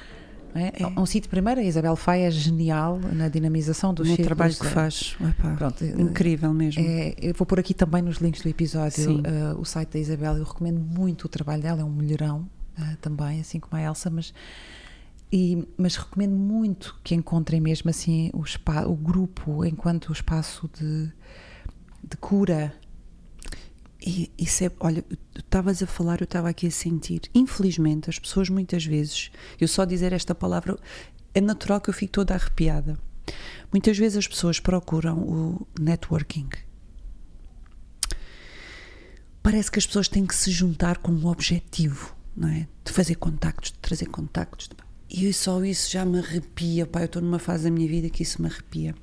é? 0.56 0.72
É. 0.82 1.00
Um 1.00 1.06
sítio, 1.06 1.30
primeiro, 1.30 1.60
a 1.60 1.64
Isabel 1.64 1.96
Fai 1.96 2.24
é 2.24 2.32
genial 2.32 3.00
na 3.14 3.28
dinamização 3.28 3.94
do 3.94 4.06
no 4.06 4.18
trabalho 4.18 4.56
que 4.56 4.66
faz. 4.66 5.16
Pronto, 5.58 5.84
incrível 5.84 6.54
mesmo. 6.54 6.82
É, 6.82 7.14
eu 7.22 7.34
vou 7.34 7.46
pôr 7.46 7.60
aqui 7.60 7.74
também 7.74 8.02
nos 8.02 8.18
links 8.18 8.42
do 8.42 8.48
episódio 8.48 9.18
uh, 9.18 9.60
o 9.60 9.66
site 9.66 9.90
da 9.90 10.00
Isabel. 10.00 10.38
Eu 10.38 10.46
recomendo 10.46 10.80
muito 10.80 11.26
o 11.26 11.30
trabalho 11.30 11.62
dela, 11.62 11.82
é 11.82 11.84
um 11.84 11.92
melhorão 11.92 12.48
uh, 12.80 12.98
também, 13.02 13.42
assim 13.42 13.60
como 13.60 13.82
a 13.82 13.86
Elsa, 13.86 14.10
mas. 14.10 14.34
E, 15.34 15.68
mas 15.78 15.96
recomendo 15.98 16.36
muito 16.36 16.98
que 17.04 17.14
encontrem 17.14 17.60
mesmo 17.60 17.90
assim 17.90 18.30
o, 18.34 18.46
spa, 18.46 18.86
o 18.86 18.96
grupo 18.96 19.66
enquanto 19.66 20.14
espaço 20.14 20.70
de, 20.80 21.12
de 22.08 22.16
cura 22.18 22.74
e 24.06 24.32
isso 24.38 24.64
é, 24.64 24.72
olha, 24.80 25.04
estavas 25.36 25.82
a 25.82 25.88
falar, 25.88 26.22
eu 26.22 26.26
estava 26.26 26.48
aqui 26.48 26.68
a 26.68 26.72
sentir. 26.72 27.22
Infelizmente, 27.34 28.08
as 28.08 28.20
pessoas 28.20 28.50
muitas 28.50 28.86
vezes, 28.86 29.32
eu 29.60 29.68
só 29.68 29.84
dizer 29.84 30.14
esta 30.14 30.36
palavra, 30.36 30.78
é 31.34 31.42
natural 31.42 31.82
que 31.82 31.90
eu 31.90 31.94
fique 31.94 32.12
toda 32.12 32.36
arrepiada. 32.36 33.00
Muitas 33.72 33.98
vezes 33.98 34.20
as 34.20 34.28
pessoas 34.28 34.60
procuram 34.60 35.18
o 35.18 35.68
networking. 35.80 36.50
Parece 39.42 39.72
que 39.72 39.80
as 39.80 39.88
pessoas 39.88 40.08
têm 40.08 40.26
que 40.26 40.36
se 40.36 40.52
juntar 40.52 41.00
com 41.00 41.12
um 41.12 41.26
objetivo, 41.26 42.16
não 42.38 42.48
é? 42.48 42.68
De 42.84 42.92
fazer 42.92 43.16
contactos, 43.16 43.72
de 43.72 43.80
trazer 43.80 44.06
contactos. 44.06 44.70
E 45.10 45.32
só 45.34 45.64
isso 45.64 45.92
já 45.92 46.06
me 46.06 46.20
arrepia, 46.20 46.86
pá, 46.86 47.02
eu 47.02 47.06
estou 47.06 47.22
numa 47.22 47.40
fase 47.40 47.64
da 47.64 47.72
minha 47.72 47.88
vida 47.88 48.10
que 48.10 48.22
isso 48.22 48.40
me 48.40 48.48
arrepia. 48.48 48.94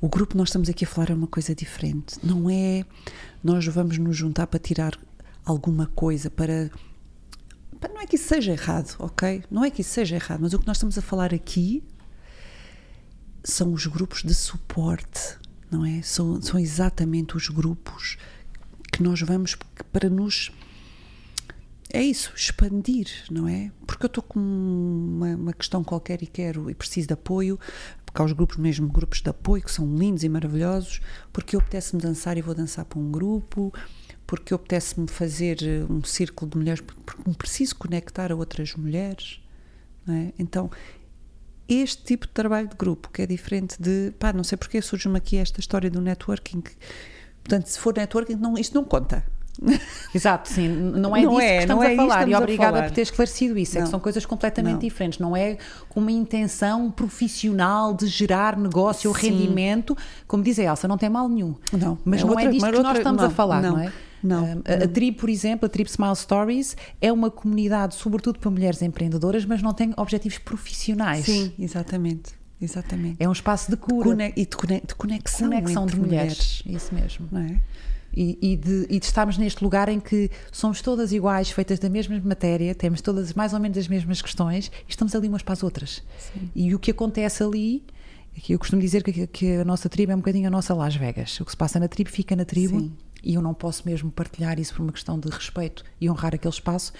O 0.00 0.08
grupo 0.08 0.36
nós 0.36 0.48
estamos 0.48 0.68
aqui 0.68 0.84
a 0.84 0.88
falar 0.88 1.10
é 1.10 1.14
uma 1.14 1.26
coisa 1.26 1.54
diferente. 1.54 2.16
Não 2.22 2.48
é 2.50 2.84
nós 3.44 3.66
vamos 3.66 3.98
nos 3.98 4.16
juntar 4.16 4.46
para 4.46 4.58
tirar 4.58 4.98
alguma 5.44 5.86
coisa, 5.86 6.30
para. 6.30 6.70
Não 7.92 8.00
é 8.00 8.06
que 8.06 8.16
isso 8.16 8.26
seja 8.26 8.52
errado, 8.52 8.96
ok? 8.98 9.44
Não 9.50 9.62
é 9.62 9.70
que 9.70 9.82
isso 9.82 9.90
seja 9.90 10.16
errado, 10.16 10.40
mas 10.40 10.54
o 10.54 10.58
que 10.58 10.66
nós 10.66 10.78
estamos 10.78 10.96
a 10.96 11.02
falar 11.02 11.34
aqui 11.34 11.84
são 13.44 13.74
os 13.74 13.86
grupos 13.86 14.22
de 14.22 14.34
suporte, 14.34 15.36
não 15.70 15.84
é? 15.84 16.00
São, 16.00 16.40
são 16.40 16.58
exatamente 16.58 17.36
os 17.36 17.48
grupos 17.48 18.16
que 18.90 19.02
nós 19.02 19.20
vamos 19.20 19.54
para 19.92 20.08
nos. 20.08 20.50
É 21.92 22.02
isso, 22.02 22.32
expandir, 22.34 23.08
não 23.30 23.46
é? 23.46 23.70
Porque 23.86 24.06
eu 24.06 24.08
estou 24.08 24.22
com 24.22 24.40
uma, 24.40 25.36
uma 25.36 25.52
questão 25.52 25.84
qualquer 25.84 26.22
e 26.22 26.26
quero 26.26 26.70
e 26.70 26.74
preciso 26.74 27.08
de 27.08 27.12
apoio, 27.12 27.60
porque 28.14 28.22
há 28.22 28.24
os 28.26 28.32
grupos 28.32 28.56
mesmo, 28.58 28.86
grupos 28.86 29.20
de 29.20 29.28
apoio 29.28 29.60
que 29.60 29.72
são 29.72 29.92
lindos 29.96 30.22
e 30.22 30.28
maravilhosos, 30.28 31.00
porque 31.32 31.56
eu 31.56 31.60
apetece-me 31.60 32.00
dançar 32.00 32.38
e 32.38 32.42
vou 32.42 32.54
dançar 32.54 32.84
para 32.84 33.00
um 33.00 33.10
grupo, 33.10 33.74
porque 34.24 34.54
eu 34.54 34.56
apetece-me 34.56 35.08
fazer 35.08 35.58
eh, 35.64 35.84
um 35.90 36.00
círculo 36.04 36.48
de 36.48 36.56
mulheres, 36.56 36.80
porque 36.80 37.28
me 37.28 37.34
preciso 37.34 37.74
conectar 37.74 38.30
a 38.30 38.36
outras 38.36 38.72
mulheres, 38.76 39.40
é? 40.08 40.32
Então, 40.38 40.70
este 41.68 42.04
tipo 42.04 42.28
de 42.28 42.32
trabalho 42.32 42.68
de 42.68 42.76
grupo, 42.76 43.10
que 43.10 43.20
é 43.20 43.26
diferente 43.26 43.82
de, 43.82 44.12
pá, 44.16 44.32
não 44.32 44.44
sei 44.44 44.56
porque 44.56 44.80
surge-me 44.80 45.18
aqui 45.18 45.36
esta 45.36 45.58
história 45.58 45.90
do 45.90 46.00
networking, 46.00 46.62
portanto, 47.42 47.66
se 47.66 47.80
for 47.80 47.96
networking, 47.96 48.36
não, 48.36 48.56
isto 48.56 48.76
não 48.76 48.84
conta, 48.84 49.26
Exato, 50.14 50.48
sim. 50.48 50.68
Não 50.68 51.16
é 51.16 51.22
não 51.22 51.30
disso 51.30 51.40
é, 51.40 51.56
que 51.56 51.62
estamos 51.62 51.84
é 51.84 51.92
a 51.92 51.96
falar. 51.96 52.28
E 52.28 52.34
obrigada 52.34 52.82
por 52.82 52.90
ter 52.90 53.02
esclarecido 53.02 53.58
isso. 53.58 53.74
Não. 53.74 53.82
É 53.82 53.84
que 53.84 53.90
são 53.90 54.00
coisas 54.00 54.26
completamente 54.26 54.74
não. 54.74 54.78
diferentes. 54.80 55.18
Não 55.18 55.36
é 55.36 55.58
com 55.88 56.00
uma 56.00 56.12
intenção 56.12 56.90
profissional 56.90 57.94
de 57.94 58.06
gerar 58.06 58.56
negócio 58.56 59.08
ou 59.10 59.16
rendimento. 59.16 59.96
Como 60.26 60.42
diz 60.42 60.58
a 60.58 60.64
Elsa, 60.64 60.88
não 60.88 60.98
tem 60.98 61.08
mal 61.08 61.28
nenhum. 61.28 61.54
Não. 61.72 61.98
Mas 62.04 62.20
é 62.20 62.24
não 62.24 62.30
é 62.30 62.32
outra, 62.32 62.48
é 62.48 62.50
disto 62.50 62.60
que 62.60 62.76
outra, 62.76 62.82
nós 62.82 62.98
estamos 62.98 63.22
a 63.22 63.30
falar, 63.30 63.62
não, 63.62 63.78
é? 63.78 63.92
Não, 64.22 64.62
a, 64.64 64.84
a 64.84 64.88
tribo, 64.88 65.18
por 65.18 65.28
exemplo, 65.28 65.66
a 65.66 65.68
tribo 65.68 65.88
Smile 65.90 66.16
Stories 66.16 66.76
é 67.00 67.12
uma 67.12 67.30
comunidade, 67.30 67.94
sobretudo 67.94 68.38
para 68.38 68.50
mulheres 68.50 68.80
empreendedoras, 68.80 69.44
mas 69.44 69.62
não 69.62 69.74
tem 69.74 69.92
objetivos 69.96 70.38
profissionais. 70.38 71.26
Sim, 71.26 71.52
exatamente. 71.58 72.32
Exatamente. 72.60 73.16
É 73.20 73.28
um 73.28 73.32
espaço 73.32 73.70
de 73.70 73.76
cura. 73.76 74.14
De 74.16 74.32
e 74.36 74.46
de, 74.46 74.56
conexão, 74.56 75.50
conexão 75.50 75.86
de 75.86 76.00
mulheres. 76.00 76.62
mulheres. 76.64 76.82
Isso 76.82 76.94
mesmo. 76.94 77.28
Não 77.30 77.40
é? 77.40 77.60
E, 78.16 78.38
e, 78.40 78.56
de, 78.56 78.86
e 78.88 78.98
de 78.98 79.04
estarmos 79.04 79.36
neste 79.36 79.62
lugar 79.62 79.88
em 79.88 79.98
que 79.98 80.30
somos 80.52 80.80
todas 80.80 81.12
iguais, 81.12 81.50
feitas 81.50 81.78
da 81.78 81.88
mesma 81.88 82.18
matéria, 82.20 82.74
temos 82.74 83.00
todas 83.00 83.32
mais 83.34 83.52
ou 83.52 83.60
menos 83.60 83.76
as 83.76 83.88
mesmas 83.88 84.22
questões 84.22 84.70
e 84.86 84.90
estamos 84.90 85.14
ali 85.14 85.28
umas 85.28 85.42
para 85.42 85.52
as 85.52 85.62
outras. 85.62 86.02
Sim. 86.18 86.50
E 86.54 86.74
o 86.74 86.78
que 86.78 86.92
acontece 86.92 87.42
ali, 87.42 87.84
eu 88.48 88.58
costumo 88.58 88.80
dizer 88.80 89.02
que, 89.02 89.26
que, 89.26 89.56
a 89.56 89.64
nossa 89.64 89.88
tribo 89.88 90.12
é 90.12 90.14
um 90.14 90.18
bocadinho 90.18 90.46
a 90.46 90.50
nossa 90.50 90.72
Las 90.74 90.94
Vegas. 90.94 91.40
O 91.40 91.44
que 91.44 91.50
se 91.50 91.56
passa 91.56 91.80
na 91.80 91.88
tribo 91.88 92.10
fica 92.10 92.36
na 92.36 92.44
tribo 92.44 92.78
Sim. 92.78 92.92
e 93.22 93.34
eu 93.34 93.42
não 93.42 93.52
posso 93.52 93.82
mesmo 93.84 94.10
partilhar 94.10 94.58
isso 94.60 94.74
por 94.74 94.82
uma 94.82 94.92
questão 94.92 95.18
de 95.18 95.28
respeito 95.28 95.84
e 96.00 96.08
honrar 96.08 96.34
aquele 96.34 96.54
espaço, 96.54 96.92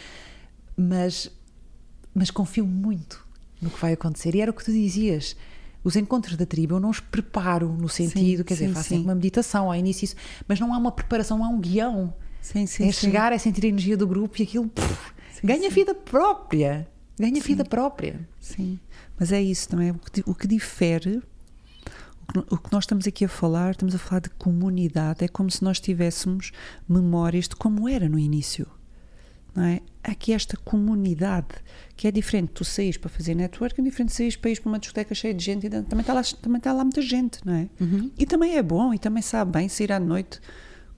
mas, 0.76 1.30
mas 2.12 2.30
confio 2.30 2.66
muito 2.66 3.24
no 3.62 3.70
que 3.70 3.80
vai 3.80 3.92
acontecer. 3.92 4.34
E 4.34 4.40
era 4.40 4.50
o 4.50 4.54
que 4.54 4.64
tu 4.64 4.72
dizias 4.72 5.36
os 5.84 5.94
encontros 5.94 6.36
da 6.36 6.46
tribo 6.46 6.76
eu 6.76 6.80
não 6.80 6.90
os 6.90 6.98
preparo 6.98 7.68
no 7.68 7.88
sentido, 7.88 8.38
sim, 8.38 8.44
quer 8.44 8.56
sim, 8.56 8.66
dizer, 8.66 8.74
faço 8.74 8.94
uma 8.96 9.14
meditação 9.14 9.66
ao 9.66 9.76
início, 9.76 10.16
mas 10.48 10.58
não 10.58 10.72
há 10.74 10.78
uma 10.78 10.90
preparação, 10.90 11.44
há 11.44 11.48
um 11.48 11.60
guião. 11.60 12.14
Sim, 12.40 12.66
sim, 12.66 12.88
é 12.88 12.92
chegar, 12.92 13.32
é 13.32 13.38
sentir 13.38 13.66
a 13.66 13.68
energia 13.68 13.96
do 13.96 14.06
grupo 14.06 14.40
e 14.40 14.42
aquilo 14.42 14.68
puf, 14.68 15.12
ganha 15.42 15.70
vida 15.70 15.94
própria. 15.94 16.88
Ganha 17.18 17.40
vida 17.40 17.64
própria. 17.64 18.26
Sim, 18.40 18.80
mas 19.18 19.30
é 19.30 19.40
isso, 19.40 19.76
não 19.76 19.82
é? 19.82 19.92
O 19.92 19.98
que, 19.98 20.22
o 20.26 20.34
que 20.34 20.48
difere 20.48 21.22
o 22.50 22.56
que 22.56 22.72
nós 22.72 22.84
estamos 22.84 23.06
aqui 23.06 23.26
a 23.26 23.28
falar, 23.28 23.72
estamos 23.72 23.94
a 23.94 23.98
falar 23.98 24.20
de 24.20 24.30
comunidade, 24.30 25.22
é 25.22 25.28
como 25.28 25.50
se 25.50 25.62
nós 25.62 25.78
tivéssemos 25.78 26.52
memórias 26.88 27.46
de 27.46 27.54
como 27.54 27.86
era 27.86 28.08
no 28.08 28.18
início 28.18 28.66
não 29.54 29.62
é? 29.64 29.80
Há 30.06 30.12
aqui 30.12 30.32
esta 30.34 30.56
comunidade 30.58 31.48
que 31.96 32.06
é 32.06 32.10
diferente. 32.10 32.50
Tu 32.52 32.64
saís 32.64 32.98
para 32.98 33.08
fazer 33.08 33.34
networking, 33.34 33.80
é 33.80 33.84
diferente 33.84 34.10
de 34.10 34.16
saís 34.16 34.36
para 34.36 34.50
ir 34.50 34.60
para 34.60 34.68
uma 34.68 34.78
discoteca 34.78 35.14
cheia 35.14 35.32
de 35.32 35.42
gente 35.42 35.66
e 35.66 35.70
também 35.70 36.00
está 36.00 36.12
lá, 36.12 36.22
também 36.42 36.58
está 36.58 36.72
lá 36.72 36.84
muita 36.84 37.00
gente, 37.00 37.38
não 37.44 37.54
é? 37.54 37.68
Uhum. 37.80 38.10
E 38.18 38.26
também 38.26 38.56
é 38.56 38.62
bom 38.62 38.92
e 38.92 38.98
também 38.98 39.22
sabe 39.22 39.50
bem 39.52 39.68
sair 39.68 39.92
à 39.92 39.98
noite 39.98 40.40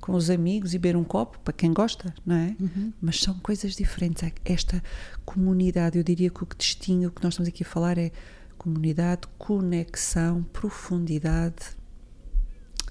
com 0.00 0.12
os 0.12 0.28
amigos 0.28 0.74
e 0.74 0.78
beber 0.78 0.96
um 0.96 1.04
copo, 1.04 1.38
para 1.40 1.52
quem 1.52 1.72
gosta, 1.72 2.12
não 2.24 2.36
é? 2.36 2.56
Uhum. 2.60 2.92
Mas 3.00 3.20
são 3.20 3.38
coisas 3.38 3.74
diferentes. 3.74 4.28
Esta 4.44 4.82
comunidade, 5.24 5.98
eu 5.98 6.04
diria 6.04 6.30
que 6.30 6.42
o 6.42 6.46
que 6.46 6.56
distingue, 6.56 7.06
o 7.06 7.10
que 7.10 7.22
nós 7.22 7.34
estamos 7.34 7.48
aqui 7.48 7.62
a 7.62 7.66
falar 7.66 7.98
é 7.98 8.10
comunidade, 8.58 9.22
conexão, 9.38 10.42
profundidade 10.52 11.75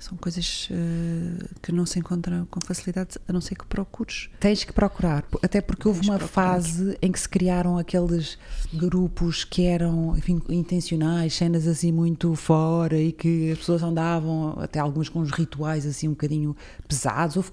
são 0.05 0.17
coisas 0.17 0.69
uh, 0.69 1.59
que 1.61 1.71
não 1.71 1.85
se 1.85 1.97
encontram 1.97 2.45
com 2.45 2.61
facilidade, 2.61 3.17
a 3.27 3.33
não 3.33 3.41
ser 3.41 3.55
que 3.55 3.65
procures. 3.65 4.29
Tens 4.39 4.63
que 4.63 4.71
procurar, 4.71 5.25
até 5.41 5.61
porque 5.61 5.87
houve 5.87 6.07
uma 6.07 6.19
fase 6.19 6.95
em 7.01 7.11
que 7.11 7.19
se 7.19 7.27
criaram 7.27 7.77
aqueles 7.77 8.37
grupos 8.71 9.43
que 9.43 9.65
eram 9.65 10.15
enfim, 10.15 10.39
intencionais, 10.49 11.33
cenas 11.33 11.67
assim 11.67 11.91
muito 11.91 12.35
fora 12.35 12.97
e 12.97 13.11
que 13.11 13.51
as 13.51 13.57
pessoas 13.57 13.81
andavam, 13.81 14.55
até 14.59 14.79
alguns 14.79 15.09
com 15.09 15.19
uns 15.21 15.31
rituais 15.31 15.85
assim 15.85 16.07
um 16.07 16.11
bocadinho 16.11 16.55
pesados. 16.87 17.35
Houve, 17.35 17.51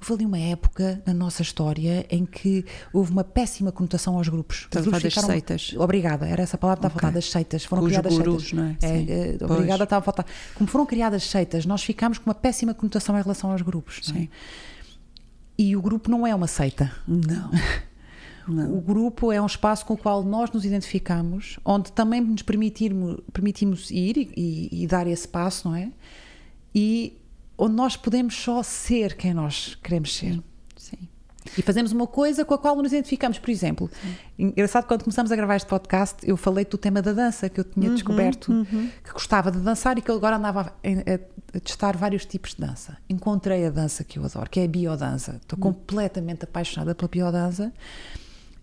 houve 0.00 0.14
ali 0.14 0.24
uma 0.26 0.38
época 0.38 1.02
na 1.06 1.12
nossa 1.14 1.42
história 1.42 2.06
em 2.10 2.24
que 2.24 2.64
houve 2.92 3.12
uma 3.12 3.22
péssima 3.24 3.70
conotação 3.70 4.16
aos 4.16 4.28
grupos. 4.28 4.62
Estás 4.64 4.86
a 4.86 4.90
falar 4.90 5.02
das 5.02 5.14
seitas. 5.14 5.74
Obrigada, 5.76 6.26
era 6.26 6.42
essa 6.42 6.56
palavra 6.58 6.80
que 6.80 6.86
estava 6.86 6.98
a 6.98 7.00
falar 7.00 7.12
das 7.12 7.30
seitas. 7.30 7.64
Foram 7.64 7.82
Os 7.82 7.88
criadas 7.88 8.16
gurus, 8.18 8.48
seitas. 8.48 8.52
não 8.52 8.64
é? 8.64 8.76
É, 8.80 9.36
é, 9.40 9.44
obrigada, 9.44 9.84
estava 9.84 10.00
a 10.00 10.04
faltar. 10.04 10.26
Como 10.54 10.68
foram 10.68 10.86
criadas 10.86 11.22
seitas, 11.24 11.66
nós 11.66 11.82
ficámos 11.82 12.18
com 12.18 12.28
uma 12.30 12.34
péssima 12.34 12.72
conotação 12.74 13.18
em 13.18 13.22
relação 13.22 13.50
aos 13.52 13.62
grupos. 13.62 14.00
é? 14.10 14.12
Sim. 14.12 14.28
E 15.58 15.76
o 15.76 15.82
grupo 15.82 16.10
não 16.10 16.26
é 16.26 16.34
uma 16.34 16.46
seita. 16.46 16.90
Não. 17.06 17.50
Não. 18.48 18.74
O 18.76 18.80
grupo 18.80 19.30
é 19.30 19.40
um 19.40 19.46
espaço 19.46 19.84
com 19.86 19.94
o 19.94 19.96
qual 19.96 20.24
nós 20.24 20.50
nos 20.50 20.64
identificamos, 20.64 21.60
onde 21.64 21.92
também 21.92 22.20
nos 22.20 22.42
permitirmos, 22.42 23.18
permitimos 23.32 23.90
ir 23.92 24.16
e, 24.16 24.32
e- 24.72 24.82
e 24.82 24.86
dar 24.88 25.06
esse 25.06 25.28
passo, 25.28 25.68
não 25.68 25.76
é? 25.76 25.90
E 26.74 27.19
onde 27.60 27.74
nós 27.74 27.96
podemos 27.96 28.34
só 28.34 28.62
ser 28.62 29.16
quem 29.16 29.34
nós 29.34 29.76
queremos 29.82 30.14
ser. 30.16 30.40
Sim. 30.76 30.96
E 31.56 31.62
fazemos 31.62 31.90
uma 31.90 32.06
coisa 32.06 32.44
com 32.44 32.52
a 32.54 32.58
qual 32.58 32.76
nos 32.76 32.92
identificamos. 32.92 33.38
Por 33.38 33.50
exemplo, 33.50 33.90
engraçado, 34.38 34.86
quando 34.86 35.02
começamos 35.04 35.32
a 35.32 35.36
gravar 35.36 35.56
este 35.56 35.66
podcast, 35.68 36.16
eu 36.22 36.36
falei 36.36 36.64
do 36.64 36.76
tema 36.76 37.00
da 37.00 37.12
dança, 37.12 37.48
que 37.48 37.58
eu 37.60 37.64
tinha 37.64 37.88
descoberto 37.94 38.52
que 39.04 39.12
gostava 39.12 39.50
de 39.50 39.58
dançar 39.58 39.96
e 39.98 40.02
que 40.02 40.10
eu 40.10 40.16
agora 40.16 40.36
andava 40.36 40.60
a, 40.60 40.66
a- 41.14 41.56
a 41.56 41.60
testar 41.60 41.96
vários 41.96 42.24
tipos 42.26 42.54
de 42.54 42.60
dança. 42.60 42.96
Encontrei 43.08 43.66
a 43.66 43.70
dança 43.70 44.04
que 44.04 44.18
eu 44.18 44.24
adoro, 44.24 44.48
que 44.50 44.60
é 44.60 44.64
a 44.64 44.68
biodança. 44.68 45.36
Estou 45.40 45.58
completamente 45.58 46.44
apaixonada 46.44 46.94
pela 46.94 47.08
biodança. 47.08 47.72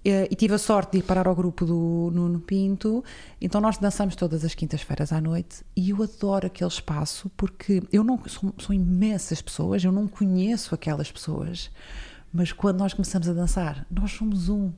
Eh, 0.09 0.27
E 0.31 0.35
tive 0.35 0.53
a 0.53 0.57
sorte 0.57 0.93
de 0.93 0.97
ir 0.99 1.03
parar 1.03 1.27
ao 1.27 1.35
grupo 1.35 1.65
do 1.65 2.09
Nuno 2.13 2.39
Pinto, 2.39 3.03
então 3.41 3.59
nós 3.59 3.77
dançamos 3.77 4.15
todas 4.15 4.45
as 4.45 4.55
quintas-feiras 4.55 5.11
à 5.11 5.19
noite 5.19 5.63
e 5.75 5.89
eu 5.89 6.01
adoro 6.01 6.47
aquele 6.47 6.69
espaço 6.69 7.29
porque 7.35 7.83
eu 7.91 8.03
não 8.05 8.17
são, 8.25 8.53
são 8.57 8.73
imensas 8.73 9.41
pessoas, 9.41 9.83
eu 9.83 9.91
não 9.91 10.07
conheço 10.07 10.73
aquelas 10.73 11.11
pessoas, 11.11 11.69
mas 12.33 12.53
quando 12.53 12.77
nós 12.79 12.93
começamos 12.93 13.27
a 13.27 13.33
dançar, 13.33 13.85
nós 13.91 14.11
somos 14.11 14.47
um. 14.47 14.71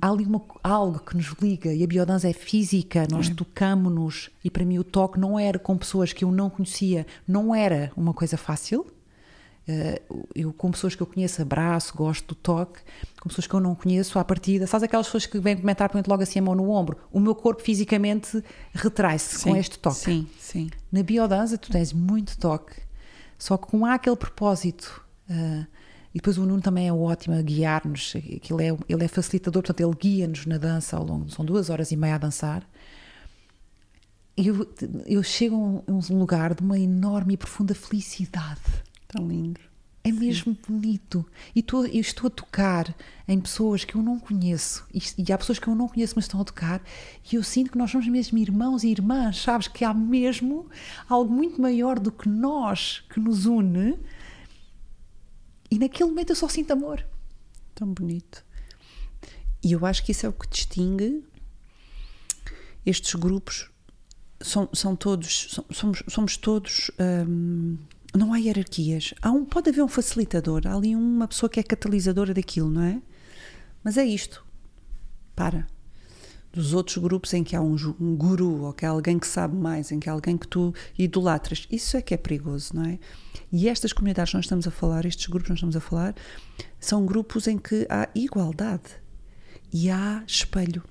Há 0.00 0.10
ali 0.10 0.24
uma- 0.24 0.42
algo 0.62 1.00
que 1.00 1.16
nos 1.16 1.34
liga 1.42 1.72
e 1.72 1.82
a 1.82 1.86
biodança 1.86 2.28
é 2.28 2.32
física, 2.32 3.08
nós 3.10 3.28
tocamos-nos 3.30 4.30
e 4.44 4.50
para 4.50 4.64
mim 4.64 4.78
o 4.78 4.84
toque 4.84 5.18
não 5.18 5.36
era 5.38 5.58
com 5.58 5.76
pessoas 5.76 6.12
que 6.12 6.22
eu 6.24 6.30
não 6.30 6.48
conhecia, 6.50 7.06
não 7.26 7.52
era 7.54 7.90
uma 7.96 8.12
coisa 8.14 8.36
fácil. 8.36 8.86
Eh, 9.66 10.02
eu 10.34 10.52
com 10.52 10.70
pessoas 10.70 10.94
que 10.94 11.02
eu 11.02 11.06
conheço 11.06 11.40
abraço, 11.40 11.94
gosto 11.96 12.28
do 12.28 12.34
toque, 12.34 12.80
com 13.20 13.28
pessoas 13.28 13.46
que 13.46 13.54
eu 13.54 13.60
não 13.60 13.74
conheço 13.74 14.18
à 14.18 14.24
partida, 14.24 14.66
sabes 14.66 14.84
aquelas 14.84 15.06
pessoas 15.06 15.24
que 15.24 15.38
vêm 15.38 15.56
comentar 15.56 15.88
põem 15.88 16.02
logo 16.06 16.22
assim 16.22 16.38
a 16.38 16.42
mão 16.42 16.54
no 16.54 16.70
ombro, 16.70 16.98
o 17.10 17.18
meu 17.18 17.34
corpo 17.34 17.62
fisicamente 17.62 18.42
retrai-se 18.74 19.42
com 19.42 19.56
este 19.56 19.78
toque. 19.78 19.96
Sim, 19.96 20.26
sim. 20.38 20.70
Na 20.92 21.02
biodança 21.02 21.56
tu 21.56 21.70
tens 21.70 21.92
muito 21.94 22.36
toque, 22.36 22.74
só 23.38 23.56
que 23.56 23.66
com 23.66 23.86
aquele 23.86 24.16
propósito. 24.16 25.02
ah, 25.30 25.66
e 26.14 26.18
depois 26.18 26.38
o 26.38 26.46
Nuno 26.46 26.62
também 26.62 26.86
é 26.86 26.92
ótimo 26.92 27.34
a 27.34 27.42
guiar-nos, 27.42 28.14
aquilo 28.36 28.60
é, 28.60 28.68
ele 28.88 29.04
é 29.04 29.08
facilitador, 29.08 29.62
portanto 29.62 29.80
ele 29.80 29.96
guia-nos 29.96 30.46
na 30.46 30.58
dança 30.58 30.96
ao 30.96 31.04
longo, 31.04 31.28
são 31.28 31.44
duas 31.44 31.70
horas 31.70 31.90
e 31.90 31.96
meia 31.96 32.14
a 32.14 32.18
dançar. 32.18 32.64
Eu, 34.36 34.68
eu 35.06 35.22
chego 35.24 35.56
a 35.56 35.90
um, 35.90 35.98
um 36.08 36.18
lugar 36.20 36.54
de 36.54 36.62
uma 36.62 36.78
enorme 36.78 37.34
e 37.34 37.36
profunda 37.36 37.74
felicidade. 37.74 38.60
Tão 39.18 39.28
lindo. 39.28 39.60
É 40.06 40.12
mesmo 40.12 40.54
bonito. 40.68 41.24
E 41.54 41.62
tô- 41.62 41.86
eu 41.86 42.00
estou 42.00 42.26
a 42.26 42.30
tocar 42.30 42.94
em 43.26 43.40
pessoas 43.40 43.84
que 43.84 43.94
eu 43.94 44.02
não 44.02 44.18
conheço. 44.20 44.84
E, 44.92 45.00
e 45.26 45.32
há 45.32 45.38
pessoas 45.38 45.58
que 45.58 45.66
eu 45.66 45.74
não 45.74 45.88
conheço, 45.88 46.12
mas 46.16 46.24
estão 46.26 46.40
a 46.42 46.44
tocar. 46.44 46.82
E 47.32 47.36
eu 47.36 47.42
sinto 47.42 47.72
que 47.72 47.78
nós 47.78 47.90
somos 47.90 48.06
mesmo 48.06 48.36
irmãos 48.36 48.84
e 48.84 48.88
irmãs. 48.90 49.38
Sabes 49.40 49.66
que 49.66 49.82
há 49.82 49.94
mesmo 49.94 50.68
algo 51.08 51.32
muito 51.32 51.58
maior 51.58 51.98
do 51.98 52.12
que 52.12 52.28
nós 52.28 53.02
que 53.08 53.18
nos 53.18 53.46
une. 53.46 53.98
E 55.70 55.78
naquele 55.78 56.10
momento 56.10 56.30
eu 56.30 56.36
só 56.36 56.48
sinto 56.48 56.72
amor. 56.72 57.02
Tão 57.74 57.88
bonito. 57.88 58.44
E 59.62 59.72
eu 59.72 59.86
acho 59.86 60.04
que 60.04 60.12
isso 60.12 60.26
é 60.26 60.28
o 60.28 60.32
que 60.34 60.46
distingue 60.48 61.24
estes 62.84 63.14
grupos. 63.14 63.70
São, 64.40 64.68
são 64.74 64.94
todos, 64.94 65.48
são- 65.50 65.64
somos, 65.70 66.02
somos 66.08 66.36
todos. 66.36 66.90
hum, 67.26 67.78
não 68.16 68.32
há 68.32 68.38
hierarquias. 68.38 69.14
Há 69.20 69.30
um, 69.30 69.44
pode 69.44 69.70
haver 69.70 69.82
um 69.82 69.88
facilitador, 69.88 70.62
há 70.66 70.74
ali 70.74 70.94
uma 70.94 71.26
pessoa 71.26 71.50
que 71.50 71.58
é 71.58 71.62
catalisadora 71.62 72.32
daquilo, 72.32 72.70
não 72.70 72.82
é? 72.82 73.02
Mas 73.82 73.98
é 73.98 74.04
isto. 74.04 74.44
Para. 75.34 75.66
Dos 76.52 76.72
outros 76.72 76.98
grupos 76.98 77.34
em 77.34 77.42
que 77.42 77.56
há 77.56 77.60
um, 77.60 77.74
um 78.00 78.14
guru 78.14 78.62
ou 78.62 78.72
que 78.72 78.86
há 78.86 78.90
alguém 78.90 79.18
que 79.18 79.26
sabe 79.26 79.56
mais, 79.56 79.90
em 79.90 79.98
que 79.98 80.08
há 80.08 80.12
alguém 80.12 80.38
que 80.38 80.46
tu 80.46 80.72
idolatras, 80.96 81.66
isso 81.68 81.96
é 81.96 82.02
que 82.02 82.14
é 82.14 82.16
perigoso, 82.16 82.76
não 82.76 82.84
é? 82.84 82.98
E 83.50 83.68
estas 83.68 83.92
comunidades 83.92 84.30
que 84.30 84.36
nós 84.36 84.44
estamos 84.44 84.66
a 84.68 84.70
falar, 84.70 85.04
estes 85.04 85.26
grupos 85.26 85.46
que 85.46 85.50
nós 85.50 85.58
estamos 85.58 85.76
a 85.76 85.80
falar, 85.80 86.14
são 86.78 87.04
grupos 87.04 87.48
em 87.48 87.58
que 87.58 87.84
há 87.90 88.08
igualdade 88.14 89.02
e 89.72 89.90
há 89.90 90.22
espelho. 90.26 90.84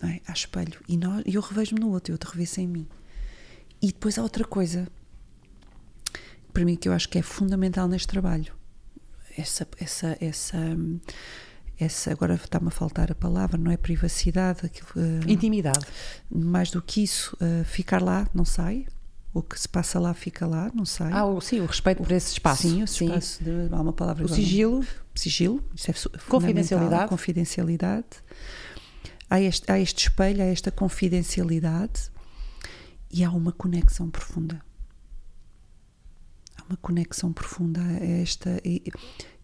Não 0.00 0.08
é? 0.08 0.20
Há 0.26 0.32
espelho. 0.32 0.80
E 0.88 0.96
nós, 0.96 1.24
eu 1.26 1.40
revejo-me 1.40 1.80
no 1.80 1.90
outro, 1.90 2.14
eu 2.14 2.18
te 2.18 2.24
revejo 2.24 2.60
em 2.60 2.68
mim. 2.68 2.86
E 3.82 3.88
depois 3.88 4.16
há 4.18 4.22
outra 4.22 4.44
coisa, 4.44 4.86
para 6.56 6.64
mim, 6.64 6.74
que 6.76 6.88
eu 6.88 6.92
acho 6.92 7.08
que 7.08 7.18
é 7.18 7.22
fundamental 7.22 7.86
neste 7.86 8.08
trabalho. 8.08 8.52
Essa, 9.36 9.66
essa, 9.78 10.16
essa, 10.20 10.56
essa 11.78 12.10
agora 12.10 12.34
está-me 12.34 12.68
a 12.68 12.70
faltar 12.70 13.12
a 13.12 13.14
palavra, 13.14 13.58
não 13.58 13.70
é 13.70 13.76
privacidade, 13.76 14.64
aquilo, 14.64 14.88
eh, 14.96 15.30
Intimidade. 15.30 15.86
mais 16.30 16.70
do 16.70 16.80
que 16.80 17.02
isso, 17.02 17.36
eh, 17.40 17.62
ficar 17.64 18.00
lá, 18.02 18.26
não 18.34 18.44
sai. 18.44 18.86
O 19.34 19.42
que 19.42 19.60
se 19.60 19.68
passa 19.68 20.00
lá 20.00 20.14
fica 20.14 20.46
lá, 20.46 20.70
não 20.74 20.86
sai. 20.86 21.12
Ah, 21.12 21.26
o, 21.26 21.38
sim, 21.42 21.60
o 21.60 21.66
respeito 21.66 22.02
por 22.02 22.10
esse 22.10 22.32
espaço. 22.32 22.62
Sim, 22.62 22.82
esse 22.82 23.04
espaço 23.04 23.44
de, 23.44 23.68
há 23.70 23.80
uma 23.82 23.92
palavra 23.92 24.22
O 24.22 24.26
agora, 24.26 24.40
não- 24.40 24.46
sigilo. 24.48 24.86
sigilo, 25.14 25.62
isso 25.74 25.90
é 25.90 25.94
Confidencialidade. 26.30 27.08
confidencialidade. 27.10 28.06
Há 29.28 29.38
este, 29.42 29.70
há 29.70 29.78
este 29.78 30.08
espelho, 30.08 30.40
há 30.42 30.46
esta 30.46 30.70
confidencialidade 30.70 32.10
e 33.10 33.22
há 33.22 33.30
uma 33.30 33.52
conexão 33.52 34.08
profunda. 34.08 34.64
Uma 36.68 36.76
conexão 36.78 37.32
profunda 37.32 37.80
a 37.80 38.04
esta 38.04 38.60
e, 38.64 38.82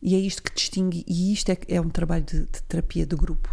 e 0.00 0.14
é 0.14 0.18
isto 0.18 0.42
que 0.42 0.52
distingue 0.54 1.04
e 1.06 1.32
isto 1.32 1.50
é, 1.50 1.58
é 1.68 1.80
um 1.80 1.88
trabalho 1.88 2.24
de, 2.24 2.40
de 2.40 2.62
terapia 2.62 3.06
de 3.06 3.14
grupo. 3.14 3.48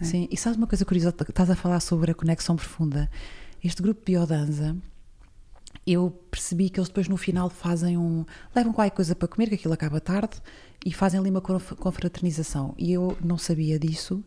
É. 0.00 0.04
Sim, 0.04 0.28
e 0.30 0.36
sabes 0.36 0.56
uma 0.56 0.66
coisa 0.66 0.84
curiosa? 0.84 1.14
Estás 1.28 1.50
a 1.50 1.56
falar 1.56 1.80
sobre 1.80 2.10
a 2.10 2.14
conexão 2.14 2.56
profunda. 2.56 3.10
Este 3.62 3.82
grupo 3.82 4.02
Biodanza, 4.04 4.76
eu 5.86 6.10
percebi 6.30 6.70
que 6.70 6.78
eles 6.78 6.88
depois 6.88 7.08
no 7.08 7.16
final 7.16 7.48
fazem 7.50 7.96
um. 7.96 8.24
levam 8.54 8.72
qualquer 8.72 8.94
coisa 8.94 9.14
para 9.14 9.28
comer, 9.28 9.48
que 9.48 9.54
aquilo 9.54 9.74
acaba 9.74 10.00
tarde, 10.00 10.36
e 10.84 10.92
fazem 10.92 11.18
ali 11.20 11.30
uma 11.30 11.40
conf- 11.40 11.72
confraternização. 11.74 12.74
E 12.78 12.92
eu 12.92 13.16
não 13.22 13.38
sabia 13.38 13.78
disso, 13.78 14.22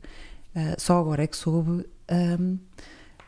ah, 0.56 0.76
só 0.78 1.00
agora 1.00 1.24
é 1.24 1.28
que 1.28 1.38
soube. 1.38 1.86
ahm, 2.08 2.58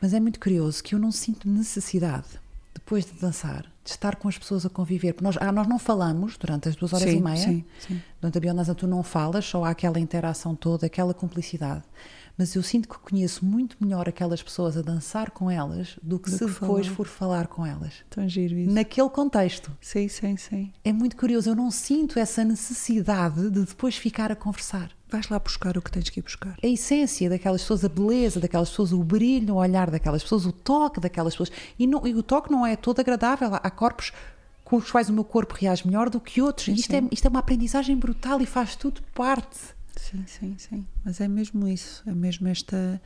mas 0.02 0.14
é 0.14 0.20
muito 0.20 0.40
curioso 0.40 0.84
que 0.84 0.96
eu 0.96 1.00
não 1.00 1.12
sinto 1.12 1.48
necessidade, 1.48 2.28
depois 2.74 3.06
de 3.06 3.14
dançar, 3.14 3.71
de 3.84 3.90
estar 3.92 4.16
com 4.16 4.28
as 4.28 4.38
pessoas 4.38 4.66
a 4.66 4.70
conviver. 4.70 5.14
Porque 5.14 5.24
nós, 5.26 5.38
ah, 5.40 5.52
nós 5.52 5.68
não 5.68 5.80
falamos 5.80 6.38
durante 6.38 6.70
as 6.70 6.76
duas 6.76 6.94
horas 6.94 7.10
Sim, 7.10 7.18
e 7.18 7.22
meia. 7.22 7.36
sim, 7.38 7.66
sim. 7.80 8.02
Durante 8.20 8.38
a 8.38 8.42
Biodança 8.42 8.76
tu 8.76 8.88
não 8.88 9.02
falas, 9.04 9.46
só 9.46 9.64
há 9.66 9.70
aquela 9.72 10.00
interação 10.00 10.56
toda, 10.56 10.86
aquela 10.86 11.14
cumplicidade. 11.14 11.84
Mas 12.38 12.56
eu 12.56 12.64
sinto 12.64 12.88
que 12.88 12.98
conheço 12.98 13.44
muito 13.46 13.76
melhor 13.82 14.08
aquelas 14.08 14.42
pessoas 14.42 14.78
a 14.78 14.82
dançar 14.82 15.32
com 15.32 15.52
elas 15.52 16.00
do 16.02 16.18
que 16.18 16.30
Do 16.32 16.38
se 16.38 16.46
que 16.46 16.52
depois 16.52 16.86
falar. 16.88 16.96
for 16.96 17.08
falar 17.08 17.48
com 17.48 17.66
elas. 17.66 17.94
Tão 18.10 18.28
giro 18.28 18.56
isso. 18.58 18.74
Naquele 18.74 19.10
contexto. 19.10 19.70
Sim, 19.82 20.08
sim, 20.08 20.38
sim. 20.38 20.72
É 20.84 20.94
muito 20.94 21.18
curioso, 21.18 21.50
eu 21.50 21.56
não 21.56 21.70
sinto 21.70 22.18
essa 22.18 22.44
necessidade 22.44 23.50
de 23.50 23.66
depois 23.66 23.96
ficar 23.98 24.32
a 24.32 24.36
conversar. 24.36 24.90
Vais 25.12 25.28
lá 25.28 25.38
buscar 25.40 25.78
o 25.78 25.82
que 25.82 25.92
tens 25.92 26.10
que 26.10 26.20
ir 26.22 26.24
buscar. 26.24 26.56
A 26.64 26.68
essência 26.68 27.30
daquelas 27.30 27.62
pessoas, 27.62 27.84
a 27.84 27.90
beleza 27.90 28.40
daquelas 28.40 28.70
pessoas, 28.70 28.94
o 28.94 29.04
brilho 29.04 29.48
no 29.48 29.56
olhar 29.58 29.92
daquelas 29.92 30.24
pessoas, 30.24 30.46
o 30.46 30.52
toque 30.54 31.02
daquelas 31.02 31.34
pessoas. 31.34 31.52
E, 31.78 31.86
não- 31.86 32.08
e 32.08 32.16
o 32.16 32.24
toque 32.24 32.50
não 32.50 32.66
é 32.66 32.76
todo 32.78 33.00
agradável. 33.02 33.50
Há 33.54 33.70
corpos 33.70 34.14
com 34.64 34.78
os 34.78 34.90
quais 34.90 35.10
o 35.10 35.14
meu 35.14 35.26
corpo 35.26 35.54
reage 35.60 35.86
melhor 35.86 36.10
do 36.10 36.20
que 36.20 36.42
outros. 36.42 36.66
Sim, 36.68 36.74
isto, 36.74 36.92
sim. 36.92 36.98
É, 36.98 37.14
isto 37.14 37.26
é 37.26 37.30
uma 37.30 37.40
aprendizagem 37.40 37.98
brutal 37.98 38.40
e 38.42 38.46
faz 38.46 38.76
tudo 38.78 39.02
parte. 39.14 39.58
Sim, 39.98 40.24
sim, 40.26 40.56
sim. 40.58 40.88
Mas 41.04 41.20
é 41.20 41.28
mesmo 41.28 41.68
isso. 41.68 42.02
É 42.08 42.12
mesmo 42.14 42.48
esta 42.48 43.02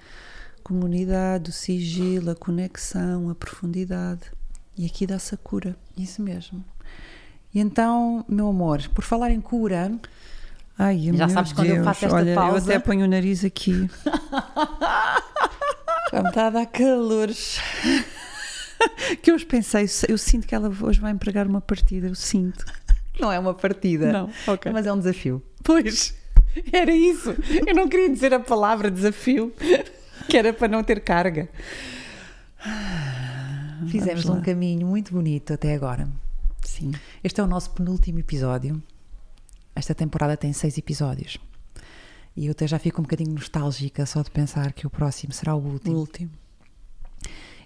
comunidade, 0.64 1.50
o 1.50 1.54
sigilo, 1.54 2.30
a 2.32 2.36
conexão, 2.36 3.30
a 3.32 3.36
profundidade. 3.36 4.22
E 4.78 4.86
aqui 4.86 5.08
dá-se 5.08 5.34
a 5.34 5.38
cura. 5.38 5.76
Isso 5.98 6.22
mesmo. 6.22 6.64
E 7.54 7.60
então, 7.60 8.24
meu 8.28 8.48
amor, 8.50 8.88
por 8.90 9.04
falar 9.04 9.32
em 9.32 9.42
cura, 9.42 9.92
Ai, 10.78 11.10
Já 11.14 11.30
sabes 11.30 11.54
quando 11.54 11.68
eu 11.68 11.76
Deus, 11.76 11.86
faço 11.86 12.06
esta 12.06 12.18
olha, 12.18 12.32
Eu 12.32 12.36
pausa. 12.36 12.66
até 12.72 12.80
ponho 12.80 13.06
o 13.06 13.08
nariz 13.08 13.46
aqui. 13.46 13.90
Já 16.12 16.22
me 16.22 16.30
está 16.30 16.48
a 16.48 16.50
dar 16.50 16.66
calores. 16.66 17.60
que 19.22 19.32
eu 19.32 19.36
hoje 19.36 19.46
pensei, 19.46 19.86
eu 20.08 20.18
sinto 20.18 20.48
que 20.48 20.54
ela 20.54 20.72
hoje 20.82 21.00
vai 21.00 21.12
empregar 21.12 21.48
uma 21.48 21.62
partida, 21.62 22.08
eu 22.08 22.16
sinto. 22.16 22.66
não 23.20 23.32
é 23.32 23.40
uma 23.40 23.54
partida. 23.54 24.12
Não, 24.12 24.30
ok. 24.48 24.72
Mas 24.72 24.86
é 24.86 24.94
um 24.94 25.00
desafio. 25.00 25.42
Pois, 25.64 26.14
era 26.72 26.94
isso. 26.94 27.36
Eu 27.66 27.74
não 27.74 27.88
queria 27.88 28.10
dizer 28.10 28.34
a 28.34 28.40
palavra 28.40 28.92
desafio, 28.92 29.54
que 30.30 30.38
era 30.38 30.54
para 30.54 30.68
não 30.68 30.84
ter 30.84 31.00
carga. 31.02 31.50
Fizemos 33.88 34.26
um 34.26 34.42
caminho 34.42 34.88
muito 34.88 35.14
bonito 35.14 35.54
até 35.54 35.74
agora. 35.74 36.08
Sim. 36.64 36.92
Este 37.24 37.40
é 37.40 37.44
o 37.44 37.48
nosso 37.48 37.72
penúltimo 37.72 38.20
episódio. 38.20 38.82
Esta 39.76 39.94
temporada 39.94 40.38
tem 40.38 40.54
seis 40.54 40.78
episódios. 40.78 41.38
E 42.36 42.46
eu 42.48 42.52
até 42.52 42.68
já 42.68 42.78
fico 42.80 43.00
um 43.02 43.04
bocadinho 43.04 43.34
nostálgica 43.34 44.06
só 44.06 44.22
de 44.22 44.32
pensar 44.32 44.74
que 44.74 44.86
o 44.88 44.90
próximo 44.90 45.32
será 45.34 45.56
o 45.56 45.60
O 45.60 45.72
último. 45.72 45.98
último. 45.98 46.32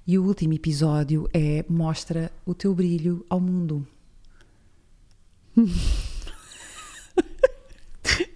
E 0.06 0.18
o 0.18 0.24
último 0.26 0.54
episódio 0.54 1.30
é 1.34 1.64
mostra 1.70 2.32
o 2.46 2.54
teu 2.54 2.74
brilho 2.74 3.26
ao 3.30 3.40
mundo. 3.40 3.86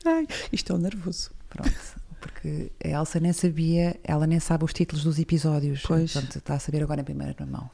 Ai, 0.06 0.28
isto 0.52 0.74
é 0.74 0.78
nervoso. 0.78 1.32
Pronto. 1.50 1.72
Porque 2.20 2.72
a 2.84 2.88
Elsa 2.88 3.20
nem 3.20 3.34
sabia, 3.34 4.00
ela 4.04 4.26
nem 4.28 4.40
sabe 4.40 4.64
os 4.64 4.74
títulos 4.74 5.04
dos 5.04 5.20
episódios. 5.20 5.82
Pois. 5.86 6.14
Portanto, 6.14 6.38
está 6.38 6.56
a 6.56 6.60
saber 6.60 6.82
agora 6.84 7.02
em 7.02 7.04
primeira 7.04 7.36
mão. 7.46 7.70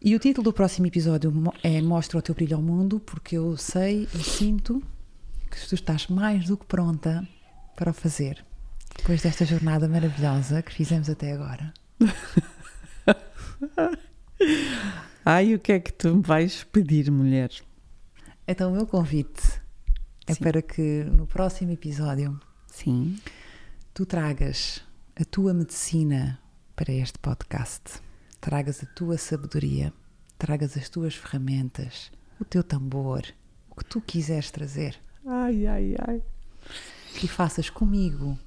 E 0.00 0.14
o 0.14 0.18
título 0.20 0.44
do 0.44 0.52
próximo 0.52 0.86
episódio 0.86 1.32
é 1.60 1.82
Mostra 1.82 2.18
o 2.18 2.22
teu 2.22 2.32
brilho 2.32 2.56
ao 2.56 2.62
mundo, 2.62 3.00
porque 3.00 3.36
eu 3.36 3.56
sei 3.56 4.08
e 4.14 4.18
sinto 4.18 4.80
que 5.50 5.68
tu 5.68 5.74
estás 5.74 6.06
mais 6.06 6.46
do 6.46 6.56
que 6.56 6.64
pronta 6.66 7.26
para 7.74 7.90
o 7.90 7.94
fazer. 7.94 8.44
Depois 8.96 9.22
desta 9.22 9.44
jornada 9.44 9.88
maravilhosa 9.88 10.62
que 10.62 10.72
fizemos 10.72 11.10
até 11.10 11.32
agora. 11.32 11.74
Ai, 15.24 15.56
o 15.56 15.58
que 15.58 15.72
é 15.72 15.80
que 15.80 15.92
tu 15.92 16.14
me 16.14 16.22
vais 16.22 16.62
pedir, 16.62 17.10
mulher? 17.10 17.50
Então, 18.46 18.70
o 18.70 18.76
meu 18.76 18.86
convite 18.86 19.60
é 20.28 20.34
Sim. 20.34 20.44
para 20.44 20.62
que 20.62 21.02
no 21.10 21.26
próximo 21.26 21.72
episódio 21.72 22.38
Sim. 22.68 23.18
tu 23.92 24.06
tragas 24.06 24.80
a 25.20 25.24
tua 25.24 25.52
medicina 25.52 26.38
para 26.76 26.92
este 26.92 27.18
podcast. 27.18 28.00
Tragas 28.40 28.82
a 28.82 28.86
tua 28.86 29.18
sabedoria, 29.18 29.92
tragas 30.38 30.76
as 30.76 30.88
tuas 30.88 31.14
ferramentas, 31.14 32.10
o 32.40 32.44
teu 32.44 32.62
tambor, 32.62 33.22
o 33.70 33.74
que 33.74 33.84
tu 33.84 34.00
quiseres 34.00 34.50
trazer 34.50 34.98
Ai, 35.26 35.66
ai, 35.66 35.94
ai. 36.06 36.22
e 37.22 37.26
faças 37.28 37.68
comigo 37.68 38.38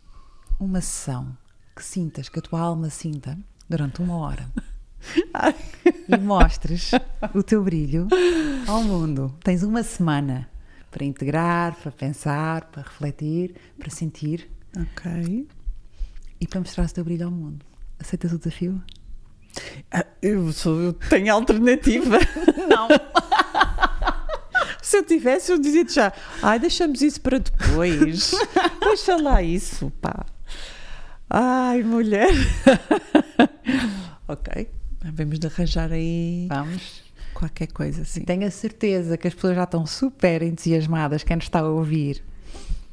uma 0.60 0.80
sessão 0.82 1.36
que 1.76 1.84
sintas, 1.84 2.30
que 2.30 2.39
a 2.39 2.42
tua 2.42 2.60
alma 2.62 2.89
sinta 2.89 3.38
durante 3.70 4.02
uma 4.02 4.18
hora 4.18 4.50
Ai. 5.34 5.56
e 6.08 6.18
mostres 6.18 6.92
o 7.34 7.44
teu 7.44 7.64
brilho 7.64 8.08
ao 8.68 8.84
mundo. 8.84 9.36
Tens 9.44 9.64
uma 9.64 9.84
semana 9.84 10.50
para 10.89 11.04
integrar, 11.06 11.76
para 11.76 11.92
pensar, 11.92 12.66
para 12.66 12.84
refletir, 12.84 13.56
para 13.78 13.89
sentir 13.89 14.50
Ok. 14.78 15.48
e 16.39 16.48
para 16.48 16.60
mostrar 16.60 16.86
o 16.86 16.94
teu 16.94 17.04
brilho 17.04 17.26
ao 17.26 17.32
mundo. 17.32 17.66
Aceitas 18.00 18.32
o 18.32 18.38
desafio? 18.38 18.82
Ah, 19.91 20.06
Eu, 20.22 20.52
sou, 20.54 20.80
eu 20.80 20.93
tenho 20.93 21.34
alternativa. 21.34 22.18
Não. 22.70 22.88
Se 24.82 24.97
eu 24.97 25.04
tivesse, 25.04 25.52
eu 25.52 25.60
dizia-te 25.60 25.93
já. 25.93 26.14
Ai, 26.41 26.60
deixamos 26.60 27.02
isso 27.02 27.22
para 27.22 27.39
depois. 27.39 28.32
Deixa 28.82 29.16
lá 29.18 29.41
isso, 29.41 29.91
pá. 30.02 30.26
Ai, 31.30 31.82
mulher. 31.84 32.30
ok. 34.28 34.70
Vamos 35.04 35.39
de 35.39 35.47
arranjar 35.47 35.91
aí 35.91 36.47
Vamos. 36.49 37.02
qualquer 37.34 37.68
coisa 37.68 38.04
assim. 38.04 38.22
Tenho 38.22 38.45
a 38.45 38.52
certeza 38.52 39.18
que 39.18 39.28
as 39.28 39.34
pessoas 39.34 39.56
já 39.56 39.64
estão 39.64 39.86
super 39.86 40.41
entusiasmadas, 40.43 41.24
quem 41.24 41.36
nos 41.38 41.45
está 41.45 41.60
a 41.60 41.68
ouvir, 41.70 42.24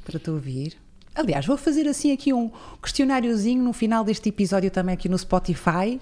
para 0.04 0.18
te 0.18 0.30
ouvir. 0.30 0.76
Aliás, 1.14 1.44
vou 1.44 1.56
fazer 1.58 1.86
assim 1.88 2.12
aqui 2.12 2.32
um 2.32 2.50
questionáriozinho 2.80 3.62
no 3.62 3.72
final 3.72 4.04
deste 4.04 4.28
episódio 4.28 4.70
também 4.70 4.94
aqui 4.94 5.08
no 5.08 5.18
Spotify, 5.18 6.00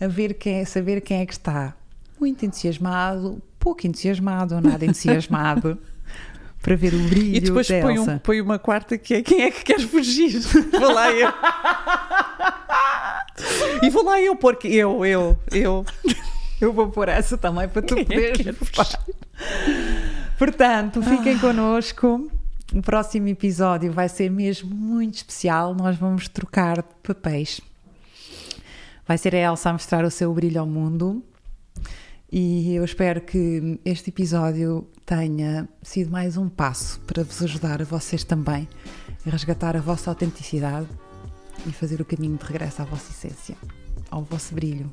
a 0.00 0.06
ver 0.06 0.34
quem 0.34 0.60
é, 0.60 0.64
saber 0.64 1.00
quem 1.00 1.20
é 1.20 1.26
que 1.26 1.32
está 1.32 1.74
muito 2.20 2.44
entusiasmado, 2.44 3.40
pouco 3.58 3.86
entusiasmado 3.86 4.54
ou 4.54 4.60
nada 4.60 4.84
entusiasmado, 4.84 5.78
para 6.62 6.74
ver 6.76 6.92
o 6.94 6.98
brilho 7.08 7.36
E 7.36 7.40
depois 7.40 7.68
põe, 7.68 7.94
Elsa. 7.96 8.12
um, 8.14 8.18
põe 8.18 8.40
uma 8.40 8.58
quarta 8.58 8.98
que 8.98 9.14
é 9.14 9.22
quem 9.22 9.42
é 9.42 9.50
que 9.50 9.62
quer 9.64 9.80
fugir? 9.80 10.40
Vou 10.72 10.92
lá 10.92 11.10
eu. 11.12 11.32
E 13.82 13.90
vou 13.90 14.04
lá 14.04 14.20
eu, 14.20 14.34
porque 14.34 14.66
eu, 14.68 15.06
eu, 15.06 15.38
eu. 15.52 15.86
Eu 16.60 16.72
vou 16.72 16.88
pôr 16.88 17.08
essa 17.08 17.38
também 17.38 17.68
para 17.68 17.82
tu 17.82 17.94
Quem 17.94 18.02
é 18.02 18.04
poderes. 18.32 18.56
fugir? 18.58 18.98
Portanto, 20.36 21.00
fiquem 21.02 21.36
Ah. 21.36 21.40
connosco. 21.40 22.28
O 22.74 22.82
próximo 22.82 23.28
episódio 23.28 23.92
vai 23.92 24.08
ser 24.08 24.28
mesmo 24.30 24.74
muito 24.74 25.14
especial. 25.14 25.72
Nós 25.74 25.96
vamos 25.96 26.28
trocar 26.28 26.78
de 26.78 26.88
papéis. 27.02 27.60
Vai 29.08 29.16
ser 29.16 29.34
a 29.34 29.38
Elsa 29.38 29.70
a 29.70 29.72
mostrar 29.72 30.04
o 30.04 30.10
seu 30.10 30.34
brilho 30.34 30.60
ao 30.60 30.66
mundo. 30.66 31.24
E 32.30 32.74
eu 32.74 32.84
espero 32.84 33.22
que 33.22 33.80
este 33.82 34.10
episódio 34.10 34.86
tenha 35.06 35.66
sido 35.82 36.10
mais 36.10 36.36
um 36.36 36.46
passo 36.46 37.00
para 37.06 37.24
vos 37.24 37.42
ajudar 37.42 37.80
a 37.80 37.86
vocês 37.86 38.22
também 38.22 38.68
a 39.26 39.30
resgatar 39.30 39.74
a 39.78 39.80
vossa 39.80 40.10
autenticidade 40.10 40.86
e 41.66 41.72
fazer 41.72 42.02
o 42.02 42.04
caminho 42.04 42.36
de 42.36 42.44
regresso 42.44 42.82
à 42.82 42.84
vossa 42.84 43.10
essência, 43.10 43.56
ao 44.10 44.22
vosso 44.24 44.54
brilho, 44.54 44.92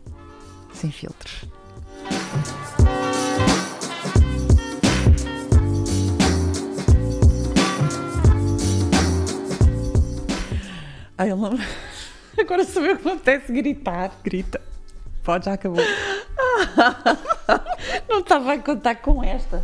sem 0.74 0.90
filtros. 0.90 1.44
Ai, 11.18 11.30
ela... 11.30 11.52
Agora 12.40 12.64
sou 12.66 12.86
eu 12.86 12.98
que 12.98 13.08
apetece 13.08 13.52
gritar. 13.52 14.12
Grita. 14.24 14.62
Pode, 15.24 15.46
já 15.46 15.54
acabou. 15.54 15.84
Não 18.08 18.20
estava 18.20 18.54
a 18.54 18.60
contar 18.60 18.96
com 18.96 19.24
esta. 19.24 19.64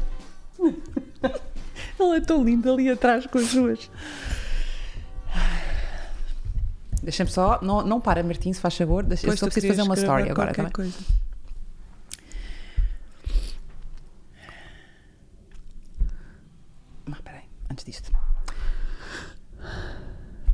Ela 1.99 2.15
é 2.15 2.21
tão 2.21 2.43
linda 2.43 2.71
ali 2.71 2.89
atrás 2.89 3.27
com 3.27 3.37
as 3.37 3.53
duas. 3.53 3.91
Deixa-me 7.03 7.31
só, 7.31 7.59
não, 7.63 7.81
não 7.81 7.99
para, 7.99 8.21
Martim, 8.21 8.53
se 8.53 8.61
faz 8.61 8.77
favor. 8.77 9.03
Deixa, 9.03 9.25
eu 9.25 9.35
só 9.35 9.47
preciso 9.47 9.69
fazer 9.69 9.81
uma 9.81 9.95
story 9.95 10.29
agora. 10.29 10.53
Bem? 10.53 10.69
Coisa. 10.69 10.99
Ah, 17.11 17.17
peraí, 17.23 17.41
antes 17.71 17.85
disto. 17.85 18.11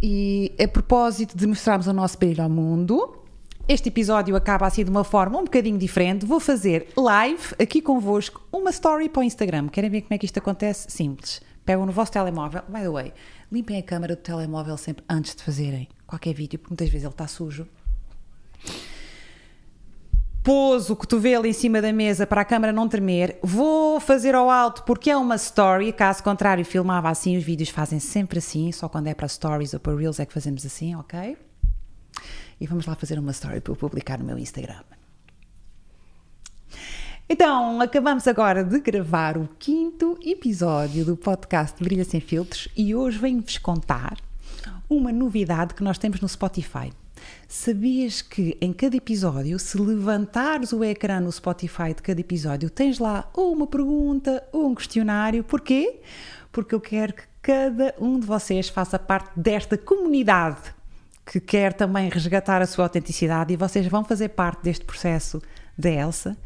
E 0.02 0.54
a 0.64 0.68
propósito 0.68 1.36
de 1.36 1.48
mostrarmos 1.48 1.88
o 1.88 1.94
nosso 1.94 2.18
brilho 2.18 2.44
ao 2.44 2.50
mundo, 2.50 3.24
este 3.68 3.90
episódio 3.90 4.36
acaba 4.36 4.68
assim 4.68 4.84
de 4.84 4.90
uma 4.92 5.04
forma 5.04 5.40
um 5.40 5.44
bocadinho 5.44 5.78
diferente. 5.78 6.26
Vou 6.26 6.40
fazer 6.40 6.88
live 6.96 7.56
aqui 7.60 7.82
convosco 7.82 8.42
uma 8.52 8.70
story 8.70 9.10
para 9.10 9.22
o 9.22 9.24
Instagram. 9.24 9.68
Querem 9.70 9.90
ver 9.90 10.02
como 10.02 10.14
é 10.14 10.18
que 10.18 10.26
isto 10.26 10.38
acontece? 10.38 10.92
Simples. 10.92 11.42
Pegam 11.66 11.86
no 11.86 11.92
vosso 11.92 12.12
telemóvel, 12.12 12.62
by 12.70 12.80
the 12.80 12.90
way, 12.90 13.14
limpem 13.52 13.78
a 13.78 13.84
câmera 13.84 14.16
do 14.16 14.22
telemóvel 14.22 14.78
sempre 14.78 15.04
antes 15.10 15.36
de 15.36 15.44
fazerem 15.44 15.90
qualquer 16.06 16.34
vídeo, 16.34 16.58
porque 16.58 16.72
muitas 16.72 16.88
vezes 16.88 17.04
ele 17.04 17.14
está 17.14 17.28
sujo. 17.28 17.68
Pôs 20.48 20.90
o 20.90 20.96
cotovelo 20.96 21.46
em 21.46 21.52
cima 21.52 21.82
da 21.82 21.92
mesa 21.92 22.26
para 22.26 22.40
a 22.40 22.46
câmera 22.46 22.72
não 22.72 22.88
tremer. 22.88 23.38
Vou 23.44 24.00
fazer 24.00 24.34
ao 24.34 24.50
alto 24.50 24.84
porque 24.84 25.10
é 25.10 25.18
uma 25.18 25.36
story. 25.36 25.92
Caso 25.92 26.24
contrário, 26.24 26.64
filmava 26.64 27.10
assim. 27.10 27.36
Os 27.36 27.44
vídeos 27.44 27.68
fazem 27.68 28.00
sempre 28.00 28.40
assim. 28.40 28.72
Só 28.72 28.88
quando 28.88 29.08
é 29.08 29.14
para 29.14 29.28
stories 29.28 29.74
ou 29.74 29.80
para 29.82 29.94
reels 29.94 30.22
é 30.22 30.26
que 30.26 30.32
fazemos 30.32 30.66
assim, 30.66 30.96
ok? 30.96 31.38
E 32.62 32.66
vamos 32.66 32.86
lá 32.86 32.96
fazer 32.96 33.20
uma 33.20 33.32
story 33.32 33.60
para 33.60 33.74
eu 33.74 33.76
publicar 33.76 34.20
no 34.20 34.24
meu 34.24 34.40
Instagram. 34.40 34.80
Então, 37.28 37.82
acabamos 37.82 38.26
agora 38.26 38.64
de 38.64 38.80
gravar 38.80 39.38
o 39.38 39.50
quinto 39.60 40.18
episódio 40.24 41.04
do 41.04 41.18
podcast 41.18 41.84
Brilha 41.84 42.06
Sem 42.06 42.22
Filtros 42.22 42.70
e 42.74 42.96
hoje 42.96 43.18
venho-vos 43.18 43.58
contar 43.58 44.16
uma 44.90 45.12
novidade 45.12 45.74
que 45.74 45.84
nós 45.84 45.98
temos 45.98 46.22
no 46.22 46.30
Spotify. 46.30 46.94
Sabias 47.48 48.22
que 48.22 48.58
em 48.60 48.74
cada 48.74 48.96
episódio, 48.96 49.58
se 49.60 49.78
levantares 49.78 50.74
o 50.74 50.84
ecrã 50.84 51.20
no 51.20 51.32
Spotify 51.32 51.94
de 51.96 52.02
cada 52.02 52.20
episódio, 52.20 52.70
tens 52.70 53.00
lá 53.00 53.30
ou 53.34 53.54
uma 53.54 53.68
pergunta 53.68 54.44
ou 54.52 54.68
um 54.68 54.76
questionário? 54.76 55.44
Porquê? 55.44 56.02
Porque 56.52 56.76
eu 56.76 56.82
quero 56.82 57.14
que 57.14 57.24
cada 57.42 57.96
um 58.00 58.20
de 58.20 58.26
vocês 58.26 58.70
faça 58.70 59.00
parte 59.00 59.40
desta 59.40 59.78
comunidade 59.78 60.76
que 61.26 61.40
quer 61.40 61.74
também 61.74 62.10
resgatar 62.10 62.62
a 62.62 62.66
sua 62.66 62.86
autenticidade 62.86 63.54
e 63.54 63.58
vocês 63.58 63.86
vão 63.88 64.04
fazer 64.04 64.30
parte 64.30 64.64
deste 64.64 64.86
processo 64.86 65.42
da 65.78 65.90
Elsa. 65.90 66.38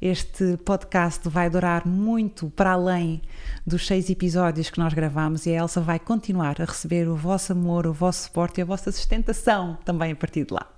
Este 0.00 0.56
podcast 0.58 1.28
vai 1.28 1.50
durar 1.50 1.84
muito 1.84 2.48
para 2.50 2.70
além 2.70 3.20
dos 3.66 3.84
seis 3.84 4.08
episódios 4.08 4.70
que 4.70 4.78
nós 4.78 4.94
gravamos 4.94 5.44
e 5.44 5.50
a 5.50 5.62
Elsa 5.62 5.80
vai 5.80 5.98
continuar 5.98 6.60
a 6.60 6.64
receber 6.64 7.08
o 7.08 7.16
vosso 7.16 7.50
amor, 7.50 7.84
o 7.84 7.92
vosso 7.92 8.22
suporte 8.22 8.58
e 8.58 8.62
a 8.62 8.64
vossa 8.64 8.92
sustentação 8.92 9.76
também 9.84 10.12
a 10.12 10.16
partir 10.16 10.44
de 10.44 10.54
lá. 10.54 10.68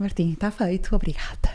Martim, 0.00 0.32
está 0.32 0.50
feito, 0.50 0.94
obrigada. 0.96 1.50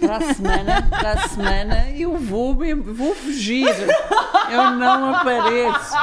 Para 0.00 0.16
a 0.16 0.34
semana, 0.34 0.82
para 0.90 1.12
a 1.12 1.28
semana 1.28 1.90
eu 1.90 2.18
vou, 2.18 2.54
vou 2.94 3.14
fugir. 3.14 3.66
Eu 4.50 4.70
não 4.72 5.14
apareço. 5.14 5.94